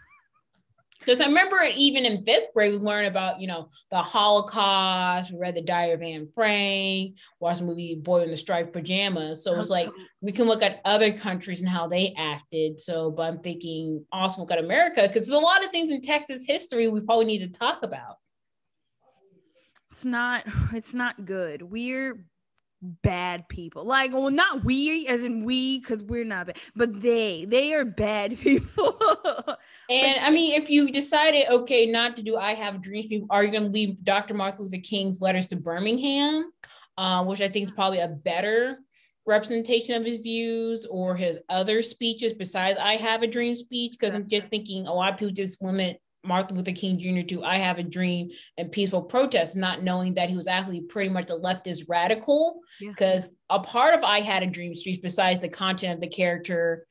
Because 1.06 1.22
I 1.22 1.26
remember 1.26 1.62
even 1.76 2.04
in 2.04 2.26
fifth 2.26 2.48
grade, 2.54 2.74
we 2.74 2.80
learned 2.80 3.06
about, 3.08 3.40
you 3.40 3.48
know, 3.48 3.70
the 3.92 3.98
Holocaust, 3.98 5.32
we 5.32 5.38
read 5.38 5.56
the 5.56 5.62
Diary 5.62 5.94
of 5.94 6.02
Anne 6.02 6.28
Frank, 6.34 7.18
watched 7.40 7.60
the 7.60 7.66
movie 7.66 7.94
Boy 7.94 8.24
in 8.24 8.32
the 8.32 8.38
Striped 8.38 8.74
Pajamas. 8.74 9.44
So 9.44 9.54
it 9.54 9.58
was 9.58 9.70
like 9.70 9.92
we 10.22 10.32
can 10.32 10.48
look 10.48 10.64
at 10.64 10.82
other 10.84 11.12
countries 11.12 11.60
and 11.60 11.70
how 11.70 11.88
they 11.88 12.16
acted. 12.18 12.80
So, 12.80 13.12
but 13.12 13.24
I'm 13.24 13.40
thinking 13.40 14.04
also 14.12 14.42
look 14.42 14.52
at 14.52 14.58
America 14.58 15.04
because 15.04 15.28
there's 15.28 15.30
a 15.30 15.38
lot 15.38 15.64
of 15.64 15.70
things 15.70 15.92
in 15.92 16.02
Texas 16.02 16.44
history 16.46 16.88
we 16.88 17.02
probably 17.02 17.26
need 17.26 17.40
to 17.40 17.50
talk 17.50 17.84
about. 17.84 18.16
It's 19.92 20.06
not, 20.06 20.44
it's 20.74 20.96
not 20.96 21.26
good. 21.26 21.62
We're 21.62 22.26
bad 23.02 23.48
people. 23.50 23.86
Like, 23.86 24.14
well, 24.14 24.30
not 24.30 24.64
we 24.64 25.08
as 25.08 25.24
in 25.24 25.44
we, 25.46 25.80
because 25.80 26.04
we're 26.04 26.26
not 26.26 26.48
bad, 26.48 26.58
but 26.76 27.02
they, 27.02 27.46
they 27.46 27.74
are 27.74 27.86
bad 27.86 28.38
people. 28.40 28.98
and 29.90 30.20
I 30.24 30.30
mean, 30.30 30.60
if 30.60 30.70
you 30.70 30.92
decided, 30.92 31.48
okay, 31.50 31.86
not 31.86 32.16
to 32.18 32.24
do 32.24 32.38
I 32.38 32.54
Have 32.54 32.76
a 32.76 32.78
Dreams, 32.78 33.12
are 33.30 33.44
you 33.44 33.52
going 33.52 33.66
to 33.66 33.70
leave 33.70 34.04
Dr. 34.04 34.34
Martin 34.34 34.66
Luther 34.66 34.82
King's 34.82 35.22
letters 35.22 35.48
to 35.50 35.56
Birmingham? 35.56 36.52
uh, 36.98 37.24
which 37.24 37.42
I 37.42 37.48
think 37.48 37.68
is 37.68 37.72
probably 37.72 38.00
a 38.00 38.08
better 38.08 38.80
representation 39.26 39.96
of 39.96 40.06
his 40.06 40.20
views 40.20 40.86
or 40.86 41.16
his 41.16 41.40
other 41.50 41.82
speeches 41.82 42.34
besides 42.34 42.80
I 42.80 42.96
Have 42.96 43.24
a 43.24 43.28
Dream 43.28 43.56
speech. 43.56 43.94
Because 44.00 44.14
I'm 44.14 44.28
just 44.28 44.48
thinking 44.48 44.88
a 44.88 44.94
lot 44.94 45.14
of 45.14 45.20
people 45.20 45.34
just 45.34 45.62
limit 45.62 46.02
Martin 46.26 46.58
Luther 46.58 46.72
King 46.72 46.98
Jr. 46.98 47.26
to 47.28 47.44
I 47.44 47.58
Have 47.58 47.80
a 47.80 47.84
Dream 47.84 48.30
and 48.58 48.72
peaceful 48.72 49.02
protest, 49.02 49.56
not 49.56 49.84
knowing 49.84 50.14
that 50.16 50.30
he 50.30 50.36
was 50.36 50.48
actually 50.48 50.82
pretty 50.82 51.10
much 51.10 51.30
a 51.30 51.36
leftist 51.36 51.86
radical. 51.88 52.60
Because 52.80 53.24
yeah. 53.24 53.58
a 53.58 53.60
part 53.60 53.94
of 53.94 54.04
I 54.04 54.22
Had 54.22 54.44
a 54.44 54.48
Dream 54.48 54.76
speech, 54.76 55.02
besides 55.02 55.40
the 55.40 55.50
content 55.50 55.96
of 55.96 56.02
the 56.02 56.08
character 56.08 56.88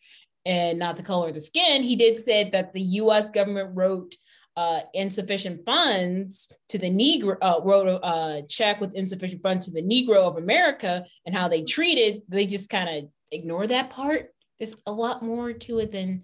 and 0.46 0.78
not 0.78 0.96
the 0.96 1.02
color 1.02 1.28
of 1.28 1.34
the 1.34 1.40
skin, 1.40 1.82
he 1.82 1.96
did 1.96 2.18
say 2.18 2.50
that 2.50 2.72
the 2.72 2.82
US 2.82 3.30
government 3.30 3.70
wrote 3.74 4.14
uh, 4.56 4.80
insufficient 4.92 5.64
funds 5.64 6.52
to 6.68 6.78
the 6.78 6.90
Negro, 6.90 7.36
uh, 7.42 7.60
wrote 7.62 7.88
a 7.88 8.00
uh, 8.00 8.42
check 8.48 8.80
with 8.80 8.94
insufficient 8.94 9.42
funds 9.42 9.66
to 9.66 9.72
the 9.72 9.82
Negro 9.82 10.28
of 10.28 10.36
America 10.36 11.04
and 11.26 11.34
how 11.34 11.48
they 11.48 11.64
treated, 11.64 12.22
they 12.28 12.46
just 12.46 12.70
kind 12.70 12.88
of 12.88 13.10
ignore 13.32 13.66
that 13.66 13.90
part. 13.90 14.28
There's 14.58 14.76
a 14.86 14.92
lot 14.92 15.22
more 15.22 15.52
to 15.52 15.80
it 15.80 15.90
than 15.90 16.22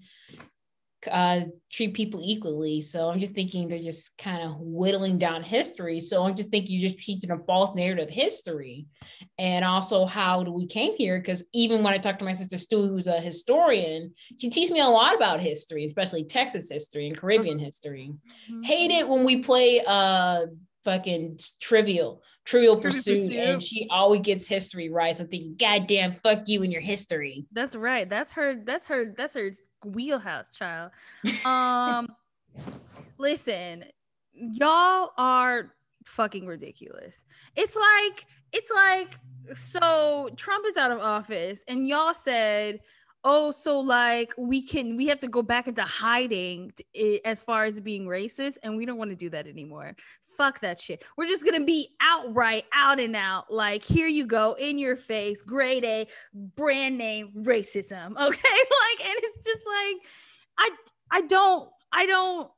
uh, 1.11 1.41
treat 1.73 1.95
people 1.95 2.21
equally. 2.23 2.81
So 2.81 3.11
I'm 3.11 3.21
just 3.21 3.33
thinking 3.33 3.69
they're 3.69 3.79
just 3.79 4.17
kind 4.19 4.43
of 4.43 4.57
whittling 4.59 5.19
down 5.19 5.43
history. 5.43 6.01
So 6.01 6.25
I'm 6.25 6.37
just 6.37 6.51
thinking 6.51 6.79
you're 6.79 6.91
just 6.91 7.05
teaching 7.05 7.31
a 7.31 7.39
false 7.45 7.75
narrative 7.75 8.11
history. 8.11 8.87
And 9.39 9.65
also 9.65 10.07
how 10.07 10.43
do 10.43 10.53
we 10.53 10.67
came 10.67 10.95
here? 10.97 11.19
Because 11.19 11.49
even 11.53 11.83
when 11.83 11.95
I 11.95 11.99
talk 11.99 12.19
to 12.19 12.25
my 12.25 12.33
sister 12.33 12.59
Stu, 12.59 12.89
who's 12.89 13.07
a 13.07 13.21
historian, 13.21 14.13
she 14.39 14.51
teaches 14.51 14.71
me 14.71 14.81
a 14.81 14.89
lot 14.89 15.15
about 15.15 15.41
history, 15.41 15.85
especially 15.85 16.25
Texas 16.25 16.69
history 16.71 17.07
and 17.07 17.17
Caribbean 17.17 17.59
history. 17.59 18.13
Mm-hmm. 18.51 18.63
Hate 18.63 18.91
it 18.91 19.09
when 19.09 19.25
we 19.25 19.43
play 19.43 19.83
uh 19.87 20.47
fucking 20.85 21.39
trivial 21.61 22.23
trivial 22.45 22.77
pursuit, 22.77 23.29
pursuit, 23.29 23.39
and 23.39 23.63
she 23.63 23.87
always 23.91 24.23
gets 24.23 24.47
history 24.47 24.89
right 24.89 25.17
so 25.17 25.25
i'm 25.25 25.31
thinking 25.31 25.55
god 25.59 25.87
damn 25.87 26.13
fuck 26.13 26.49
you 26.49 26.63
and 26.63 26.73
your 26.73 26.81
history. 26.81 27.47
That's 27.53 27.77
right. 27.77 28.09
That's 28.09 28.33
her 28.33 28.57
that's 28.65 28.87
her 28.87 29.15
that's 29.17 29.35
her 29.35 29.51
wheelhouse 29.85 30.51
child. 30.51 30.91
Um 31.45 32.09
listen 33.19 33.85
y'all 34.33 35.11
are 35.17 35.75
fucking 36.07 36.47
ridiculous. 36.47 37.25
It's 37.57 37.77
like 37.77 38.27
it's 38.53 38.71
like 38.71 39.17
so 39.53 40.31
trump 40.37 40.65
is 40.67 40.77
out 40.77 40.91
of 40.91 41.01
office 41.01 41.65
and 41.69 41.89
y'all 41.89 42.15
said 42.15 42.81
oh 43.25 43.51
so 43.51 43.81
like 43.81 44.33
we 44.39 44.63
can 44.63 44.97
we 44.97 45.07
have 45.07 45.21
to 45.21 45.29
go 45.29 45.43
back 45.43 45.67
into 45.67 45.83
hiding 45.83 46.71
t- 46.95 47.21
as 47.25 47.43
far 47.43 47.65
as 47.65 47.81
being 47.81 48.07
racist 48.07 48.59
and 48.63 48.77
we 48.77 48.87
don't 48.87 48.99
want 48.99 49.11
to 49.11 49.17
do 49.17 49.29
that 49.29 49.47
anymore 49.47 49.95
fuck 50.41 50.59
that 50.61 50.81
shit. 50.81 51.05
We're 51.19 51.27
just 51.27 51.45
gonna 51.45 51.65
be 51.67 51.89
outright 52.01 52.65
out 52.73 52.99
and 52.99 53.15
out. 53.15 53.53
Like 53.53 53.85
here 53.85 54.07
you 54.07 54.25
go 54.25 54.55
in 54.55 54.79
your 54.79 54.97
face 54.97 55.43
grade 55.43 55.85
a 55.85 56.07
brand 56.57 56.97
name 56.97 57.31
racism 57.37 58.13
okay? 58.13 58.19
Like 58.23 59.07
and 59.07 59.19
it's 59.19 59.45
just 59.45 59.63
like 59.67 59.97
i 60.59 60.71
i 61.11 61.21
don't 61.23 61.69
i 61.93 62.07
don't 62.07 62.51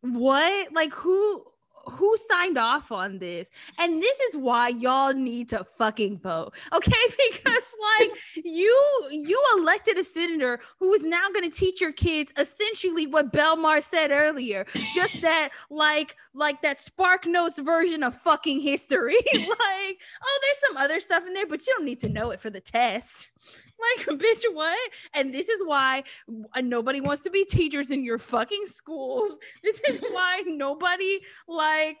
what? 0.00 0.72
Like 0.72 0.92
who 0.92 1.44
who 1.90 2.16
signed 2.28 2.58
off 2.58 2.92
on 2.92 3.18
this? 3.18 3.50
And 3.78 4.02
this 4.02 4.18
is 4.20 4.36
why 4.36 4.68
y'all 4.68 5.14
need 5.14 5.48
to 5.50 5.64
fucking 5.64 6.18
vote. 6.18 6.54
Okay? 6.78 6.92
Because 7.32 7.74
like 7.98 8.10
you 8.44 9.08
you 9.10 9.42
elected 9.58 9.98
a 9.98 10.04
senator 10.04 10.60
who 10.78 10.92
is 10.92 11.02
now 11.02 11.28
going 11.32 11.48
to 11.48 11.56
teach 11.56 11.80
your 11.80 11.92
kids 11.92 12.32
essentially 12.38 13.06
what 13.06 13.32
Belle 13.32 13.56
Mars 13.56 13.84
said 13.84 14.10
earlier. 14.10 14.64
Just 14.94 15.20
that 15.22 15.50
like 15.70 16.16
like 16.34 16.62
that 16.62 16.80
spark 16.80 17.26
notes 17.26 17.58
version 17.58 18.02
of 18.02 18.14
fucking 18.14 18.60
history. 18.60 19.16
like, 19.34 20.00
oh, 20.22 20.40
there's 20.42 20.60
some 20.66 20.76
other 20.76 21.00
stuff 21.00 21.26
in 21.26 21.34
there, 21.34 21.46
but 21.46 21.66
you 21.66 21.74
don't 21.76 21.84
need 21.84 22.00
to 22.00 22.08
know 22.08 22.30
it 22.30 22.40
for 22.40 22.50
the 22.50 22.60
test. 22.60 23.28
Like, 23.78 24.06
bitch, 24.18 24.44
what? 24.52 24.78
And 25.14 25.32
this 25.32 25.48
is 25.48 25.62
why 25.64 26.04
uh, 26.54 26.60
nobody 26.60 27.00
wants 27.00 27.22
to 27.24 27.30
be 27.30 27.44
teachers 27.44 27.90
in 27.90 28.04
your 28.04 28.18
fucking 28.18 28.64
schools. 28.66 29.38
This 29.62 29.80
is 29.88 30.00
why 30.10 30.42
nobody, 30.46 31.20
like, 31.46 31.98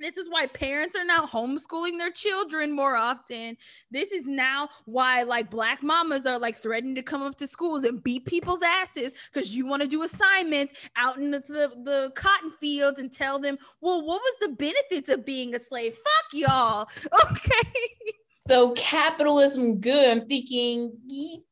this 0.00 0.16
is 0.16 0.28
why 0.28 0.46
parents 0.46 0.96
are 0.96 1.04
now 1.04 1.24
homeschooling 1.24 1.98
their 1.98 2.10
children 2.10 2.72
more 2.72 2.96
often. 2.96 3.56
This 3.90 4.10
is 4.12 4.26
now 4.26 4.68
why 4.86 5.22
like 5.22 5.50
black 5.50 5.82
mamas 5.82 6.26
are 6.26 6.38
like 6.38 6.56
threatening 6.56 6.96
to 6.96 7.02
come 7.02 7.22
up 7.22 7.36
to 7.36 7.46
schools 7.46 7.84
and 7.84 8.02
beat 8.02 8.26
people's 8.26 8.62
asses 8.62 9.12
because 9.32 9.54
you 9.54 9.66
want 9.66 9.82
to 9.82 9.88
do 9.88 10.02
assignments 10.02 10.72
out 10.96 11.18
in 11.18 11.30
the, 11.30 11.40
the, 11.40 11.70
the, 11.84 12.12
cotton 12.16 12.50
fields 12.50 12.98
and 12.98 13.12
tell 13.12 13.38
them, 13.38 13.56
well, 13.80 14.04
what 14.04 14.20
was 14.20 14.36
the 14.40 14.48
benefits 14.48 15.08
of 15.08 15.24
being 15.24 15.54
a 15.54 15.58
slave? 15.58 15.94
Fuck 15.94 16.40
y'all. 16.40 16.88
Okay. 17.30 18.14
So 18.46 18.72
capitalism 18.72 19.80
good. 19.80 20.10
I'm 20.10 20.26
thinking 20.26 20.92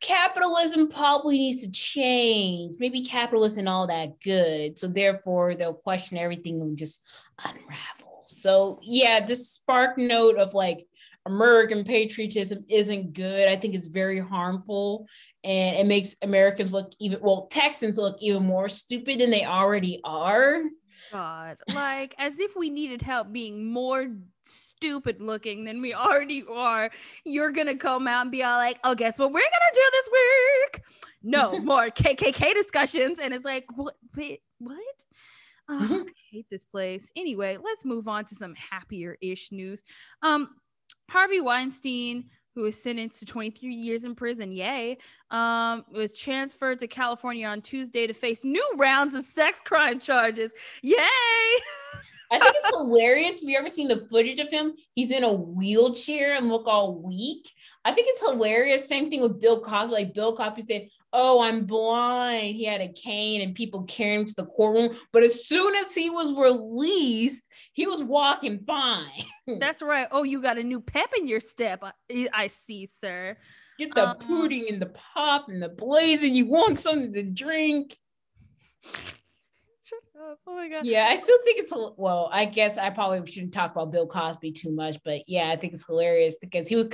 capitalism 0.01 0.89
probably 0.89 1.39
needs 1.39 1.63
to 1.63 1.71
change. 1.71 2.77
Maybe 2.79 3.03
capitalism 3.03 3.61
isn't 3.61 3.69
all 3.69 3.87
that 3.87 4.21
good. 4.21 4.79
So 4.79 4.89
therefore 4.89 5.55
they'll 5.55 5.73
question 5.73 6.19
everything 6.19 6.61
and 6.61 6.77
just 6.77 7.03
unravel. 7.43 8.27
So 8.29 8.79
yeah, 8.83 9.25
this 9.25 9.51
spark 9.51 9.97
note 9.97 10.37
of 10.37 10.53
like 10.53 10.87
American 11.25 11.85
patriotism 11.85 12.67
isn't 12.69 13.15
good. 13.15 13.49
I 13.49 13.57
think 13.57 13.75
it's 13.75 13.87
very 13.87 14.19
harmful 14.19 15.07
and 15.45 15.77
it 15.77 15.87
makes 15.87 16.17
Americans 16.21 16.73
look 16.73 16.93
even 16.99 17.21
well, 17.23 17.47
Texans 17.47 17.97
look 17.97 18.19
even 18.21 18.45
more 18.45 18.69
stupid 18.69 19.21
than 19.21 19.31
they 19.31 19.47
already 19.47 20.01
are. 20.05 20.63
God, 21.11 21.57
like 21.73 22.15
as 22.19 22.39
if 22.39 22.55
we 22.57 22.69
needed 22.69 23.01
help 23.01 23.33
being 23.33 23.71
more 23.71 24.09
stupid 24.43 25.21
looking 25.21 25.65
than 25.65 25.81
we 25.81 25.95
already 25.95 26.45
are. 26.51 26.91
You're 27.25 27.51
gonna 27.51 27.77
come 27.77 28.07
out 28.07 28.23
and 28.23 28.31
be 28.31 28.43
all 28.43 28.59
like, 28.59 28.79
"Oh, 28.85 28.95
guess 28.95 29.19
what? 29.19 29.33
We're 29.33 29.41
gonna 29.41 29.75
do 29.75 29.91
this 29.93 30.09
week? 30.13 30.85
No 31.23 31.59
more 31.61 31.91
KKK 31.91 32.55
discussions, 32.55 33.19
and 33.19 33.33
it's 33.33 33.45
like, 33.45 33.67
what? 33.75 33.95
Wait, 34.17 34.41
what? 34.59 34.79
Oh, 35.69 36.05
I 36.09 36.13
hate 36.31 36.47
this 36.51 36.65
place. 36.65 37.11
Anyway, 37.17 37.59
let's 37.63 37.85
move 37.85 38.09
on 38.09 38.25
to 38.27 38.35
some 38.35 38.55
happier 38.55 39.17
ish 39.21 39.53
news. 39.53 39.83
Um, 40.23 40.49
Harvey 41.09 41.41
Weinstein 41.41 42.31
who 42.55 42.63
was 42.63 42.81
sentenced 42.81 43.21
to 43.21 43.27
23 43.27 43.75
years 43.75 44.05
in 44.05 44.15
prison, 44.15 44.53
yay, 44.53 44.99
um, 45.31 45.85
was 45.93 46.17
transferred 46.17 46.79
to 46.79 46.87
California 46.87 47.47
on 47.47 47.63
Tuesday 47.63 48.07
to 48.07 48.13
face 48.13 48.45
new 48.45 48.73
rounds 48.77 49.15
of 49.15 49.25
sex 49.25 49.61
crime 49.65 49.99
charges. 50.01 50.53
Yay! 50.83 50.97
I 52.33 52.39
think 52.39 52.55
it's 52.57 52.69
hilarious. 52.69 53.41
Have 53.41 53.49
you 53.49 53.59
ever 53.59 53.69
seen 53.69 53.89
the 53.89 54.07
footage 54.09 54.39
of 54.39 54.51
him? 54.51 54.73
He's 54.95 55.11
in 55.11 55.23
a 55.23 55.31
wheelchair 55.31 56.35
and 56.35 56.49
look 56.49 56.67
all 56.67 56.95
weak. 56.95 57.51
I 57.85 57.93
think 57.93 58.07
it's 58.09 58.23
hilarious. 58.23 58.89
Same 58.89 59.11
thing 59.11 59.21
with 59.21 59.39
Bill 59.39 59.61
Cosby. 59.61 59.93
Like 59.93 60.15
Bill 60.15 60.35
Cosby 60.35 60.63
said, 60.63 60.89
"Oh, 61.13 61.43
I'm 61.43 61.67
blind." 61.67 62.57
He 62.57 62.65
had 62.65 62.81
a 62.81 62.91
cane 62.91 63.43
and 63.43 63.55
people 63.55 63.83
carried 63.83 64.21
him 64.21 64.27
to 64.27 64.35
the 64.35 64.47
courtroom. 64.47 64.97
But 65.13 65.25
as 65.25 65.47
soon 65.47 65.75
as 65.75 65.95
he 65.95 66.09
was 66.09 66.33
released, 66.33 67.45
he 67.75 67.87
was 67.87 68.03
walking 68.03 68.61
fine. 68.67 69.25
That's 69.61 69.83
right. 69.83 70.09
Oh, 70.11 70.23
you 70.23 70.41
got 70.41 70.57
a 70.57 70.63
new 70.63 70.81
pep 70.81 71.11
in 71.19 71.29
your 71.29 71.41
step. 71.41 71.85
I, 71.85 72.29
I 72.33 72.47
see, 72.47 72.87
sir. 72.87 73.37
Get 73.79 73.95
the 73.95 74.09
um, 74.09 74.17
pudding 74.17 74.69
and 74.71 74.81
the 74.81 74.95
pop 75.15 75.51
and 75.51 75.63
the 75.63 75.69
blazing. 75.69 76.35
You 76.35 76.47
want 76.47 76.79
something 76.79 77.13
to 77.13 77.23
drink. 77.23 77.99
Oh 80.47 80.55
my 80.55 80.69
god. 80.69 80.87
Yeah, 80.87 81.07
I 81.09 81.19
still 81.19 81.39
think 81.45 81.59
it's 81.59 81.73
well. 81.97 82.29
I 82.33 82.45
guess 82.45 82.79
I 82.79 82.91
probably 82.91 83.31
shouldn't 83.31 83.53
talk 83.53 83.73
about 83.73 83.93
Bill 83.93 84.07
Cosby 84.07 84.53
too 84.53 84.73
much, 84.73 84.97
but 85.05 85.23
yeah, 85.27 85.49
I 85.51 85.57
think 85.57 85.73
it's 85.73 85.87
hilarious 85.87 86.37
because 86.41 86.69
he 86.69 86.77
was 86.77 86.89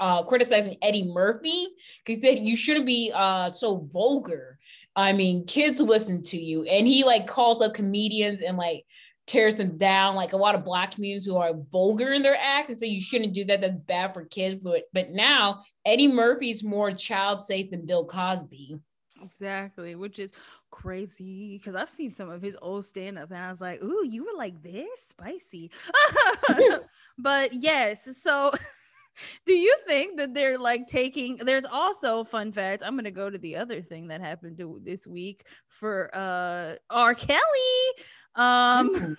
uh, 0.00 0.22
criticizing 0.24 0.76
Eddie 0.82 1.10
Murphy 1.10 1.66
because 2.04 2.22
he 2.22 2.28
said 2.28 2.44
you 2.44 2.56
shouldn't 2.56 2.86
be 2.86 3.12
uh, 3.14 3.50
so 3.50 3.88
vulgar. 3.92 4.58
I 4.96 5.12
mean, 5.12 5.46
kids 5.46 5.80
listen 5.80 6.22
to 6.24 6.36
you, 6.36 6.64
and 6.64 6.86
he 6.86 7.04
like 7.04 7.26
calls 7.26 7.62
up 7.62 7.74
comedians 7.74 8.40
and 8.40 8.56
like 8.56 8.84
tears 9.28 9.56
them 9.56 9.76
down 9.76 10.14
like 10.14 10.32
a 10.32 10.36
lot 10.36 10.54
of 10.54 10.64
black 10.64 10.92
communities 10.92 11.26
who 11.26 11.36
are 11.36 11.52
vulgar 11.70 12.12
in 12.12 12.22
their 12.22 12.38
act 12.40 12.70
and 12.70 12.80
say 12.80 12.86
you 12.86 13.00
shouldn't 13.00 13.34
do 13.34 13.44
that 13.44 13.60
that's 13.60 13.78
bad 13.80 14.14
for 14.14 14.24
kids 14.24 14.54
but 14.54 14.84
but 14.94 15.10
now 15.10 15.60
eddie 15.84 16.08
murphy's 16.08 16.64
more 16.64 16.90
child 16.92 17.44
safe 17.44 17.70
than 17.70 17.84
bill 17.84 18.06
cosby 18.06 18.78
exactly 19.22 19.94
which 19.94 20.18
is 20.18 20.30
crazy 20.70 21.56
because 21.58 21.74
i've 21.74 21.90
seen 21.90 22.12
some 22.12 22.30
of 22.30 22.42
his 22.42 22.56
old 22.62 22.84
stand-up 22.84 23.30
and 23.30 23.38
i 23.38 23.48
was 23.48 23.60
like 23.60 23.82
ooh 23.82 24.04
you 24.04 24.24
were 24.24 24.36
like 24.36 24.62
this 24.62 24.86
spicy 25.08 25.70
but 27.18 27.52
yes 27.52 28.08
so 28.20 28.52
do 29.46 29.52
you 29.52 29.74
think 29.86 30.16
that 30.16 30.34
they're 30.34 30.58
like 30.58 30.86
taking 30.86 31.36
there's 31.38 31.64
also 31.64 32.22
fun 32.22 32.52
fact 32.52 32.82
i'm 32.84 32.96
gonna 32.96 33.10
go 33.10 33.28
to 33.28 33.38
the 33.38 33.56
other 33.56 33.80
thing 33.80 34.08
that 34.08 34.20
happened 34.20 34.56
to, 34.58 34.80
this 34.84 35.06
week 35.06 35.44
for 35.66 36.14
uh 36.14 36.74
r 36.90 37.14
kelly 37.14 38.04
um, 38.38 39.16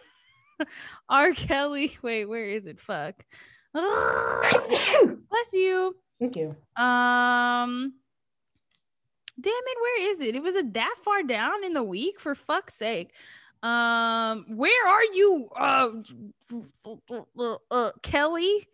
R. 1.09 1.31
Kelly. 1.33 1.97
Wait, 2.01 2.25
where 2.25 2.45
is 2.45 2.65
it? 2.65 2.79
Fuck. 2.79 3.25
Bless 3.73 5.53
you. 5.53 5.95
Thank 6.19 6.35
you. 6.35 6.55
Um. 6.75 7.93
Damn 9.39 9.53
it, 9.53 9.77
where 9.81 10.11
is 10.11 10.19
it? 10.21 10.35
It 10.35 10.43
was 10.43 10.55
a 10.55 10.63
that 10.63 10.95
far 11.03 11.23
down 11.23 11.63
in 11.63 11.73
the 11.73 11.83
week 11.83 12.19
for 12.19 12.35
fuck's 12.35 12.75
sake. 12.75 13.13
Um, 13.61 14.45
where 14.55 14.87
are 14.87 15.03
you, 15.13 15.47
uh, 15.55 15.89
uh 17.71 17.91
Kelly? 18.01 18.67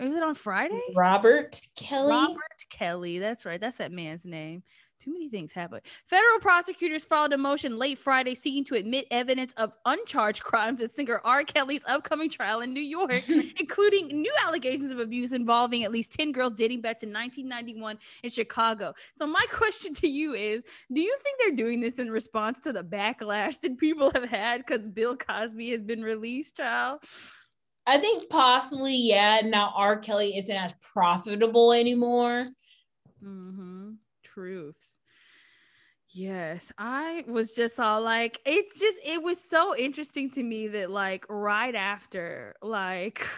Is 0.00 0.14
it 0.14 0.22
on 0.22 0.34
Friday? 0.34 0.80
Robert 0.94 1.60
Kelly. 1.76 2.10
Robert 2.10 2.66
Kelly. 2.70 3.18
That's 3.18 3.46
right. 3.46 3.60
That's 3.60 3.76
that 3.76 3.92
man's 3.92 4.24
name. 4.24 4.62
Too 5.04 5.12
many 5.12 5.28
things 5.28 5.52
happen. 5.52 5.80
Federal 6.06 6.38
prosecutors 6.40 7.04
filed 7.04 7.34
a 7.34 7.36
motion 7.36 7.78
late 7.78 7.98
Friday 7.98 8.34
seeking 8.34 8.64
to 8.64 8.74
admit 8.76 9.06
evidence 9.10 9.52
of 9.58 9.74
uncharged 9.84 10.42
crimes 10.42 10.80
at 10.80 10.92
singer 10.92 11.20
R. 11.24 11.44
Kelly's 11.44 11.82
upcoming 11.86 12.30
trial 12.30 12.62
in 12.62 12.72
New 12.72 12.80
York, 12.80 13.22
including 13.28 14.06
new 14.22 14.32
allegations 14.42 14.90
of 14.90 15.00
abuse 15.00 15.32
involving 15.32 15.84
at 15.84 15.92
least 15.92 16.12
10 16.12 16.32
girls 16.32 16.54
dating 16.54 16.80
back 16.80 16.98
to 17.00 17.06
1991 17.06 17.98
in 18.22 18.30
Chicago. 18.30 18.94
So, 19.14 19.26
my 19.26 19.44
question 19.50 19.92
to 19.96 20.08
you 20.08 20.32
is 20.32 20.62
Do 20.90 21.02
you 21.02 21.14
think 21.22 21.38
they're 21.38 21.66
doing 21.66 21.82
this 21.82 21.98
in 21.98 22.10
response 22.10 22.60
to 22.60 22.72
the 22.72 22.82
backlash 22.82 23.60
that 23.60 23.76
people 23.76 24.10
have 24.14 24.24
had 24.24 24.64
because 24.64 24.88
Bill 24.88 25.16
Cosby 25.16 25.68
has 25.72 25.82
been 25.82 26.00
released, 26.00 26.56
child? 26.56 27.00
I 27.86 27.98
think 27.98 28.30
possibly, 28.30 28.96
yeah. 28.96 29.42
Now 29.44 29.74
R. 29.76 29.98
Kelly 29.98 30.38
isn't 30.38 30.56
as 30.56 30.72
profitable 30.80 31.74
anymore. 31.74 32.48
Mm-hmm. 33.22 33.90
Truth. 34.22 34.93
Yes, 36.16 36.70
I 36.78 37.24
was 37.26 37.54
just 37.54 37.80
all 37.80 38.00
like, 38.00 38.40
it's 38.46 38.78
just, 38.78 38.98
it 39.04 39.20
was 39.20 39.42
so 39.42 39.76
interesting 39.76 40.30
to 40.32 40.42
me 40.44 40.68
that, 40.68 40.88
like, 40.90 41.26
right 41.28 41.74
after, 41.74 42.54
like, 42.62 43.26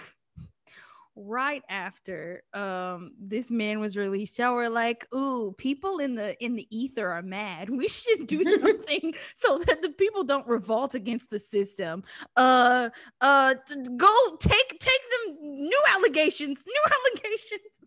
right 1.18 1.62
after 1.70 2.42
um 2.52 3.12
this 3.18 3.50
man 3.50 3.80
was 3.80 3.96
released 3.96 4.38
y'all 4.38 4.54
were 4.54 4.68
like 4.68 5.06
ooh 5.14 5.54
people 5.56 5.98
in 5.98 6.14
the 6.14 6.36
in 6.44 6.56
the 6.56 6.66
ether 6.76 7.10
are 7.10 7.22
mad. 7.22 7.70
We 7.76 7.88
should 7.88 8.26
do 8.26 8.42
something 8.60 9.14
so 9.34 9.58
that 9.66 9.80
the 9.82 9.90
people 9.90 10.24
don't 10.24 10.46
revolt 10.46 10.94
against 10.94 11.30
the 11.30 11.38
system. 11.38 12.04
Uh 12.36 12.90
uh 13.22 13.54
go 13.96 14.36
take 14.40 14.78
take 14.78 15.00
them 15.26 15.36
new 15.40 15.82
allegations 15.94 16.64
new 16.66 16.82
allegations. 17.14 17.80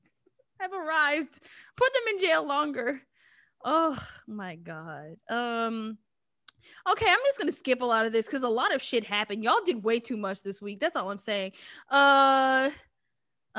Have 0.59 0.73
arrived. 0.73 1.39
Put 1.77 1.93
them 1.93 2.03
in 2.15 2.19
jail 2.19 2.45
longer 2.45 3.01
Oh 3.63 4.01
my 4.27 4.55
god. 4.55 5.17
Um 5.29 5.97
Okay, 6.89 7.05
I'm 7.09 7.19
just 7.25 7.37
gonna 7.37 7.51
skip 7.51 7.81
a 7.81 7.85
lot 7.85 8.05
of 8.05 8.13
this 8.13 8.25
because 8.25 8.43
a 8.43 8.49
lot 8.49 8.73
of 8.73 8.81
shit 8.81 9.03
happened. 9.03 9.43
Y'all 9.43 9.63
did 9.65 9.83
way 9.83 9.99
too 9.99 10.17
much 10.17 10.43
this 10.43 10.61
week. 10.61 10.79
That's 10.79 10.95
all 10.95 11.09
I'm 11.09 11.17
saying. 11.17 11.53
Uh 11.89 12.69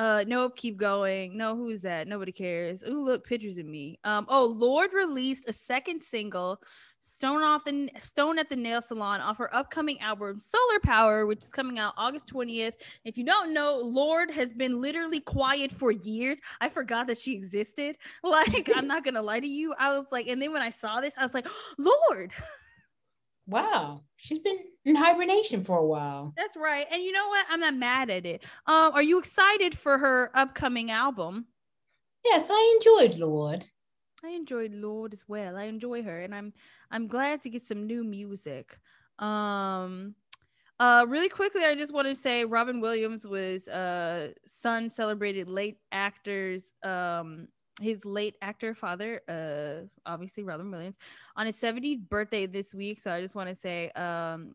uh 0.01 0.24
nope, 0.26 0.57
keep 0.57 0.76
going. 0.78 1.36
No, 1.36 1.55
who 1.55 1.68
is 1.68 1.82
that? 1.82 2.09
Nobody 2.09 2.32
cares. 2.32 2.82
Ooh, 2.88 3.05
look, 3.05 3.26
pictures 3.26 3.59
of 3.59 3.66
me. 3.66 3.98
Um, 4.05 4.26
oh, 4.28 4.46
Lorde 4.46 4.94
released 4.94 5.48
a 5.48 5.53
second 5.53 6.03
single 6.03 6.61
Stone 7.03 7.42
off 7.42 7.64
the 7.64 7.90
Stone 7.98 8.38
at 8.38 8.51
the 8.51 8.57
Nail 8.57 8.82
Salon 8.82 9.20
off 9.20 9.38
her 9.38 9.55
upcoming 9.55 9.98
album 10.01 10.38
Solar 10.38 10.80
Power, 10.82 11.24
which 11.26 11.44
is 11.44 11.48
coming 11.51 11.78
out 11.78 11.94
August 11.96 12.26
20th. 12.32 12.74
If 13.05 13.16
you 13.16 13.24
don't 13.24 13.55
know, 13.55 13.78
Lorde 13.78 14.30
has 14.30 14.53
been 14.53 14.80
literally 14.82 15.20
quiet 15.20 15.72
for 15.72 15.90
years. 15.90 16.38
I 16.61 16.68
forgot 16.68 17.07
that 17.09 17.18
she 17.18 17.34
existed. 17.34 17.96
Like, 18.22 18.70
I'm 18.74 18.86
not 18.86 19.05
gonna 19.05 19.22
lie 19.22 19.40
to 19.40 19.46
you. 19.46 19.74
I 19.78 19.96
was 19.96 20.07
like, 20.12 20.28
and 20.28 20.40
then 20.40 20.53
when 20.53 20.62
I 20.62 20.70
saw 20.70 21.01
this, 21.01 21.14
I 21.18 21.22
was 21.22 21.34
like, 21.34 21.46
Lorde. 21.78 22.32
Wow, 23.51 24.05
she's 24.16 24.38
been 24.38 24.59
in 24.84 24.94
hibernation 24.94 25.64
for 25.64 25.76
a 25.78 25.86
while. 25.86 26.32
That's 26.36 26.57
right. 26.57 26.86
And 26.92 27.03
you 27.03 27.11
know 27.11 27.28
what? 27.28 27.46
I'm 27.51 27.61
not 27.61 27.74
mad 27.74 28.09
at 28.09 28.24
it. 28.24 28.44
Um, 28.66 28.92
are 28.94 29.03
you 29.03 29.18
excited 29.18 29.76
for 29.76 29.98
her 29.98 30.30
upcoming 30.34 30.90
album? 30.90 31.46
Yes, 32.24 32.48
I 32.51 32.78
enjoyed 32.78 33.18
Lorde. 33.18 33.66
I 34.22 34.28
enjoyed 34.30 34.72
Lorde 34.72 35.14
as 35.14 35.24
well. 35.26 35.57
I 35.57 35.64
enjoy 35.64 36.03
her, 36.03 36.20
and 36.20 36.34
I'm 36.34 36.53
I'm 36.90 37.09
glad 37.09 37.40
to 37.42 37.51
get 37.51 37.62
some 37.62 37.86
new 37.86 38.05
music. 38.05 38.78
Um, 39.18 40.14
uh, 40.78 41.07
really 41.09 41.28
quickly, 41.28 41.64
I 41.64 41.74
just 41.74 41.92
want 41.92 42.09
to 42.09 42.14
say 42.14 42.44
Robin 42.44 42.80
Williams 42.80 43.26
was 43.26 43.66
uh 43.68 44.32
son 44.46 44.90
celebrated 44.90 45.48
late 45.48 45.78
actors 45.90 46.72
um 46.84 47.48
his 47.80 48.04
late 48.04 48.36
actor 48.42 48.74
father 48.74 49.20
uh 49.28 49.86
obviously 50.04 50.42
Robin 50.42 50.70
Williams 50.70 50.98
on 51.36 51.46
his 51.46 51.56
70th 51.56 52.08
birthday 52.08 52.46
this 52.46 52.74
week. 52.74 53.00
So 53.00 53.12
I 53.12 53.20
just 53.20 53.34
want 53.34 53.48
to 53.48 53.54
say 53.54 53.90
um 53.90 54.54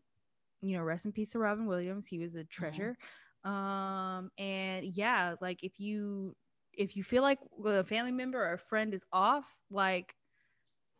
you 0.62 0.76
know 0.76 0.82
rest 0.82 1.06
in 1.06 1.12
peace 1.12 1.30
to 1.30 1.38
Robin 1.38 1.66
Williams. 1.66 2.06
He 2.06 2.18
was 2.18 2.36
a 2.36 2.44
treasure. 2.44 2.96
Mm-hmm. 3.44 3.50
Um 3.50 4.30
and 4.38 4.84
yeah, 4.84 5.34
like 5.40 5.62
if 5.64 5.80
you 5.80 6.34
if 6.72 6.96
you 6.96 7.02
feel 7.02 7.22
like 7.22 7.38
a 7.64 7.84
family 7.84 8.12
member 8.12 8.42
or 8.42 8.52
a 8.52 8.58
friend 8.58 8.92
is 8.94 9.04
off, 9.12 9.56
like 9.70 10.14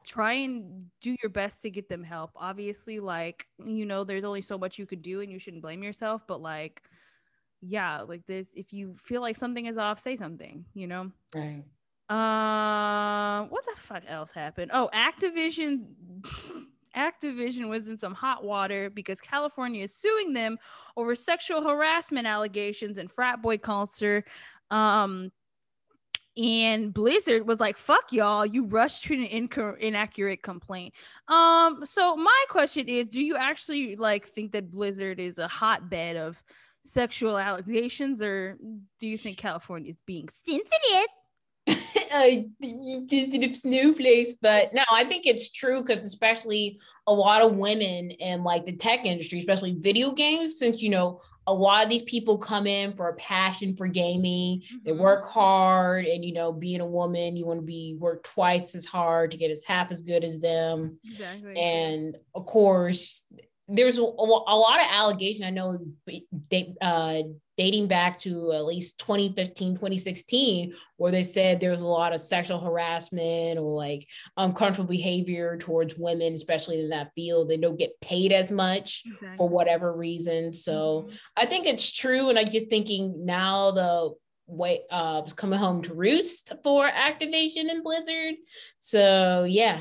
try 0.06 0.32
and 0.32 0.86
do 1.00 1.16
your 1.22 1.30
best 1.30 1.60
to 1.62 1.70
get 1.70 1.88
them 1.88 2.02
help. 2.02 2.30
Obviously, 2.36 3.00
like, 3.00 3.46
you 3.64 3.84
know, 3.84 4.04
there's 4.04 4.24
only 4.24 4.40
so 4.40 4.56
much 4.56 4.78
you 4.78 4.86
could 4.86 5.02
do 5.02 5.20
and 5.20 5.30
you 5.30 5.38
shouldn't 5.38 5.62
blame 5.62 5.82
yourself, 5.82 6.22
but 6.26 6.40
like, 6.40 6.82
yeah, 7.60 8.00
like 8.02 8.24
this, 8.24 8.54
if 8.54 8.72
you 8.72 8.94
feel 8.98 9.20
like 9.20 9.36
something 9.36 9.66
is 9.66 9.76
off, 9.76 9.98
say 9.98 10.16
something, 10.16 10.64
you 10.74 10.86
know? 10.86 11.10
Right. 11.34 11.64
Uh, 12.08 13.44
what 13.46 13.64
the 13.66 13.80
fuck 13.80 14.04
else 14.06 14.30
happened? 14.30 14.70
Oh, 14.72 14.88
Activision. 14.94 15.86
Activision 16.96 17.68
was 17.68 17.88
in 17.88 17.98
some 17.98 18.14
hot 18.14 18.42
water 18.42 18.88
because 18.88 19.20
California 19.20 19.84
is 19.84 19.94
suing 19.94 20.32
them 20.32 20.56
over 20.96 21.14
sexual 21.14 21.62
harassment 21.62 22.26
allegations 22.26 22.96
and 22.96 23.10
frat 23.10 23.42
boy 23.42 23.58
culture. 23.58 24.24
Um, 24.70 25.30
and 26.38 26.92
Blizzard 26.92 27.46
was 27.46 27.60
like, 27.60 27.76
"Fuck 27.76 28.12
y'all! 28.12 28.44
You 28.44 28.64
rushed 28.64 29.04
to 29.04 29.14
an 29.14 29.48
inc- 29.48 29.78
inaccurate 29.78 30.42
complaint." 30.42 30.94
Um, 31.28 31.84
so 31.84 32.14
my 32.16 32.44
question 32.48 32.88
is, 32.88 33.08
do 33.08 33.24
you 33.24 33.36
actually 33.36 33.96
like 33.96 34.26
think 34.26 34.52
that 34.52 34.70
Blizzard 34.70 35.18
is 35.18 35.38
a 35.38 35.48
hotbed 35.48 36.16
of 36.16 36.42
sexual 36.82 37.38
allegations, 37.38 38.22
or 38.22 38.58
do 38.98 39.08
you 39.08 39.16
think 39.18 39.38
California 39.38 39.90
is 39.90 40.02
being 40.06 40.28
sensitive? 40.44 41.08
sensitive 43.08 43.56
snowflakes, 43.56 44.34
but 44.40 44.72
no, 44.72 44.82
I 44.90 45.04
think 45.04 45.26
it's 45.26 45.50
true 45.50 45.82
because 45.82 46.04
especially 46.04 46.78
a 47.06 47.12
lot 47.12 47.42
of 47.42 47.56
women 47.56 48.10
in 48.10 48.44
like 48.44 48.64
the 48.64 48.76
tech 48.76 49.04
industry, 49.04 49.38
especially 49.38 49.74
video 49.74 50.12
games, 50.12 50.58
since 50.58 50.82
you 50.82 50.90
know 50.90 51.20
a 51.48 51.54
lot 51.54 51.84
of 51.84 51.90
these 51.90 52.02
people 52.02 52.38
come 52.38 52.66
in 52.66 52.92
for 52.92 53.08
a 53.08 53.14
passion 53.14 53.76
for 53.76 53.86
gaming, 53.86 54.60
mm-hmm. 54.60 54.76
they 54.84 54.92
work 54.92 55.24
hard, 55.26 56.04
and 56.06 56.24
you 56.24 56.32
know, 56.32 56.52
being 56.52 56.80
a 56.80 56.86
woman, 56.86 57.36
you 57.36 57.46
want 57.46 57.60
to 57.60 57.66
be 57.66 57.96
work 57.98 58.24
twice 58.24 58.74
as 58.74 58.84
hard 58.84 59.30
to 59.30 59.36
get 59.36 59.50
as 59.50 59.64
half 59.64 59.90
as 59.90 60.00
good 60.02 60.24
as 60.24 60.40
them. 60.40 60.98
Exactly. 61.04 61.56
And 61.56 62.16
of 62.34 62.46
course, 62.46 63.24
there's 63.68 63.98
a, 63.98 64.02
a, 64.02 64.04
lot 64.04 64.80
of 64.80 64.86
allegation 64.90 65.44
I 65.44 65.50
know 65.50 65.78
they, 66.50 66.74
uh, 66.80 67.22
dating 67.56 67.88
back 67.88 68.18
to 68.20 68.52
at 68.52 68.64
least 68.64 68.98
2015 69.00 69.74
2016 69.74 70.74
where 70.98 71.10
they 71.10 71.22
said 71.22 71.58
there 71.58 71.70
was 71.70 71.80
a 71.80 71.86
lot 71.86 72.12
of 72.12 72.20
sexual 72.20 72.60
harassment 72.60 73.58
or 73.58 73.74
like 73.76 74.06
uncomfortable 74.36 74.88
behavior 74.88 75.56
towards 75.56 75.96
women 75.96 76.34
especially 76.34 76.80
in 76.80 76.90
that 76.90 77.12
field 77.14 77.48
they 77.48 77.56
don't 77.56 77.78
get 77.78 77.98
paid 78.00 78.32
as 78.32 78.52
much 78.52 79.02
exactly. 79.06 79.36
for 79.38 79.48
whatever 79.48 79.92
reason 79.92 80.52
so 80.52 81.02
mm-hmm. 81.02 81.16
i 81.36 81.46
think 81.46 81.66
it's 81.66 81.90
true 81.90 82.28
and 82.28 82.38
i'm 82.38 82.50
just 82.50 82.68
thinking 82.68 83.24
now 83.24 83.70
the 83.70 84.10
way 84.46 84.80
uh 84.90 85.22
coming 85.34 85.58
home 85.58 85.82
to 85.82 85.94
roost 85.94 86.52
for 86.62 86.88
Activision 86.88 87.70
and 87.70 87.82
blizzard 87.82 88.34
so 88.80 89.44
yeah 89.44 89.80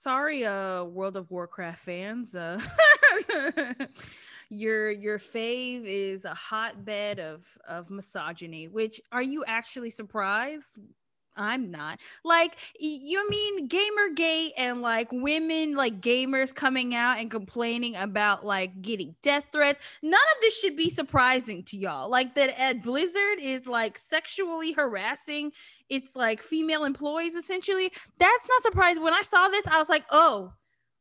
sorry 0.00 0.46
uh 0.46 0.82
world 0.84 1.14
of 1.14 1.30
warcraft 1.30 1.84
fans 1.84 2.34
uh 2.34 2.58
your 4.48 4.90
your 4.90 5.18
fave 5.18 5.82
is 5.84 6.24
a 6.24 6.32
hotbed 6.32 7.20
of 7.20 7.44
of 7.68 7.90
misogyny 7.90 8.66
which 8.66 8.98
are 9.12 9.22
you 9.22 9.44
actually 9.46 9.90
surprised 9.90 10.78
I'm 11.36 11.70
not. 11.70 12.00
Like, 12.24 12.58
you 12.78 13.28
mean 13.30 13.68
Gamergate 13.68 14.50
and 14.58 14.82
like 14.82 15.08
women, 15.12 15.74
like 15.74 16.00
gamers 16.00 16.54
coming 16.54 16.94
out 16.94 17.18
and 17.18 17.30
complaining 17.30 17.96
about 17.96 18.44
like 18.44 18.82
getting 18.82 19.14
death 19.22 19.46
threats. 19.52 19.80
None 20.02 20.14
of 20.14 20.42
this 20.42 20.58
should 20.58 20.76
be 20.76 20.90
surprising 20.90 21.62
to 21.64 21.76
y'all. 21.76 22.10
Like, 22.10 22.34
that 22.34 22.58
at 22.60 22.82
Blizzard 22.82 23.38
is 23.40 23.66
like 23.66 23.96
sexually 23.98 24.72
harassing 24.72 25.52
it's 25.90 26.14
like 26.14 26.40
female 26.40 26.84
employees 26.84 27.34
essentially. 27.34 27.90
That's 28.18 28.48
not 28.48 28.62
surprising. 28.62 29.02
When 29.02 29.12
I 29.12 29.22
saw 29.22 29.48
this, 29.48 29.66
I 29.66 29.76
was 29.76 29.88
like, 29.88 30.04
oh, 30.10 30.52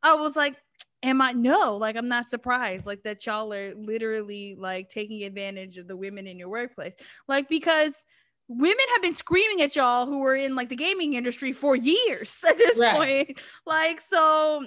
I 0.02 0.16
was 0.16 0.36
like, 0.36 0.56
am 1.04 1.22
I 1.22 1.32
no, 1.32 1.78
like 1.78 1.96
I'm 1.96 2.10
not 2.10 2.28
surprised 2.28 2.86
like 2.86 3.04
that 3.04 3.26
y'all 3.26 3.54
are 3.54 3.74
literally 3.76 4.56
like 4.56 4.90
taking 4.90 5.24
advantage 5.24 5.78
of 5.78 5.88
the 5.88 5.96
women 5.96 6.28
in 6.28 6.38
your 6.38 6.50
workplace. 6.50 6.96
Like 7.28 7.48
because 7.48 8.06
women 8.50 8.86
have 8.94 9.02
been 9.02 9.16
screaming 9.16 9.62
at 9.62 9.76
y'all 9.76 10.08
who 10.08 10.20
were 10.20 10.36
in 10.36 10.56
like 10.56 10.70
the 10.70 10.76
gaming 10.76 11.14
industry 11.14 11.54
for 11.54 11.76
years 11.76 12.44
at 12.50 12.58
this 12.58 12.80
right. 12.80 12.96
point. 12.96 13.40
Like 13.66 14.02
so 14.02 14.66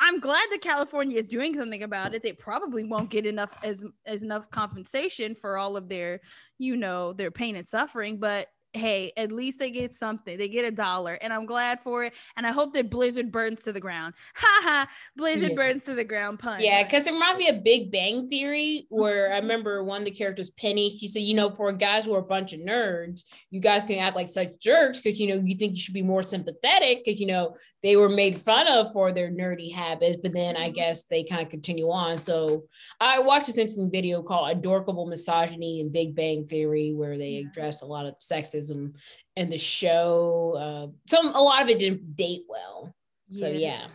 I'm 0.00 0.18
glad 0.18 0.48
that 0.50 0.60
California 0.60 1.16
is 1.16 1.28
doing 1.28 1.56
something 1.56 1.84
about 1.84 2.12
it. 2.12 2.24
They 2.24 2.32
probably 2.32 2.82
won't 2.82 3.08
get 3.08 3.24
enough 3.24 3.64
as 3.64 3.84
as 4.04 4.24
enough 4.24 4.50
compensation 4.50 5.36
for 5.36 5.56
all 5.56 5.76
of 5.76 5.88
their, 5.88 6.20
you 6.58 6.76
know, 6.76 7.12
their 7.12 7.30
pain 7.30 7.54
and 7.54 7.68
suffering, 7.68 8.18
but 8.18 8.48
hey, 8.74 9.12
at 9.16 9.30
least 9.30 9.58
they 9.58 9.70
get 9.70 9.92
something. 9.94 10.38
They 10.38 10.48
get 10.48 10.64
a 10.64 10.70
dollar, 10.70 11.14
and 11.14 11.32
I'm 11.32 11.46
glad 11.46 11.80
for 11.80 12.04
it. 12.04 12.14
And 12.36 12.46
I 12.46 12.52
hope 12.52 12.72
that 12.74 12.90
Blizzard 12.90 13.30
burns 13.30 13.62
to 13.62 13.72
the 13.72 13.80
ground. 13.80 14.14
Ha 14.34 14.60
ha! 14.64 14.88
Blizzard 15.16 15.50
yeah. 15.50 15.56
burns 15.56 15.84
to 15.84 15.94
the 15.94 16.04
ground. 16.04 16.38
Pun. 16.38 16.60
Yeah, 16.60 16.82
because 16.82 17.06
it 17.06 17.12
reminds 17.12 17.38
me 17.38 17.48
of 17.48 17.62
Big 17.62 17.92
Bang 17.92 18.28
Theory, 18.28 18.86
where 18.88 19.32
I 19.32 19.36
remember 19.38 19.84
one 19.84 20.00
of 20.00 20.04
the 20.04 20.10
characters, 20.10 20.50
Penny. 20.50 20.96
She 20.96 21.06
said, 21.06 21.22
you 21.22 21.34
know, 21.34 21.54
for 21.54 21.72
guys 21.72 22.04
who 22.04 22.14
are 22.14 22.20
a 22.20 22.24
bunch 22.24 22.52
of 22.52 22.60
nerds, 22.60 23.22
you 23.50 23.60
guys 23.60 23.84
can 23.84 23.98
act 23.98 24.16
like 24.16 24.28
such 24.28 24.58
jerks 24.60 25.00
because 25.00 25.20
you 25.20 25.28
know 25.28 25.42
you 25.44 25.54
think 25.56 25.72
you 25.72 25.78
should 25.78 25.94
be 25.94 26.02
more 26.02 26.22
sympathetic 26.22 27.04
because 27.04 27.20
you 27.20 27.26
know 27.26 27.56
they 27.82 27.96
were 27.96 28.08
made 28.08 28.38
fun 28.38 28.66
of 28.68 28.92
for 28.92 29.12
their 29.12 29.30
nerdy 29.30 29.72
habits, 29.72 30.18
but 30.22 30.32
then 30.32 30.56
I 30.56 30.66
mm-hmm. 30.66 30.74
guess 30.74 31.04
they 31.04 31.24
kind 31.24 31.42
of 31.42 31.50
continue 31.50 31.90
on. 31.90 32.18
So 32.18 32.64
I 33.00 33.20
watched 33.20 33.46
this 33.46 33.58
interesting 33.58 33.90
video 33.90 34.22
called 34.22 34.50
"Adorkable 34.50 35.06
Misogyny" 35.06 35.80
and 35.80 35.92
Big 35.92 36.16
Bang 36.16 36.46
Theory, 36.46 36.92
where 36.94 37.18
they 37.18 37.36
addressed 37.36 37.82
a 37.82 37.86
lot 37.86 38.06
of 38.06 38.18
sexism 38.18 38.61
in 38.70 39.48
the 39.50 39.58
show. 39.58 40.54
Uh, 40.56 41.08
some 41.08 41.34
a 41.34 41.42
lot 41.42 41.62
of 41.62 41.68
it 41.68 41.78
didn't 41.78 42.16
date 42.16 42.44
well. 42.48 42.94
So 43.30 43.48
yeah. 43.48 43.88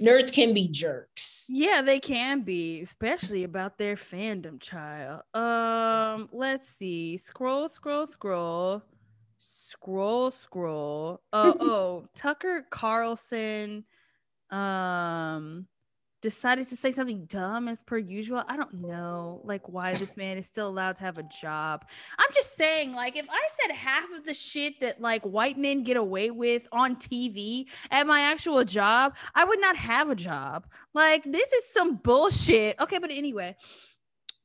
Nerds 0.00 0.32
can 0.32 0.54
be 0.54 0.68
jerks. 0.68 1.46
Yeah, 1.48 1.82
they 1.82 1.98
can 1.98 2.42
be, 2.42 2.80
especially 2.82 3.42
about 3.42 3.78
their 3.78 3.96
fandom 3.96 4.60
child. 4.60 5.22
Um, 5.34 6.28
let's 6.32 6.68
see. 6.68 7.16
Scroll, 7.16 7.68
scroll, 7.68 8.06
scroll. 8.06 8.82
Scroll, 9.38 10.30
scroll. 10.30 11.20
Uh, 11.32 11.52
oh, 11.60 12.04
Tucker 12.14 12.64
Carlson 12.70 13.84
um 14.50 15.66
decided 16.20 16.66
to 16.68 16.76
say 16.76 16.92
something 16.92 17.24
dumb 17.26 17.68
as 17.68 17.82
per 17.82 17.98
usual. 17.98 18.42
I 18.48 18.56
don't 18.56 18.74
know 18.74 19.40
like 19.44 19.68
why 19.68 19.94
this 19.94 20.16
man 20.16 20.38
is 20.38 20.46
still 20.46 20.68
allowed 20.68 20.96
to 20.96 21.02
have 21.02 21.18
a 21.18 21.22
job. 21.22 21.84
I'm 22.18 22.28
just 22.32 22.56
saying 22.56 22.92
like 22.92 23.16
if 23.16 23.26
I 23.30 23.48
said 23.48 23.74
half 23.74 24.10
of 24.12 24.24
the 24.24 24.34
shit 24.34 24.80
that 24.80 25.00
like 25.00 25.22
white 25.22 25.58
men 25.58 25.82
get 25.82 25.96
away 25.96 26.30
with 26.30 26.66
on 26.72 26.96
TV 26.96 27.66
at 27.90 28.06
my 28.06 28.22
actual 28.22 28.64
job, 28.64 29.16
I 29.34 29.44
would 29.44 29.60
not 29.60 29.76
have 29.76 30.10
a 30.10 30.14
job. 30.16 30.66
Like 30.94 31.24
this 31.24 31.52
is 31.52 31.72
some 31.72 31.96
bullshit. 31.96 32.78
Okay, 32.80 32.98
but 32.98 33.10
anyway, 33.10 33.56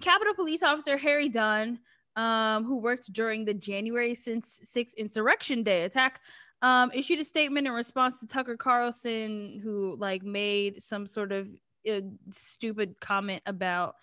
Capitol 0.02 0.34
Police 0.34 0.64
Officer 0.64 0.98
Harry 0.98 1.30
Dunn 1.30 1.80
um, 2.16 2.66
who 2.66 2.78
worked 2.78 3.12
during 3.12 3.46
the 3.46 3.54
January 3.54 4.14
6th 4.14 4.96
Insurrection 4.98 5.64
Day 5.64 5.84
attack, 5.84 6.22
um, 6.62 6.92
issued 6.94 7.20
a 7.20 7.26
statement 7.26 7.68
in 7.68 7.74
response 7.74 8.20
to 8.20 8.28
Tucker 8.28 8.56
Carlson, 8.56 9.60
who 9.64 9.98
like 10.00 10.24
made 10.24 10.82
some 10.82 11.06
sort 11.08 11.32
of 11.32 11.48
uh, 11.90 12.02
stupid 12.32 13.00
comment 13.00 13.42
about. 13.46 13.96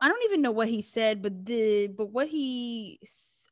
I 0.00 0.08
don't 0.08 0.24
even 0.24 0.42
know 0.42 0.52
what 0.52 0.68
he 0.68 0.80
said, 0.80 1.22
but 1.22 1.44
the 1.44 1.88
but 1.88 2.12
what 2.12 2.28
he 2.28 3.00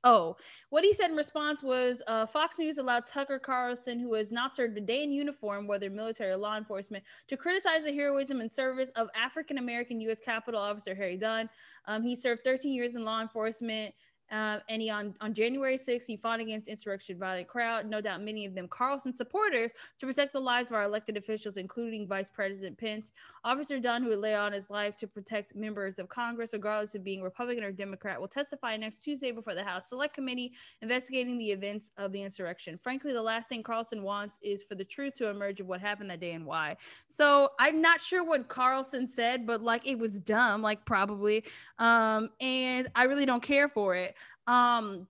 Oh, 0.05 0.37
what 0.71 0.85
he 0.85 0.93
said 0.95 1.11
in 1.11 1.17
response 1.17 1.65
was 1.65 2.01
uh, 2.07 2.27
Fox 2.27 2.61
News 2.61 2.79
allowed 2.79 3.09
Tucker 3.09 3.41
Carlson, 3.41 3.99
who 3.99 4.15
has 4.15 4.31
not 4.31 4.55
served 4.55 4.79
a 4.79 4.81
day 4.81 5.03
in 5.03 5.11
uniform, 5.11 5.67
whether 5.67 5.91
military 5.91 6.31
or 6.31 6.37
law 6.37 6.57
enforcement, 6.57 7.03
to 7.27 7.37
criticize 7.37 7.83
the 7.83 7.93
heroism 7.93 8.41
and 8.41 8.53
service 8.53 8.91
of 8.95 9.09
African 9.17 9.59
American 9.59 10.01
U.S. 10.03 10.21
Capitol 10.21 10.61
Officer 10.61 10.95
Harry 10.95 11.17
Dunn. 11.17 11.51
Um, 11.87 12.05
he 12.05 12.15
served 12.15 12.43
13 12.43 12.73
years 12.73 12.95
in 12.95 13.05
law 13.05 13.21
enforcement 13.21 13.95
uh, 14.31 14.59
and 14.69 14.83
he 14.83 14.91
on, 14.91 15.15
on 15.21 15.33
January 15.33 15.77
6th, 15.77 16.07
he 16.07 16.17
fought 16.17 16.41
against 16.41 16.69
insurrection 16.69 17.19
violent 17.19 17.47
crowd, 17.47 17.87
no 17.87 18.01
doubt 18.01 18.23
many 18.23 18.45
of 18.45 18.55
them 18.55 18.67
Carlson 18.69 19.15
supporters, 19.15 19.71
to 19.99 20.07
protect 20.07 20.33
the 20.33 20.41
lives 20.41 20.71
of 20.71 20.77
our 20.77 20.83
elected 20.83 21.17
officials, 21.17 21.57
including 21.57 22.09
Vice 22.09 22.29
President 22.29 22.77
Pence. 22.77 23.13
Officer 23.45 23.79
Dunn, 23.79 24.03
who 24.03 24.09
would 24.09 24.19
lay 24.19 24.35
on 24.35 24.53
his 24.53 24.69
life 24.69 24.97
to 24.97 25.07
protect 25.07 25.55
members 25.55 25.99
of 25.99 26.09
Congress, 26.09 26.53
regardless 26.53 26.95
of 26.95 27.05
being 27.05 27.23
Republican 27.23 27.63
or 27.63 27.71
Democrat, 27.71 28.21
will 28.21 28.27
testify 28.27 28.77
next 28.77 29.03
Tuesday 29.03 29.31
before 29.31 29.55
the 29.55 29.63
House 29.63 29.89
Select 29.89 30.15
Committee 30.15 30.53
investigating 30.83 31.39
the 31.39 31.51
events 31.51 31.93
of 31.97 32.11
the 32.13 32.23
insurrection. 32.23 32.79
Frankly, 32.83 33.13
the 33.13 33.23
last 33.23 33.49
thing 33.49 33.63
Carlson 33.63 34.03
wants 34.03 34.39
is 34.43 34.65
for 34.65 34.75
the 34.75 34.85
truth 34.85 35.15
to 35.15 35.31
emerge 35.31 35.61
of 35.61 35.67
what 35.67 35.81
happened 35.81 36.11
that 36.11 36.21
day 36.21 36.33
and 36.33 36.45
why. 36.45 36.77
So 37.07 37.51
I'm 37.61 37.81
not 37.81 38.01
sure 38.01 38.25
what 38.25 38.49
Carlson 38.49 39.07
said, 39.07 39.47
but 39.47 39.63
like 39.63 39.87
it 39.87 39.99
was 39.99 40.19
dumb, 40.19 40.63
like 40.63 40.85
probably. 40.85 41.45
Um, 41.79 42.31
and 42.41 42.89
I 42.95 43.05
really 43.05 43.27
don't 43.27 43.43
care 43.43 43.69
for 43.69 43.95
it. 43.95 44.16
Um, 44.47 45.09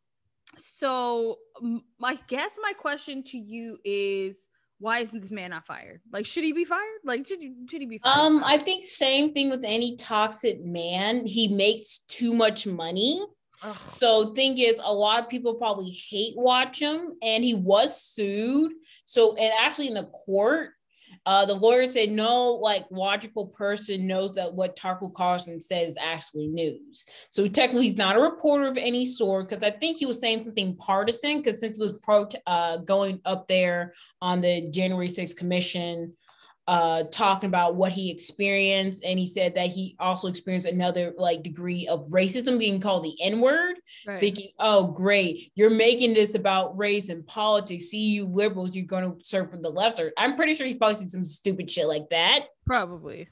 so 0.58 1.38
my 1.98 2.18
guess, 2.28 2.52
my 2.62 2.72
question 2.72 3.22
to 3.24 3.38
you 3.38 3.78
is, 3.84 4.48
why 4.78 4.98
isn't 4.98 5.20
this 5.20 5.30
man 5.30 5.50
not 5.50 5.66
fired? 5.66 6.00
Like, 6.12 6.26
should 6.26 6.44
he 6.44 6.52
be 6.52 6.64
fired? 6.64 7.00
Like, 7.02 7.26
should, 7.26 7.38
should 7.70 7.80
he 7.80 7.86
be 7.86 7.98
fired? 7.98 8.18
Um, 8.18 8.42
I 8.44 8.58
think 8.58 8.84
same 8.84 9.32
thing 9.32 9.48
with 9.48 9.64
any 9.64 9.96
toxic 9.96 10.62
man. 10.64 11.24
He 11.24 11.48
makes 11.48 12.00
too 12.08 12.34
much 12.34 12.66
money. 12.66 13.24
Ugh. 13.62 13.76
So 13.86 14.34
thing 14.34 14.58
is, 14.58 14.78
a 14.84 14.92
lot 14.92 15.22
of 15.22 15.30
people 15.30 15.54
probably 15.54 15.90
hate 15.90 16.36
watch 16.36 16.78
him, 16.78 17.14
and 17.22 17.42
he 17.42 17.54
was 17.54 18.02
sued. 18.02 18.72
So 19.06 19.34
and 19.36 19.50
actually 19.58 19.88
in 19.88 19.94
the 19.94 20.04
court, 20.04 20.72
uh, 21.26 21.44
the 21.44 21.54
lawyer 21.54 21.86
said 21.86 22.10
no, 22.10 22.52
like 22.52 22.86
logical 22.90 23.48
person 23.48 24.06
knows 24.06 24.32
that 24.34 24.54
what 24.54 24.76
Tucker 24.76 25.08
Carlson 25.08 25.60
says 25.60 25.90
is 25.90 25.98
actually 26.00 26.46
news. 26.46 27.04
So 27.30 27.48
technically, 27.48 27.86
he's 27.86 27.96
not 27.96 28.16
a 28.16 28.20
reporter 28.20 28.68
of 28.68 28.76
any 28.76 29.04
sort 29.04 29.48
because 29.48 29.64
I 29.64 29.70
think 29.70 29.96
he 29.96 30.06
was 30.06 30.20
saying 30.20 30.44
something 30.44 30.76
partisan 30.76 31.38
because 31.38 31.58
since 31.58 31.76
he 31.76 31.82
was 31.82 31.98
pro 32.02 32.28
uh, 32.46 32.78
going 32.78 33.20
up 33.24 33.48
there 33.48 33.92
on 34.22 34.40
the 34.40 34.70
January 34.70 35.08
6th 35.08 35.36
commission, 35.36 36.12
uh 36.68 37.04
talking 37.12 37.48
about 37.48 37.76
what 37.76 37.92
he 37.92 38.10
experienced 38.10 39.04
and 39.04 39.18
he 39.18 39.26
said 39.26 39.54
that 39.54 39.68
he 39.68 39.94
also 40.00 40.26
experienced 40.26 40.66
another 40.66 41.14
like 41.16 41.42
degree 41.42 41.86
of 41.86 42.08
racism 42.08 42.58
being 42.58 42.80
called 42.80 43.04
the 43.04 43.16
n-word 43.22 43.76
right. 44.06 44.20
thinking 44.20 44.48
oh 44.58 44.86
great 44.86 45.52
you're 45.54 45.70
making 45.70 46.12
this 46.12 46.34
about 46.34 46.76
race 46.76 47.08
and 47.08 47.26
politics. 47.26 47.86
See 47.86 48.06
you 48.06 48.26
liberals 48.26 48.74
you're 48.74 48.86
going 48.86 49.16
to 49.16 49.24
serve 49.24 49.50
for 49.50 49.58
the 49.58 49.70
left. 49.70 50.00
Or 50.00 50.12
i'm 50.18 50.36
pretty 50.36 50.54
sure 50.54 50.66
he's 50.66 50.76
probably 50.76 50.96
seen 50.96 51.08
some 51.08 51.24
stupid 51.24 51.70
shit 51.70 51.86
like 51.86 52.08
that. 52.10 52.46
Probably. 52.64 53.28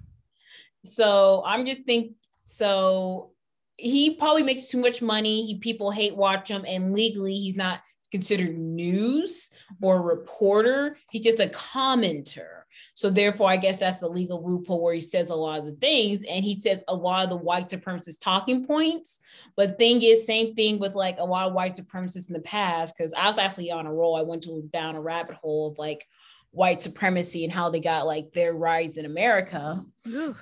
So 0.85 1.43
i'm 1.47 1.66
just 1.66 1.85
think 1.85 2.12
so 2.45 3.32
he 3.76 4.14
probably 4.14 4.43
makes 4.43 4.68
too 4.68 4.80
much 4.80 5.03
money. 5.03 5.47
He 5.47 5.59
people 5.59 5.91
hate 5.91 6.16
watch 6.16 6.49
him 6.49 6.64
and 6.66 6.93
legally 6.93 7.35
he's 7.35 7.57
not 7.57 7.80
considered 8.12 8.57
news 8.57 9.51
or 9.82 10.01
reporter. 10.01 10.97
He's 11.11 11.24
just 11.24 11.41
a 11.41 11.49
commenter 11.49 12.62
so 12.95 13.11
therefore, 13.11 13.51
I 13.51 13.57
guess 13.57 13.78
that's 13.78 13.99
the 13.99 14.09
legal 14.09 14.45
loophole 14.45 14.80
where 14.80 14.95
he 14.95 15.01
says 15.01 15.30
a 15.30 15.34
lot 15.34 15.59
of 15.59 15.66
the 15.66 15.72
things 15.72 16.22
and 16.22 16.45
he 16.45 16.55
says 16.55 16.84
a 16.86 16.95
lot 16.95 17.24
of 17.24 17.30
the 17.30 17.36
white 17.36 17.68
supremacist 17.68 18.20
talking 18.20 18.64
points. 18.64 19.18
But 19.57 19.78
thing 19.78 20.01
is, 20.03 20.24
same 20.24 20.55
thing 20.55 20.78
with 20.78 20.95
like 20.95 21.18
a 21.18 21.24
lot 21.24 21.49
of 21.49 21.55
white 21.55 21.74
supremacists 21.74 22.28
in 22.28 22.34
the 22.34 22.40
past, 22.40 22.97
because 22.97 23.12
I 23.12 23.26
was 23.26 23.38
actually 23.38 23.72
on 23.72 23.86
a 23.86 23.92
roll. 23.92 24.14
I 24.16 24.22
went 24.22 24.45
to 24.45 24.62
down 24.70 24.95
a 24.95 25.01
rabbit 25.01 25.34
hole 25.34 25.72
of 25.72 25.78
like 25.78 26.07
white 26.53 26.80
supremacy 26.80 27.42
and 27.42 27.53
how 27.53 27.68
they 27.68 27.80
got 27.80 28.07
like 28.07 28.32
their 28.32 28.55
rights 28.55 28.97
in 28.97 29.07
America, 29.07 29.84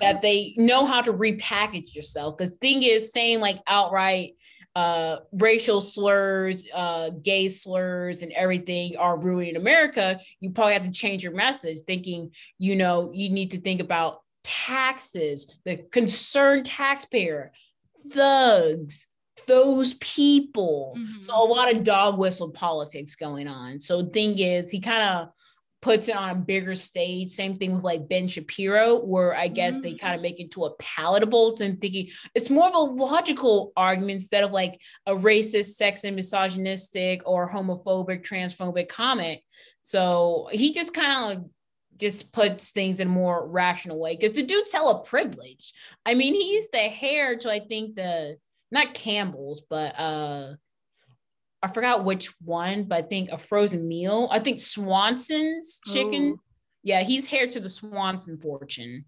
that 0.00 0.20
they 0.20 0.52
know 0.58 0.84
how 0.84 1.00
to 1.00 1.12
repackage 1.12 1.94
yourself. 1.94 2.36
Because 2.36 2.54
thing 2.58 2.82
is 2.82 3.12
saying 3.12 3.40
like 3.40 3.60
outright 3.66 4.36
uh, 4.74 5.16
racial 5.32 5.80
slurs, 5.80 6.66
uh, 6.74 7.10
gay 7.10 7.48
slurs, 7.48 8.22
and 8.22 8.32
everything 8.32 8.96
are 8.96 9.18
ruining 9.18 9.56
America, 9.56 10.18
you 10.40 10.50
probably 10.50 10.72
have 10.72 10.84
to 10.84 10.90
change 10.90 11.22
your 11.22 11.34
message, 11.34 11.80
thinking, 11.86 12.30
you 12.58 12.76
know, 12.76 13.12
you 13.12 13.28
need 13.28 13.50
to 13.50 13.60
think 13.60 13.80
about 13.80 14.20
taxes, 14.44 15.52
the 15.64 15.76
concerned 15.90 16.66
taxpayer, 16.66 17.52
thugs, 18.10 19.06
those 19.46 19.94
people. 19.94 20.94
Mm-hmm. 20.96 21.20
So 21.20 21.42
a 21.42 21.44
lot 21.44 21.74
of 21.74 21.84
dog 21.84 22.18
whistle 22.18 22.50
politics 22.50 23.14
going 23.14 23.48
on. 23.48 23.80
So 23.80 24.02
the 24.02 24.10
thing 24.10 24.38
is, 24.38 24.70
he 24.70 24.80
kind 24.80 25.02
of 25.02 25.28
puts 25.82 26.06
it 26.06 26.16
on 26.16 26.30
a 26.30 26.34
bigger 26.34 26.76
stage. 26.76 27.30
Same 27.30 27.56
thing 27.56 27.72
with 27.74 27.82
like 27.82 28.08
Ben 28.08 28.28
Shapiro, 28.28 29.04
where 29.04 29.34
I 29.34 29.48
guess 29.48 29.74
mm-hmm. 29.74 29.82
they 29.82 29.94
kind 29.94 30.14
of 30.14 30.22
make 30.22 30.38
it 30.40 30.52
to 30.52 30.64
a 30.64 30.74
palatable. 30.76 31.56
So 31.56 31.64
I'm 31.64 31.76
thinking 31.76 32.08
it's 32.34 32.48
more 32.48 32.68
of 32.68 32.74
a 32.74 32.78
logical 32.78 33.72
argument 33.76 34.12
instead 34.12 34.44
of 34.44 34.52
like 34.52 34.80
a 35.06 35.12
racist, 35.12 35.76
sexist, 35.76 36.14
misogynistic, 36.14 37.22
or 37.26 37.50
homophobic, 37.50 38.24
transphobic 38.24 38.88
comment. 38.88 39.40
So 39.82 40.48
he 40.52 40.72
just 40.72 40.94
kind 40.94 41.36
of 41.36 41.50
just 41.98 42.32
puts 42.32 42.70
things 42.70 43.00
in 43.00 43.08
a 43.08 43.10
more 43.10 43.46
rational 43.46 44.00
way 44.00 44.16
because 44.16 44.36
the 44.36 44.44
dude's 44.44 44.72
hella 44.72 45.02
privilege. 45.04 45.72
I 46.06 46.14
mean, 46.14 46.34
he's 46.34 46.70
the 46.70 47.02
heir 47.02 47.36
to 47.38 47.50
I 47.50 47.60
think 47.60 47.96
the 47.96 48.36
not 48.70 48.94
Campbell's, 48.94 49.60
but 49.68 49.98
uh 49.98 50.54
I 51.62 51.68
forgot 51.68 52.04
which 52.04 52.32
one, 52.40 52.84
but 52.84 52.98
I 52.98 53.02
think 53.02 53.30
a 53.30 53.38
frozen 53.38 53.86
meal. 53.86 54.28
I 54.32 54.40
think 54.40 54.58
Swanson's 54.58 55.80
chicken. 55.84 56.22
Ooh. 56.22 56.40
Yeah, 56.82 57.02
he's 57.02 57.32
heir 57.32 57.46
to 57.46 57.60
the 57.60 57.68
Swanson 57.68 58.38
fortune. 58.38 59.04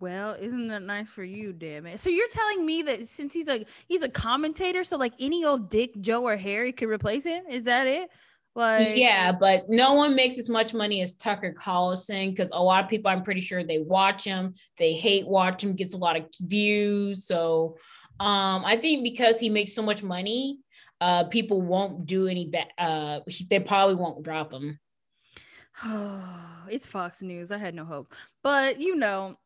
Well, 0.00 0.36
isn't 0.38 0.68
that 0.68 0.82
nice 0.82 1.08
for 1.08 1.24
you, 1.24 1.54
damn 1.54 1.86
it? 1.86 1.98
So 2.00 2.10
you're 2.10 2.28
telling 2.28 2.66
me 2.66 2.82
that 2.82 3.06
since 3.06 3.32
he's 3.32 3.48
a 3.48 3.64
he's 3.88 4.02
a 4.02 4.08
commentator, 4.08 4.84
so 4.84 4.98
like 4.98 5.14
any 5.18 5.46
old 5.46 5.70
Dick, 5.70 5.98
Joe, 6.00 6.24
or 6.24 6.36
Harry 6.36 6.72
could 6.72 6.90
replace 6.90 7.24
him? 7.24 7.44
Is 7.48 7.64
that 7.64 7.86
it? 7.86 8.10
Like 8.54 8.96
yeah, 8.96 9.32
but 9.32 9.68
no 9.68 9.94
one 9.94 10.14
makes 10.14 10.38
as 10.38 10.48
much 10.48 10.74
money 10.74 11.00
as 11.00 11.16
Tucker 11.16 11.52
Carlson 11.52 12.30
because 12.30 12.50
a 12.52 12.62
lot 12.62 12.84
of 12.84 12.90
people, 12.90 13.10
I'm 13.10 13.22
pretty 13.22 13.40
sure 13.40 13.64
they 13.64 13.78
watch 13.78 14.24
him, 14.24 14.54
they 14.76 14.92
hate 14.92 15.26
watch 15.26 15.64
him, 15.64 15.74
gets 15.74 15.94
a 15.94 15.98
lot 15.98 16.16
of 16.16 16.26
views. 16.40 17.26
So 17.26 17.78
um, 18.20 18.64
I 18.64 18.76
think 18.76 19.02
because 19.02 19.40
he 19.40 19.48
makes 19.48 19.72
so 19.72 19.82
much 19.82 20.02
money, 20.02 20.58
uh, 21.04 21.24
people 21.24 21.60
won't 21.60 22.06
do 22.06 22.28
any. 22.28 22.46
bad. 22.46 22.68
uh, 22.78 23.20
they 23.50 23.60
probably 23.60 23.94
won't 23.94 24.22
drop 24.22 24.50
him. 24.50 24.80
it's 26.70 26.86
Fox 26.86 27.20
News. 27.20 27.52
I 27.52 27.58
had 27.58 27.74
no 27.74 27.84
hope, 27.84 28.14
but 28.42 28.80
you 28.80 28.96
know, 28.96 29.36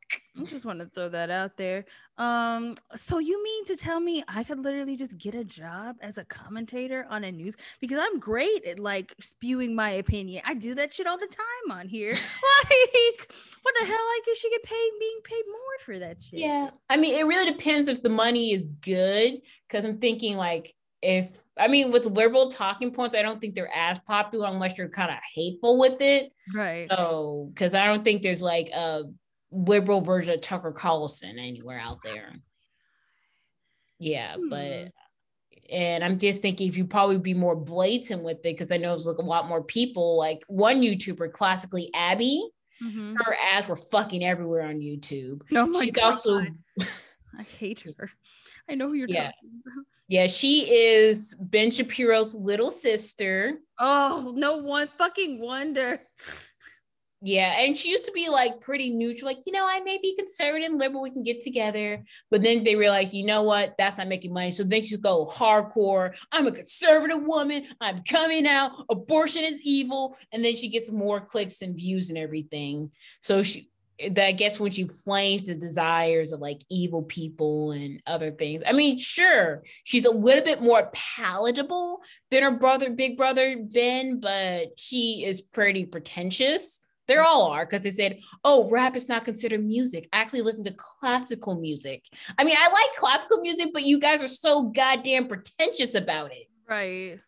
I 0.41 0.45
just 0.45 0.65
want 0.65 0.79
to 0.79 0.87
throw 0.87 1.09
that 1.09 1.31
out 1.31 1.57
there. 1.57 1.85
Um, 2.17 2.77
so 2.95 3.19
you 3.19 3.43
mean 3.43 3.65
to 3.65 3.77
tell 3.77 3.99
me 3.99 4.23
I 4.29 4.45
could 4.45 4.61
literally 4.61 4.95
just 4.95 5.19
get 5.19 5.35
a 5.35 5.43
job 5.43 5.97
as 6.01 6.17
a 6.17 6.25
commentator 6.25 7.07
on 7.11 7.25
a 7.25 7.33
news 7.33 7.57
because 7.81 7.99
I'm 8.01 8.21
great 8.21 8.65
at 8.65 8.79
like 8.79 9.17
spewing 9.21 9.75
my 9.75 9.91
opinion. 9.91 10.43
I 10.45 10.55
do 10.55 10.77
that 10.77 10.93
shit 10.93 11.09
all 11.09 11.19
the 11.19 11.27
time 11.27 11.77
on 11.77 11.89
here. 11.89 12.13
like, 12.13 13.33
what 13.63 13.75
the 13.81 13.85
hell? 13.85 14.07
Like, 14.17 14.27
you 14.29 14.37
should 14.37 14.53
get 14.53 14.63
paid 14.63 14.91
being 15.01 15.21
paid 15.25 15.45
more 15.49 15.79
for 15.85 15.99
that 15.99 16.23
shit. 16.23 16.39
Yeah, 16.39 16.71
I 16.89 16.99
mean, 16.99 17.19
it 17.19 17.27
really 17.27 17.51
depends 17.51 17.89
if 17.89 18.01
the 18.01 18.11
money 18.11 18.53
is 18.53 18.69
good. 18.81 19.41
Because 19.67 19.85
I'm 19.85 19.99
thinking 19.99 20.37
like 20.37 20.75
if 21.03 21.29
I 21.59 21.69
mean, 21.69 21.91
with 21.91 22.05
liberal 22.05 22.51
talking 22.51 22.93
points, 22.93 23.17
I 23.17 23.23
don't 23.23 23.41
think 23.41 23.55
they're 23.55 23.75
as 23.75 23.99
popular 24.01 24.49
unless 24.49 24.79
you're 24.79 24.89
kind 24.89 25.11
of 25.11 25.19
hateful 25.35 25.79
with 25.79 26.01
it. 26.01 26.33
Right. 26.55 26.87
So, 26.89 27.51
because 27.53 27.75
I 27.75 27.87
don't 27.87 28.05
think 28.05 28.23
there's 28.23 28.43
like 28.43 28.69
a 28.69 29.05
liberal 29.51 30.01
version 30.01 30.33
of 30.35 30.41
Tucker 30.41 30.73
Carlson 30.73 31.39
anywhere 31.39 31.81
out 31.81 31.99
there. 32.05 32.35
Yeah, 33.99 34.37
hmm. 34.37 34.49
but 34.49 34.93
and 35.71 36.03
I'm 36.03 36.19
just 36.19 36.41
thinking 36.41 36.69
if 36.69 36.77
you 36.77 36.87
probably 36.87 37.19
be 37.19 37.35
more 37.35 37.57
blatant 37.57 38.23
with 38.23 38.39
it 38.39 38.43
because 38.43 38.73
I 38.73 38.79
know 38.79 38.95
it's 38.95 39.05
like 39.05 39.19
a 39.19 39.23
lot 39.23 39.49
more 39.49 39.63
people. 39.63 40.17
Like 40.17 40.43
one 40.49 40.81
YouTuber, 40.83 41.33
classically 41.33 41.91
Abby, 41.95 42.49
mm-hmm. 42.83 43.17
her 43.17 43.37
ads 43.53 43.69
were 43.69 43.77
fucking 43.77 44.25
everywhere 44.25 44.63
on 44.63 44.77
YouTube. 44.77 45.43
No, 45.51 45.67
my 45.67 45.85
She's 45.85 45.93
God. 45.93 46.05
also. 46.05 46.41
I 47.39 47.43
hate 47.43 47.81
her. 47.81 48.11
I 48.69 48.75
know 48.75 48.89
who 48.89 48.95
you're 48.95 49.09
yeah. 49.09 49.27
talking 49.27 49.63
about. 49.65 49.87
Yeah, 50.09 50.27
she 50.27 50.73
is 50.73 51.35
Ben 51.39 51.71
Shapiro's 51.71 52.35
little 52.35 52.71
sister. 52.71 53.59
Oh, 53.79 54.33
no 54.35 54.57
one 54.57 54.89
fucking 54.97 55.39
wonder. 55.39 56.01
Yeah, 57.21 57.61
and 57.61 57.77
she 57.77 57.91
used 57.91 58.07
to 58.07 58.13
be 58.13 58.29
like 58.29 58.61
pretty 58.61 58.91
neutral, 58.91 59.27
like, 59.27 59.45
you 59.45 59.53
know, 59.53 59.67
I 59.69 59.81
may 59.81 59.99
be 60.01 60.15
conservative 60.17 60.71
and 60.71 60.79
liberal, 60.79 61.03
we 61.03 61.11
can 61.11 61.25
get 61.25 61.41
together. 61.41 62.05
But 62.31 62.43
then 62.43 62.63
they 62.63 62.77
realized, 62.77 63.13
you 63.13 63.27
know 63.27 63.43
what, 63.43 63.75
that's 63.77 63.99
not 63.99 64.07
making 64.07 64.33
money. 64.33 64.53
So 64.53 64.63
then 64.63 64.83
she's 64.83 64.99
go 64.99 65.27
hardcore. 65.27 66.15
I'm 66.31 66.47
a 66.47 66.53
conservative 66.53 67.23
woman. 67.23 67.67
I'm 67.81 68.05
coming 68.05 68.47
out. 68.47 68.73
Abortion 68.89 69.43
is 69.43 69.61
evil. 69.63 70.17
And 70.33 70.45
then 70.45 70.55
she 70.55 70.69
gets 70.69 70.93
more 70.93 71.21
clicks 71.21 71.61
and 71.61 71.77
views 71.77 72.09
and 72.09 72.17
everything. 72.17 72.93
So 73.21 73.43
she 73.43 73.69
that 74.11 74.33
gets 74.33 74.61
when 74.61 74.71
she 74.71 74.87
flames 74.87 75.49
the 75.49 75.55
desires 75.55 76.33
of 76.33 76.41
like 76.41 76.61
evil 76.71 77.03
people 77.03 77.73
and 77.73 78.01
other 78.07 78.31
things. 78.31 78.63
I 78.67 78.73
mean, 78.73 78.99
sure, 78.99 79.65
she's 79.85 80.05
a 80.05 80.11
little 80.11 80.45
bit 80.45 80.63
more 80.63 80.91
palatable 80.93 82.01
than 82.31 82.43
her 82.43 82.53
brother, 82.53 82.91
big 82.91 83.17
brother 83.17 83.57
Ben, 83.59 84.21
but 84.21 84.69
she 84.77 85.25
is 85.25 85.41
pretty 85.41 85.85
pretentious. 85.85 86.81
They 87.09 87.17
all 87.17 87.45
are 87.47 87.65
because 87.65 87.81
they 87.81 87.91
said, 87.91 88.21
"Oh, 88.45 88.69
rap 88.69 88.95
is 88.95 89.09
not 89.09 89.25
considered 89.25 89.65
music. 89.65 90.09
I 90.13 90.19
actually 90.19 90.43
listen 90.43 90.63
to 90.65 90.75
classical 90.77 91.55
music." 91.59 92.05
I 92.37 92.45
mean, 92.45 92.57
I 92.59 92.71
like 92.71 92.97
classical 92.99 93.41
music, 93.41 93.71
but 93.73 93.85
you 93.85 93.99
guys 93.99 94.23
are 94.23 94.29
so 94.29 94.65
goddamn 94.65 95.27
pretentious 95.27 95.95
about 95.95 96.33
it. 96.33 96.49
Right. 96.69 97.19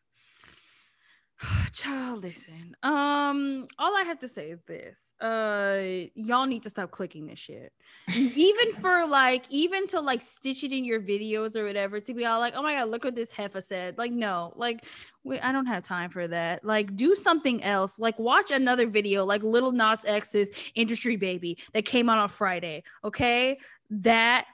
Child, 1.73 2.23
listen. 2.23 2.77
Um, 2.83 3.67
all 3.79 3.97
I 3.97 4.03
have 4.03 4.19
to 4.21 4.29
say 4.29 4.51
is 4.51 4.61
this. 4.67 5.15
Uh, 5.21 6.09
y'all 6.15 6.47
need 6.47 6.63
to 6.65 6.71
stop 6.71 6.91
clicking 6.91 7.27
this 7.27 7.39
shit. 7.39 7.73
even 8.15 8.73
for 8.81 9.07
like, 9.07 9.47
even 9.51 9.87
to 9.89 10.01
like 10.01 10.21
stitch 10.21 10.65
it 10.65 10.73
in 10.73 10.85
your 10.85 11.01
videos 11.01 11.57
or 11.57 11.65
whatever, 11.65 12.01
to 12.01 12.15
be 12.15 12.27
all 12.27 12.41
like, 12.41 12.55
oh 12.57 12.63
my 12.63 12.77
god, 12.77 12.89
look 12.89 13.05
what 13.05 13.15
this 13.15 13.33
heifer 13.33 13.61
said. 13.61 13.97
Like, 13.97 14.13
no, 14.13 14.53
like, 14.57 14.85
wait, 15.25 15.41
I 15.41 15.53
don't 15.53 15.67
have 15.67 15.83
time 15.83 16.11
for 16.11 16.29
that. 16.29 16.65
Like, 16.65 16.95
do 16.97 17.15
something 17.15 17.63
else. 17.63 17.99
Like, 17.99 18.19
watch 18.19 18.51
another 18.51 18.87
video, 18.87 19.25
like 19.25 19.43
Lil 19.43 19.73
Nas 19.73 20.05
X's 20.05 20.51
Industry 20.75 21.17
Baby 21.17 21.59
that 21.73 21.85
came 21.85 22.09
out 22.11 22.19
on 22.19 22.29
Friday. 22.29 22.83
Okay, 23.05 23.59
that 23.91 24.47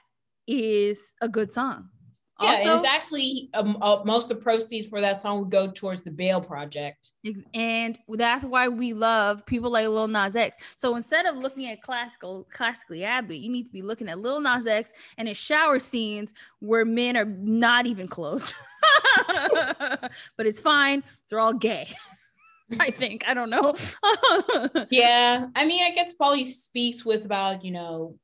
is 0.47 1.13
a 1.21 1.27
good 1.27 1.51
song. 1.51 1.89
Yeah, 2.39 2.49
also, 2.49 2.69
and 2.69 2.79
it's 2.79 2.87
actually 2.87 3.49
um, 3.55 3.77
uh, 3.81 4.01
most 4.05 4.29
of 4.29 4.37
the 4.37 4.43
proceeds 4.43 4.87
for 4.87 5.01
that 5.01 5.19
song 5.19 5.39
would 5.39 5.49
go 5.49 5.71
towards 5.71 6.03
the 6.03 6.11
Bail 6.11 6.39
Project. 6.39 7.11
And 7.55 7.97
that's 8.07 8.45
why 8.45 8.67
we 8.67 8.93
love 8.93 9.43
people 9.45 9.71
like 9.71 9.87
Lil 9.87 10.07
Nas 10.07 10.35
X. 10.35 10.55
So 10.75 10.95
instead 10.95 11.25
of 11.25 11.37
looking 11.37 11.67
at 11.67 11.81
classical, 11.81 12.47
classically 12.51 13.03
Abby, 13.03 13.39
you 13.39 13.49
need 13.49 13.65
to 13.65 13.71
be 13.71 13.81
looking 13.81 14.07
at 14.07 14.19
Lil 14.19 14.39
Nas 14.39 14.67
X 14.67 14.93
and 15.17 15.27
his 15.27 15.37
shower 15.37 15.79
scenes 15.79 16.33
where 16.59 16.85
men 16.85 17.17
are 17.17 17.25
not 17.25 17.87
even 17.87 18.07
clothed. 18.07 18.53
but 19.27 20.45
it's 20.45 20.59
fine. 20.59 21.03
They're 21.29 21.39
all 21.39 21.53
gay. 21.53 21.87
I 22.79 22.91
think. 22.91 23.23
I 23.27 23.33
don't 23.33 23.49
know. 23.49 23.75
yeah. 24.91 25.47
I 25.55 25.65
mean, 25.65 25.83
I 25.83 25.91
guess 25.91 26.13
probably 26.13 26.45
speaks 26.45 27.05
with 27.05 27.25
about, 27.25 27.63
you 27.63 27.71
know, 27.71 28.15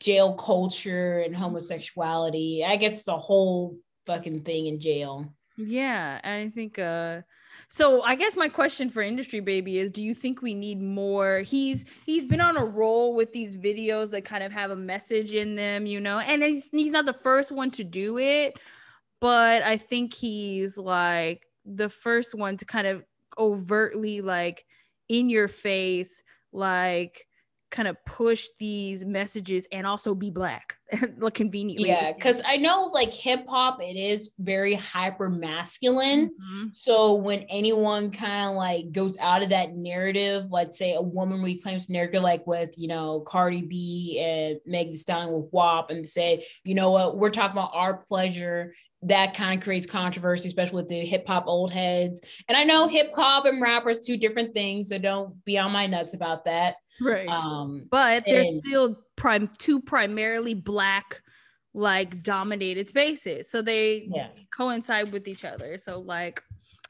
jail 0.00 0.34
culture 0.34 1.20
and 1.20 1.36
homosexuality. 1.36 2.64
I 2.64 2.76
guess 2.76 3.00
it's 3.00 3.08
a 3.08 3.16
whole 3.16 3.78
fucking 4.06 4.42
thing 4.42 4.66
in 4.66 4.80
jail. 4.80 5.32
Yeah, 5.56 6.20
and 6.22 6.46
I 6.46 6.50
think 6.50 6.78
uh 6.78 7.22
so 7.68 8.02
I 8.02 8.14
guess 8.14 8.36
my 8.36 8.48
question 8.48 8.88
for 8.88 9.02
industry 9.02 9.40
baby 9.40 9.78
is 9.78 9.90
do 9.90 10.02
you 10.02 10.14
think 10.14 10.42
we 10.42 10.54
need 10.54 10.80
more 10.80 11.38
he's 11.38 11.84
he's 12.04 12.26
been 12.26 12.40
on 12.40 12.56
a 12.56 12.64
roll 12.64 13.14
with 13.14 13.32
these 13.32 13.56
videos 13.56 14.10
that 14.10 14.24
kind 14.24 14.42
of 14.42 14.52
have 14.52 14.70
a 14.70 14.76
message 14.76 15.32
in 15.32 15.56
them, 15.56 15.86
you 15.86 16.00
know. 16.00 16.18
And 16.18 16.42
he's 16.42 16.70
he's 16.70 16.92
not 16.92 17.06
the 17.06 17.12
first 17.12 17.52
one 17.52 17.70
to 17.72 17.84
do 17.84 18.18
it, 18.18 18.54
but 19.20 19.62
I 19.62 19.76
think 19.76 20.12
he's 20.12 20.76
like 20.76 21.46
the 21.64 21.88
first 21.88 22.34
one 22.34 22.56
to 22.58 22.64
kind 22.64 22.86
of 22.86 23.04
overtly 23.38 24.20
like 24.20 24.64
in 25.08 25.28
your 25.28 25.48
face 25.48 26.22
like 26.52 27.26
kind 27.74 27.88
of 27.88 27.96
push 28.04 28.46
these 28.60 29.04
messages 29.04 29.66
and 29.72 29.84
also 29.84 30.14
be 30.14 30.30
black 30.30 30.76
like 31.18 31.34
conveniently 31.34 31.88
yeah 31.88 32.12
because 32.12 32.40
i 32.46 32.56
know 32.56 32.88
like 32.94 33.12
hip 33.12 33.44
hop 33.48 33.82
it 33.82 33.96
is 33.96 34.34
very 34.38 34.74
hyper 34.74 35.28
masculine 35.28 36.28
mm-hmm. 36.28 36.66
so 36.70 37.14
when 37.14 37.40
anyone 37.48 38.12
kind 38.12 38.50
of 38.50 38.54
like 38.54 38.92
goes 38.92 39.18
out 39.18 39.42
of 39.42 39.48
that 39.48 39.74
narrative 39.74 40.46
let's 40.50 40.78
say 40.78 40.94
a 40.94 41.02
woman 41.02 41.42
reclaims 41.42 41.90
narrative 41.90 42.22
like 42.22 42.46
with 42.46 42.70
you 42.78 42.86
know 42.86 43.20
cardi 43.26 43.62
b 43.62 44.20
and 44.22 44.60
meg 44.64 44.92
Thee 44.92 44.96
Stallion 44.96 45.32
with 45.32 45.52
wap 45.52 45.90
and 45.90 46.06
say 46.08 46.46
you 46.62 46.76
know 46.76 46.92
what 46.92 47.18
we're 47.18 47.30
talking 47.30 47.58
about 47.58 47.72
our 47.74 47.94
pleasure 47.94 48.72
that 49.06 49.34
kind 49.34 49.58
of 49.58 49.62
creates 49.62 49.84
controversy, 49.84 50.48
especially 50.48 50.76
with 50.76 50.88
the 50.88 51.04
hip 51.04 51.26
hop 51.26 51.44
old 51.46 51.70
heads. 51.70 52.22
And 52.48 52.56
I 52.56 52.64
know 52.64 52.88
hip 52.88 53.12
hop 53.14 53.44
and 53.44 53.60
rappers 53.60 53.98
two 53.98 54.16
different 54.16 54.54
things, 54.54 54.88
so 54.88 54.96
don't 54.96 55.44
be 55.44 55.58
on 55.58 55.72
my 55.72 55.86
nuts 55.86 56.14
about 56.14 56.46
that. 56.46 56.76
Right. 57.00 57.28
Um, 57.28 57.86
but 57.90 58.24
they're 58.26 58.42
and, 58.42 58.62
still 58.62 58.98
prime 59.16 59.50
two 59.58 59.80
primarily 59.80 60.54
black 60.54 61.20
like 61.74 62.22
dominated 62.22 62.88
spaces. 62.88 63.50
So 63.50 63.60
they 63.60 64.08
yeah. 64.08 64.28
coincide 64.56 65.12
with 65.12 65.26
each 65.26 65.44
other. 65.44 65.76
So 65.76 66.00
like 66.00 66.42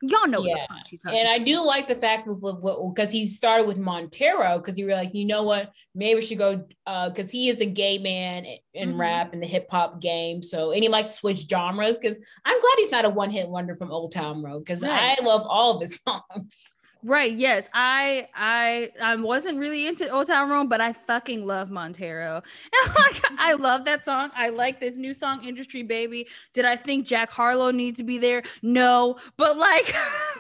y'all 0.02 0.26
know 0.26 0.44
yeah. 0.44 0.66
and 1.06 1.28
I 1.28 1.38
do 1.38 1.64
like 1.64 1.88
the 1.88 1.94
fact 1.94 2.26
with 2.26 2.38
what 2.38 2.94
because 2.94 3.10
he 3.10 3.26
started 3.26 3.66
with 3.66 3.78
Montero 3.78 4.58
because 4.58 4.78
you 4.78 4.86
was 4.86 4.94
like, 4.94 5.14
you 5.14 5.24
know 5.24 5.42
what, 5.42 5.72
maybe 5.94 6.16
we 6.16 6.22
should 6.22 6.38
go 6.38 6.66
uh 6.86 7.08
because 7.08 7.30
he 7.30 7.48
is 7.48 7.60
a 7.60 7.66
gay 7.66 7.96
man 7.98 8.44
in 8.74 8.90
mm-hmm. 8.90 9.00
rap 9.00 9.32
and 9.32 9.42
the 9.42 9.46
hip 9.46 9.66
hop 9.70 10.00
game. 10.00 10.42
So 10.42 10.72
and 10.72 10.82
he 10.82 10.88
likes 10.88 11.08
to 11.08 11.14
switch 11.14 11.48
genres 11.48 11.96
because 11.96 12.18
I'm 12.44 12.60
glad 12.60 12.74
he's 12.76 12.90
not 12.90 13.06
a 13.06 13.10
one 13.10 13.30
hit 13.30 13.48
wonder 13.48 13.76
from 13.76 13.90
Old 13.90 14.12
Town 14.12 14.42
Road 14.42 14.60
because 14.60 14.82
right. 14.82 15.16
I 15.18 15.24
love 15.24 15.46
all 15.48 15.76
of 15.76 15.80
his 15.80 15.98
songs. 16.06 16.76
Right. 17.06 17.34
Yes. 17.36 17.66
I 17.74 18.28
I 18.34 18.90
I 19.02 19.14
wasn't 19.16 19.58
really 19.58 19.86
into 19.86 20.08
Old 20.08 20.26
Town 20.26 20.48
Road, 20.48 20.70
but 20.70 20.80
I 20.80 20.94
fucking 20.94 21.44
love 21.46 21.70
Montero. 21.70 22.42
And 22.86 22.94
like 22.94 23.22
I 23.38 23.52
love 23.60 23.84
that 23.84 24.06
song. 24.06 24.30
I 24.34 24.48
like 24.48 24.80
this 24.80 24.96
new 24.96 25.12
song, 25.12 25.44
Industry 25.44 25.82
Baby. 25.82 26.28
Did 26.54 26.64
I 26.64 26.76
think 26.76 27.06
Jack 27.06 27.30
Harlow 27.30 27.70
needs 27.72 27.98
to 27.98 28.04
be 28.04 28.16
there? 28.16 28.42
No. 28.62 29.18
But 29.36 29.58
like, 29.58 29.94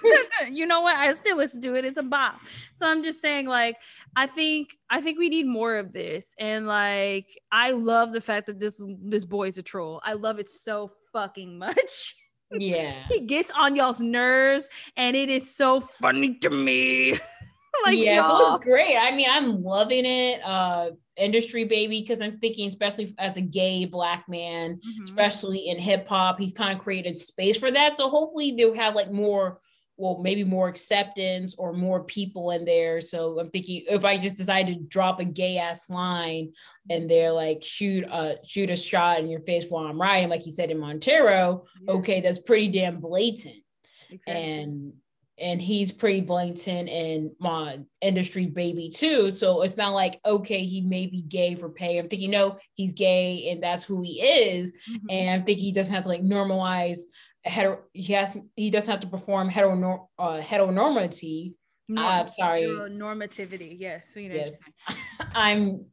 you 0.50 0.64
know 0.64 0.80
what? 0.80 0.96
I 0.96 1.12
still 1.14 1.36
listen 1.36 1.60
to 1.62 1.74
it. 1.74 1.84
It's 1.84 1.98
a 1.98 2.02
bop. 2.02 2.40
So 2.76 2.86
I'm 2.86 3.02
just 3.02 3.20
saying, 3.20 3.46
like, 3.46 3.76
I 4.16 4.26
think 4.26 4.78
I 4.88 5.02
think 5.02 5.18
we 5.18 5.28
need 5.28 5.46
more 5.46 5.76
of 5.76 5.92
this. 5.92 6.34
And 6.38 6.66
like 6.66 7.26
I 7.52 7.72
love 7.72 8.14
the 8.14 8.22
fact 8.22 8.46
that 8.46 8.58
this 8.58 8.82
this 9.02 9.26
boy 9.26 9.48
is 9.48 9.58
a 9.58 9.62
troll. 9.62 10.00
I 10.02 10.14
love 10.14 10.38
it 10.38 10.48
so 10.48 10.90
fucking 11.12 11.58
much. 11.58 12.14
Yeah. 12.58 13.04
he 13.10 13.20
gets 13.20 13.50
on 13.52 13.76
y'all's 13.76 14.00
nerves 14.00 14.68
and 14.96 15.16
it 15.16 15.30
is 15.30 15.54
so 15.54 15.80
funny 15.80 16.38
to 16.38 16.50
me. 16.50 17.12
like 17.84 17.98
yeah, 17.98 18.16
y'all. 18.16 18.50
so 18.50 18.56
it's 18.56 18.64
great. 18.64 18.96
I 18.96 19.14
mean, 19.14 19.28
I'm 19.28 19.62
loving 19.62 20.06
it. 20.06 20.40
Uh 20.44 20.90
industry 21.16 21.64
baby 21.64 22.00
because 22.00 22.20
I'm 22.20 22.38
thinking 22.38 22.68
especially 22.68 23.14
as 23.18 23.36
a 23.36 23.40
gay 23.40 23.84
black 23.84 24.28
man, 24.28 24.76
mm-hmm. 24.76 25.02
especially 25.04 25.68
in 25.68 25.78
hip 25.78 26.08
hop, 26.08 26.38
he's 26.38 26.52
kind 26.52 26.76
of 26.76 26.82
created 26.82 27.16
space 27.16 27.56
for 27.56 27.70
that. 27.70 27.96
So 27.96 28.08
hopefully 28.08 28.54
they'll 28.56 28.74
have 28.74 28.94
like 28.94 29.12
more 29.12 29.60
well, 29.96 30.18
maybe 30.18 30.42
more 30.42 30.68
acceptance 30.68 31.54
or 31.56 31.72
more 31.72 32.02
people 32.02 32.50
in 32.50 32.64
there. 32.64 33.00
So 33.00 33.38
I'm 33.38 33.46
thinking 33.46 33.84
if 33.88 34.04
I 34.04 34.18
just 34.18 34.36
decide 34.36 34.66
to 34.66 34.74
drop 34.74 35.20
a 35.20 35.24
gay 35.24 35.58
ass 35.58 35.88
line 35.88 36.52
and 36.90 37.08
they're 37.08 37.32
like 37.32 37.62
shoot 37.62 38.04
a 38.04 38.38
shoot 38.44 38.70
a 38.70 38.76
shot 38.76 39.20
in 39.20 39.28
your 39.28 39.40
face 39.40 39.66
while 39.68 39.86
I'm 39.86 40.00
riding, 40.00 40.30
like 40.30 40.42
he 40.42 40.50
said 40.50 40.70
in 40.70 40.78
Montero, 40.78 41.64
yeah. 41.80 41.92
okay, 41.92 42.20
that's 42.20 42.40
pretty 42.40 42.68
damn 42.68 43.00
blatant. 43.00 43.62
exactly. 44.10 44.42
and 44.42 44.92
and 45.36 45.60
he's 45.60 45.90
pretty 45.90 46.20
blatant 46.20 46.88
and 46.88 47.32
my 47.40 47.80
industry 48.00 48.46
baby 48.46 48.88
too. 48.88 49.30
So 49.30 49.62
it's 49.62 49.76
not 49.76 49.92
like 49.92 50.20
okay, 50.26 50.64
he 50.64 50.80
may 50.80 51.06
be 51.06 51.22
gay 51.22 51.54
for 51.54 51.68
pay. 51.68 51.98
I'm 51.98 52.08
thinking 52.08 52.32
no, 52.32 52.58
he's 52.74 52.92
gay 52.92 53.48
and 53.50 53.62
that's 53.62 53.84
who 53.84 54.02
he 54.02 54.20
is, 54.20 54.72
mm-hmm. 54.90 55.06
and 55.08 55.30
I'm 55.30 55.44
thinking 55.44 55.64
he 55.64 55.72
doesn't 55.72 55.94
have 55.94 56.02
to 56.02 56.08
like 56.08 56.22
normalize 56.22 57.00
hetero. 57.44 57.80
He 57.92 58.12
has 58.14 58.36
he 58.56 58.70
doesn't 58.70 58.90
have 58.90 59.00
to 59.00 59.06
perform 59.06 59.48
hetero 59.48 60.08
uh, 60.18 60.40
heteronormity. 60.40 61.54
Norm- 61.88 62.06
uh, 62.06 62.28
sorry, 62.30 62.62
normativity. 62.62 63.76
Yes, 63.78 64.16
you 64.16 64.28
know 64.30 64.36
yes. 64.36 64.60
I'm 65.34 65.86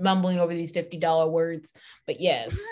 mumbling 0.00 0.38
over 0.38 0.54
these 0.54 0.72
fifty 0.72 0.98
dollar 0.98 1.28
words, 1.28 1.72
but 2.06 2.20
yes. 2.20 2.58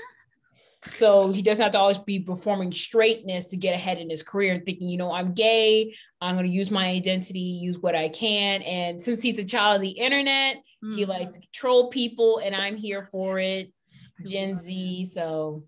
So 0.90 1.30
he 1.30 1.42
doesn't 1.42 1.62
have 1.62 1.72
to 1.72 1.78
always 1.78 1.98
be 1.98 2.18
performing 2.18 2.72
straightness 2.72 3.46
to 3.48 3.56
get 3.56 3.72
ahead 3.72 3.98
in 3.98 4.10
his 4.10 4.24
career, 4.24 4.60
thinking, 4.66 4.88
you 4.88 4.96
know, 4.98 5.12
I'm 5.12 5.32
gay, 5.32 5.94
I'm 6.20 6.34
going 6.34 6.44
to 6.44 6.52
use 6.52 6.72
my 6.72 6.88
identity, 6.88 7.38
use 7.38 7.78
what 7.78 7.94
I 7.94 8.08
can. 8.08 8.62
And 8.62 9.00
since 9.00 9.22
he's 9.22 9.38
a 9.38 9.44
child 9.44 9.76
of 9.76 9.82
the 9.82 9.90
internet, 9.90 10.56
mm-hmm. 10.56 10.96
he 10.96 11.04
likes 11.04 11.34
to 11.34 11.40
control 11.40 11.88
people, 11.88 12.40
and 12.42 12.52
I'm 12.56 12.76
here 12.76 13.08
for 13.12 13.38
it. 13.38 13.72
Gen 14.26 14.58
Z. 14.58 15.10
So, 15.12 15.64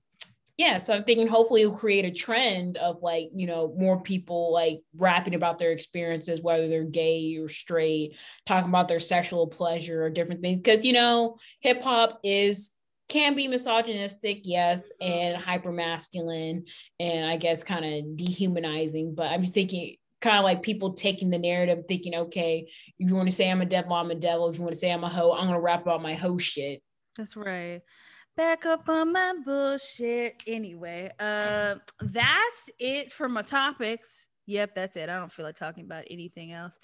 yeah. 0.56 0.78
So 0.78 0.94
I'm 0.94 1.04
thinking 1.04 1.26
hopefully 1.26 1.62
it'll 1.62 1.76
create 1.76 2.04
a 2.04 2.10
trend 2.10 2.76
of 2.76 3.02
like, 3.02 3.30
you 3.32 3.46
know, 3.46 3.74
more 3.76 4.00
people 4.00 4.52
like 4.52 4.80
rapping 4.96 5.34
about 5.34 5.58
their 5.58 5.72
experiences, 5.72 6.40
whether 6.40 6.68
they're 6.68 6.84
gay 6.84 7.36
or 7.38 7.48
straight, 7.48 8.16
talking 8.46 8.68
about 8.68 8.88
their 8.88 9.00
sexual 9.00 9.48
pleasure 9.48 10.04
or 10.04 10.10
different 10.10 10.42
things. 10.42 10.58
Because, 10.58 10.84
you 10.84 10.92
know, 10.92 11.38
hip 11.60 11.82
hop 11.82 12.20
is 12.22 12.70
can 13.08 13.34
be 13.34 13.48
misogynistic, 13.48 14.40
yes, 14.44 14.92
mm-hmm. 15.02 15.12
and 15.12 15.42
hyper 15.42 15.72
masculine, 15.72 16.64
and 16.98 17.26
I 17.26 17.36
guess 17.36 17.64
kind 17.64 17.84
of 17.84 18.16
dehumanizing. 18.16 19.14
But 19.14 19.32
I'm 19.32 19.42
just 19.42 19.54
thinking, 19.54 19.96
kind 20.20 20.38
of 20.38 20.44
like 20.44 20.62
people 20.62 20.94
taking 20.94 21.30
the 21.30 21.38
narrative, 21.38 21.84
thinking, 21.86 22.14
okay, 22.14 22.66
if 22.98 23.08
you 23.08 23.14
want 23.14 23.28
to 23.28 23.34
say 23.34 23.50
I'm 23.50 23.60
a 23.60 23.66
devil, 23.66 23.92
I'm 23.92 24.10
a 24.10 24.14
devil. 24.14 24.48
If 24.48 24.56
you 24.56 24.62
want 24.62 24.72
to 24.72 24.78
say 24.78 24.90
I'm 24.90 25.04
a 25.04 25.08
hoe, 25.08 25.32
I'm 25.32 25.46
gonna 25.46 25.60
rap 25.60 25.82
about 25.82 26.02
my 26.02 26.14
hoe 26.14 26.38
shit. 26.38 26.82
That's 27.16 27.36
right. 27.36 27.82
Back 28.36 28.66
up 28.66 28.88
on 28.88 29.12
my 29.12 29.34
bullshit. 29.44 30.42
Anyway, 30.46 31.10
uh, 31.20 31.76
that's 32.00 32.70
it 32.80 33.12
for 33.12 33.28
my 33.28 33.42
topics. 33.42 34.26
Yep, 34.46 34.74
that's 34.74 34.96
it. 34.96 35.08
I 35.08 35.18
don't 35.18 35.32
feel 35.32 35.46
like 35.46 35.56
talking 35.56 35.84
about 35.84 36.04
anything 36.10 36.52
else 36.52 36.78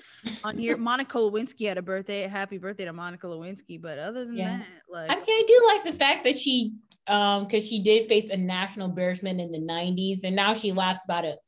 on 0.45 0.57
here. 0.57 0.77
Monica 0.79 1.19
Lewinsky 1.19 1.69
had 1.69 1.77
a 1.77 1.83
birthday. 1.83 2.27
Happy 2.27 2.57
birthday 2.57 2.85
to 2.87 2.93
Monica 2.93 3.27
Lewinsky. 3.27 3.81
But 3.81 3.99
other 3.99 4.25
than 4.25 4.37
yeah. 4.37 4.59
that, 4.59 4.67
like 4.89 5.11
I 5.11 5.17
mean, 5.17 5.25
I 5.29 5.45
do 5.47 5.65
like 5.67 5.85
the 5.85 5.99
fact 5.99 6.25
that 6.25 6.39
she 6.39 6.75
um 7.07 7.45
because 7.45 7.67
she 7.67 7.83
did 7.83 8.07
face 8.07 8.31
a 8.31 8.37
national 8.37 8.89
embarrassment 8.89 9.41
in 9.41 9.51
the 9.51 9.59
90s 9.59 10.21
and 10.23 10.37
now 10.37 10.55
she 10.55 10.71
laughs 10.71 11.05
about 11.05 11.25
it 11.25 11.39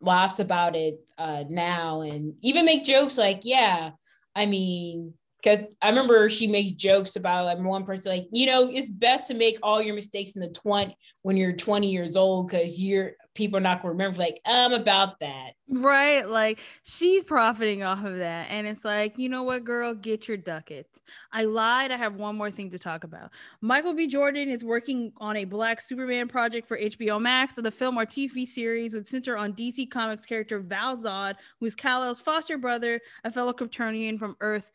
laughs 0.00 0.40
about 0.40 0.74
it 0.74 0.96
uh 1.16 1.44
now 1.48 2.00
and 2.00 2.34
even 2.42 2.64
make 2.64 2.84
jokes 2.84 3.16
like, 3.16 3.40
yeah, 3.44 3.90
I 4.34 4.46
mean, 4.46 5.14
because 5.42 5.74
I 5.80 5.88
remember 5.88 6.28
she 6.28 6.46
makes 6.46 6.72
jokes 6.72 7.16
about 7.16 7.46
like 7.46 7.58
one 7.58 7.84
person 7.84 8.12
like 8.12 8.26
you 8.32 8.46
know 8.46 8.70
it's 8.70 8.90
best 8.90 9.28
to 9.28 9.34
make 9.34 9.58
all 9.62 9.80
your 9.80 9.94
mistakes 9.94 10.36
in 10.36 10.42
the 10.42 10.48
20 10.48 10.96
when 11.22 11.36
you're 11.36 11.52
20 11.52 11.90
years 11.90 12.16
old 12.16 12.48
because 12.48 12.80
you're 12.80 13.12
people 13.34 13.56
are 13.56 13.62
not 13.62 13.80
going 13.80 13.90
to 13.90 13.98
remember 13.98 14.18
like 14.18 14.40
i'm 14.44 14.72
about 14.72 15.18
that. 15.20 15.52
Right 15.68 16.28
like 16.28 16.60
she's 16.82 17.22
profiting 17.22 17.82
off 17.82 18.04
of 18.04 18.18
that 18.18 18.48
and 18.50 18.66
it's 18.66 18.84
like 18.84 19.18
you 19.18 19.28
know 19.28 19.44
what 19.44 19.64
girl? 19.64 19.94
Get 19.94 20.28
your 20.28 20.36
ducats. 20.36 21.00
I 21.32 21.44
lied 21.44 21.92
i 21.92 21.96
have 21.96 22.16
one 22.16 22.36
more 22.36 22.50
thing 22.50 22.70
to 22.70 22.78
talk 22.78 23.04
about. 23.04 23.30
Michael 23.60 23.94
b. 23.94 24.06
Jordan 24.06 24.48
is 24.48 24.64
working 24.64 25.12
on 25.18 25.36
a 25.36 25.44
black 25.44 25.80
superman 25.80 26.28
project 26.28 26.66
for 26.66 26.78
hbo 26.78 27.20
max 27.20 27.54
so 27.54 27.62
the 27.62 27.70
film 27.70 27.98
or 27.98 28.04
tv 28.04 28.46
series 28.46 28.94
would 28.94 29.06
center 29.06 29.36
on 29.36 29.52
dc 29.52 29.90
comics 29.90 30.24
character 30.24 30.58
val-zod 30.58 31.34
who's 31.60 31.74
kal-el's 31.74 32.20
foster 32.20 32.58
brother 32.58 33.00
a 33.24 33.32
fellow 33.32 33.52
kryptonian 33.52 34.18
from 34.18 34.36
earth 34.40 34.70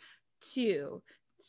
2 0.54 1.02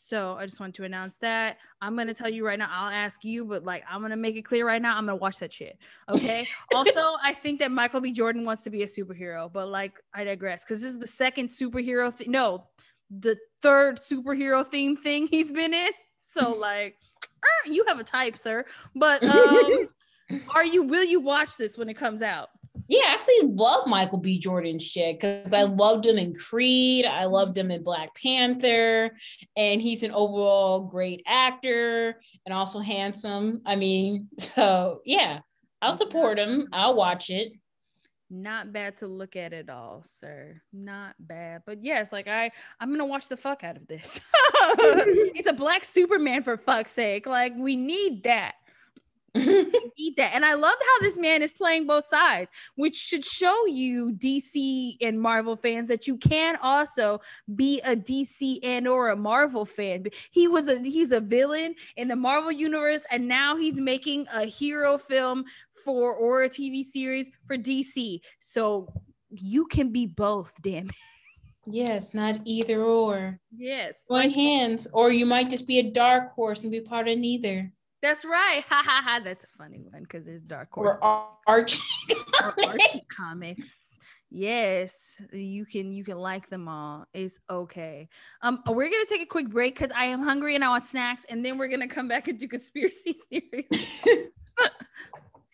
so 0.09 0.35
I 0.35 0.47
just 0.47 0.61
want 0.61 0.75
to 0.77 0.85
announce 0.85 1.17
that. 1.19 1.59
I'm 1.81 1.97
gonna 1.97 2.15
tell 2.15 2.29
you 2.29 2.47
right 2.47 2.59
now. 2.59 2.69
I'll 2.71 2.93
ask 2.93 3.25
you, 3.25 3.45
but 3.45 3.65
like 3.65 3.83
I'm 3.89 4.03
gonna 4.03 4.17
make 4.17 4.37
it 4.37 4.43
clear 4.43 4.65
right 4.65 4.81
now. 4.81 4.97
I'm 4.97 5.07
gonna 5.07 5.17
watch 5.17 5.39
that 5.39 5.53
shit. 5.53 5.79
Okay. 6.09 6.47
also, 6.75 7.17
I 7.23 7.33
think 7.35 7.59
that 7.59 7.73
Michael 7.73 8.01
B. 8.01 8.13
Jordan 8.13 8.45
wants 8.45 8.63
to 8.65 8.71
be 8.71 8.83
a 8.83 8.87
superhero, 8.87 9.53
but 9.53 9.69
like 9.69 9.95
I 10.15 10.23
digress 10.23 10.65
because 10.65 10.81
this 10.81 10.91
is 10.91 11.01
the 11.01 11.09
second 11.09 11.49
superhero. 11.49 12.17
Th- 12.17 12.31
no, 12.31 12.69
the 13.11 13.37
third 13.63 14.01
superhero 14.01 14.65
theme 14.65 14.95
thing 14.95 15.27
he's 15.27 15.51
been 15.51 15.75
in. 15.75 15.91
So 16.19 16.53
like, 16.59 16.95
uh, 17.25 17.71
you 17.73 17.85
have 17.89 17.99
a 17.99 18.05
type, 18.05 18.37
sir. 18.39 18.65
But 18.95 19.25
um, 19.29 19.89
are 20.55 20.65
you? 20.65 20.85
Will 20.85 21.05
you 21.05 21.19
watch 21.19 21.57
this 21.57 21.77
when 21.77 21.89
it 21.89 21.95
comes 21.95 22.23
out? 22.23 22.51
Yeah, 22.89 23.03
I 23.07 23.13
actually 23.13 23.49
love 23.55 23.87
Michael 23.87 24.19
B. 24.19 24.39
Jordan 24.39 24.79
shit 24.79 25.19
because 25.21 25.53
I 25.53 25.65
mm-hmm. 25.65 25.77
loved 25.77 26.07
him 26.07 26.19
in 26.19 26.35
Creed. 26.35 27.05
I 27.05 27.25
loved 27.25 27.59
him 27.59 27.71
in 27.71 27.83
Black 27.83 28.15
Panther. 28.15 29.17
And 29.57 29.83
he's 29.83 30.03
an 30.03 30.13
overall 30.13 30.81
great 30.81 31.23
actor 31.27 32.21
and 32.45 32.55
also 32.55 32.79
handsome. 32.81 33.63
I 33.67 33.77
mean, 33.77 34.29
so 34.39 35.01
yeah, 35.05 35.41
I'll 35.83 35.97
support 35.97 36.39
him. 36.39 36.69
I'll 36.73 36.95
watch 36.95 37.31
it. 37.31 37.53
Not 38.29 38.73
bad 38.73 38.97
to 38.99 39.07
look 39.07 39.37
at 39.37 39.53
at 39.53 39.71
all, 39.71 40.03
sir. 40.05 40.61
Not 40.73 41.15
bad. 41.21 41.63
But 41.65 41.85
yes, 41.85 42.11
like 42.13 42.27
I 42.27 42.51
I'm 42.81 42.91
gonna 42.91 43.07
watch 43.07 43.29
the 43.29 43.37
fuck 43.37 43.63
out 43.63 43.77
of 43.77 43.87
this. 43.87 44.21
it's 44.43 45.49
a 45.49 45.53
black 45.53 45.85
Superman 45.85 46.43
for 46.43 46.57
fuck's 46.57 46.91
sake. 46.91 47.27
Like 47.27 47.53
we 47.57 47.77
need 47.77 48.25
that. 48.25 48.56
Eat 49.97 50.17
that. 50.17 50.33
And 50.35 50.45
I 50.45 50.55
love 50.55 50.75
how 50.75 51.03
this 51.03 51.19
man 51.19 51.43
is 51.43 51.51
playing 51.51 51.87
both 51.87 52.05
sides, 52.05 52.51
which 52.77 52.97
should 52.97 53.25
show 53.25 53.67
you 53.67 54.13
DC 54.13 54.97
and 55.01 55.21
Marvel 55.21 55.57
fans 55.57 55.89
that 55.89 56.07
you 56.07 56.17
can 56.17 56.57
also 56.63 57.21
be 57.55 57.81
a 57.85 57.97
DC 57.97 58.59
and 58.63 58.87
or 58.87 59.11
a 59.11 59.17
Marvel 59.17 59.65
fan. 59.65 60.05
He 60.31 60.49
was 60.49 60.69
a 60.69 60.79
he's 60.81 61.13
a 61.13 61.21
villain 61.21 61.75
in 61.97 62.09
the 62.09 62.17
Marvel 62.17 62.53
universe, 62.53 63.03
and 63.11 63.29
now 63.29 63.57
he's 63.57 63.81
making 63.81 64.27
a 64.35 64.45
hero 64.45 64.99
film 64.99 65.45
for 65.85 66.15
or 66.15 66.45
a 66.45 66.49
TV 66.49 66.85
series 66.85 67.31
for 67.47 67.57
DC. 67.57 68.21
So 68.41 68.93
you 69.31 69.67
can 69.67 69.93
be 69.93 70.07
both, 70.07 70.61
damn 70.63 70.89
it. 70.89 70.95
Yes, 71.67 72.15
not 72.15 72.41
either 72.45 72.83
or. 72.83 73.41
Yes. 73.57 74.05
Join 74.09 74.31
hands, 74.31 74.87
or 74.93 75.11
you 75.11 75.27
might 75.27 75.51
just 75.51 75.67
be 75.67 75.81
a 75.81 75.91
dark 75.91 76.33
horse 76.33 76.63
and 76.63 76.71
be 76.71 76.81
part 76.81 77.09
of 77.09 77.19
neither. 77.19 77.73
That's 78.07 78.25
right. 78.25 78.63
Ha 78.69 78.83
ha 78.87 79.03
ha. 79.05 79.21
That's 79.25 79.45
a 79.45 79.59
funny 79.59 79.83
one 79.91 80.03
because 80.03 80.25
there's 80.25 80.45
Dark 80.45 80.73
Horse. 80.73 80.97
Or 81.03 81.33
Archie. 81.49 81.83
or 82.41 82.55
Archie 82.65 83.03
comics. 83.09 83.75
Yes, 84.31 85.21
you 85.33 85.67
can 85.67 85.93
you 85.93 86.05
can 86.05 86.17
like 86.17 86.49
them 86.49 86.69
all. 86.69 87.07
It's 87.13 87.41
okay. 87.51 88.09
Um, 88.43 88.63
we're 88.69 88.89
gonna 88.89 89.07
take 89.09 89.23
a 89.23 89.27
quick 89.27 89.51
break 89.51 89.75
because 89.77 89.91
I 89.91 90.05
am 90.05 90.23
hungry 90.23 90.55
and 90.55 90.63
I 90.63 90.69
want 90.69 90.85
snacks, 90.85 91.27
and 91.29 91.45
then 91.45 91.59
we're 91.59 91.67
gonna 91.67 91.89
come 91.89 92.07
back 92.07 92.29
and 92.29 92.39
do 92.39 92.47
conspiracy 92.47 93.17
theories. 93.29 93.69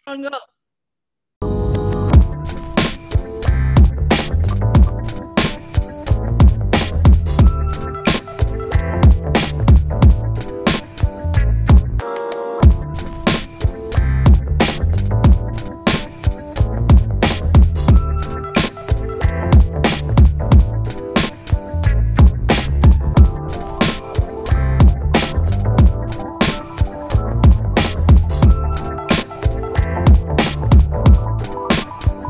go. 0.07 0.31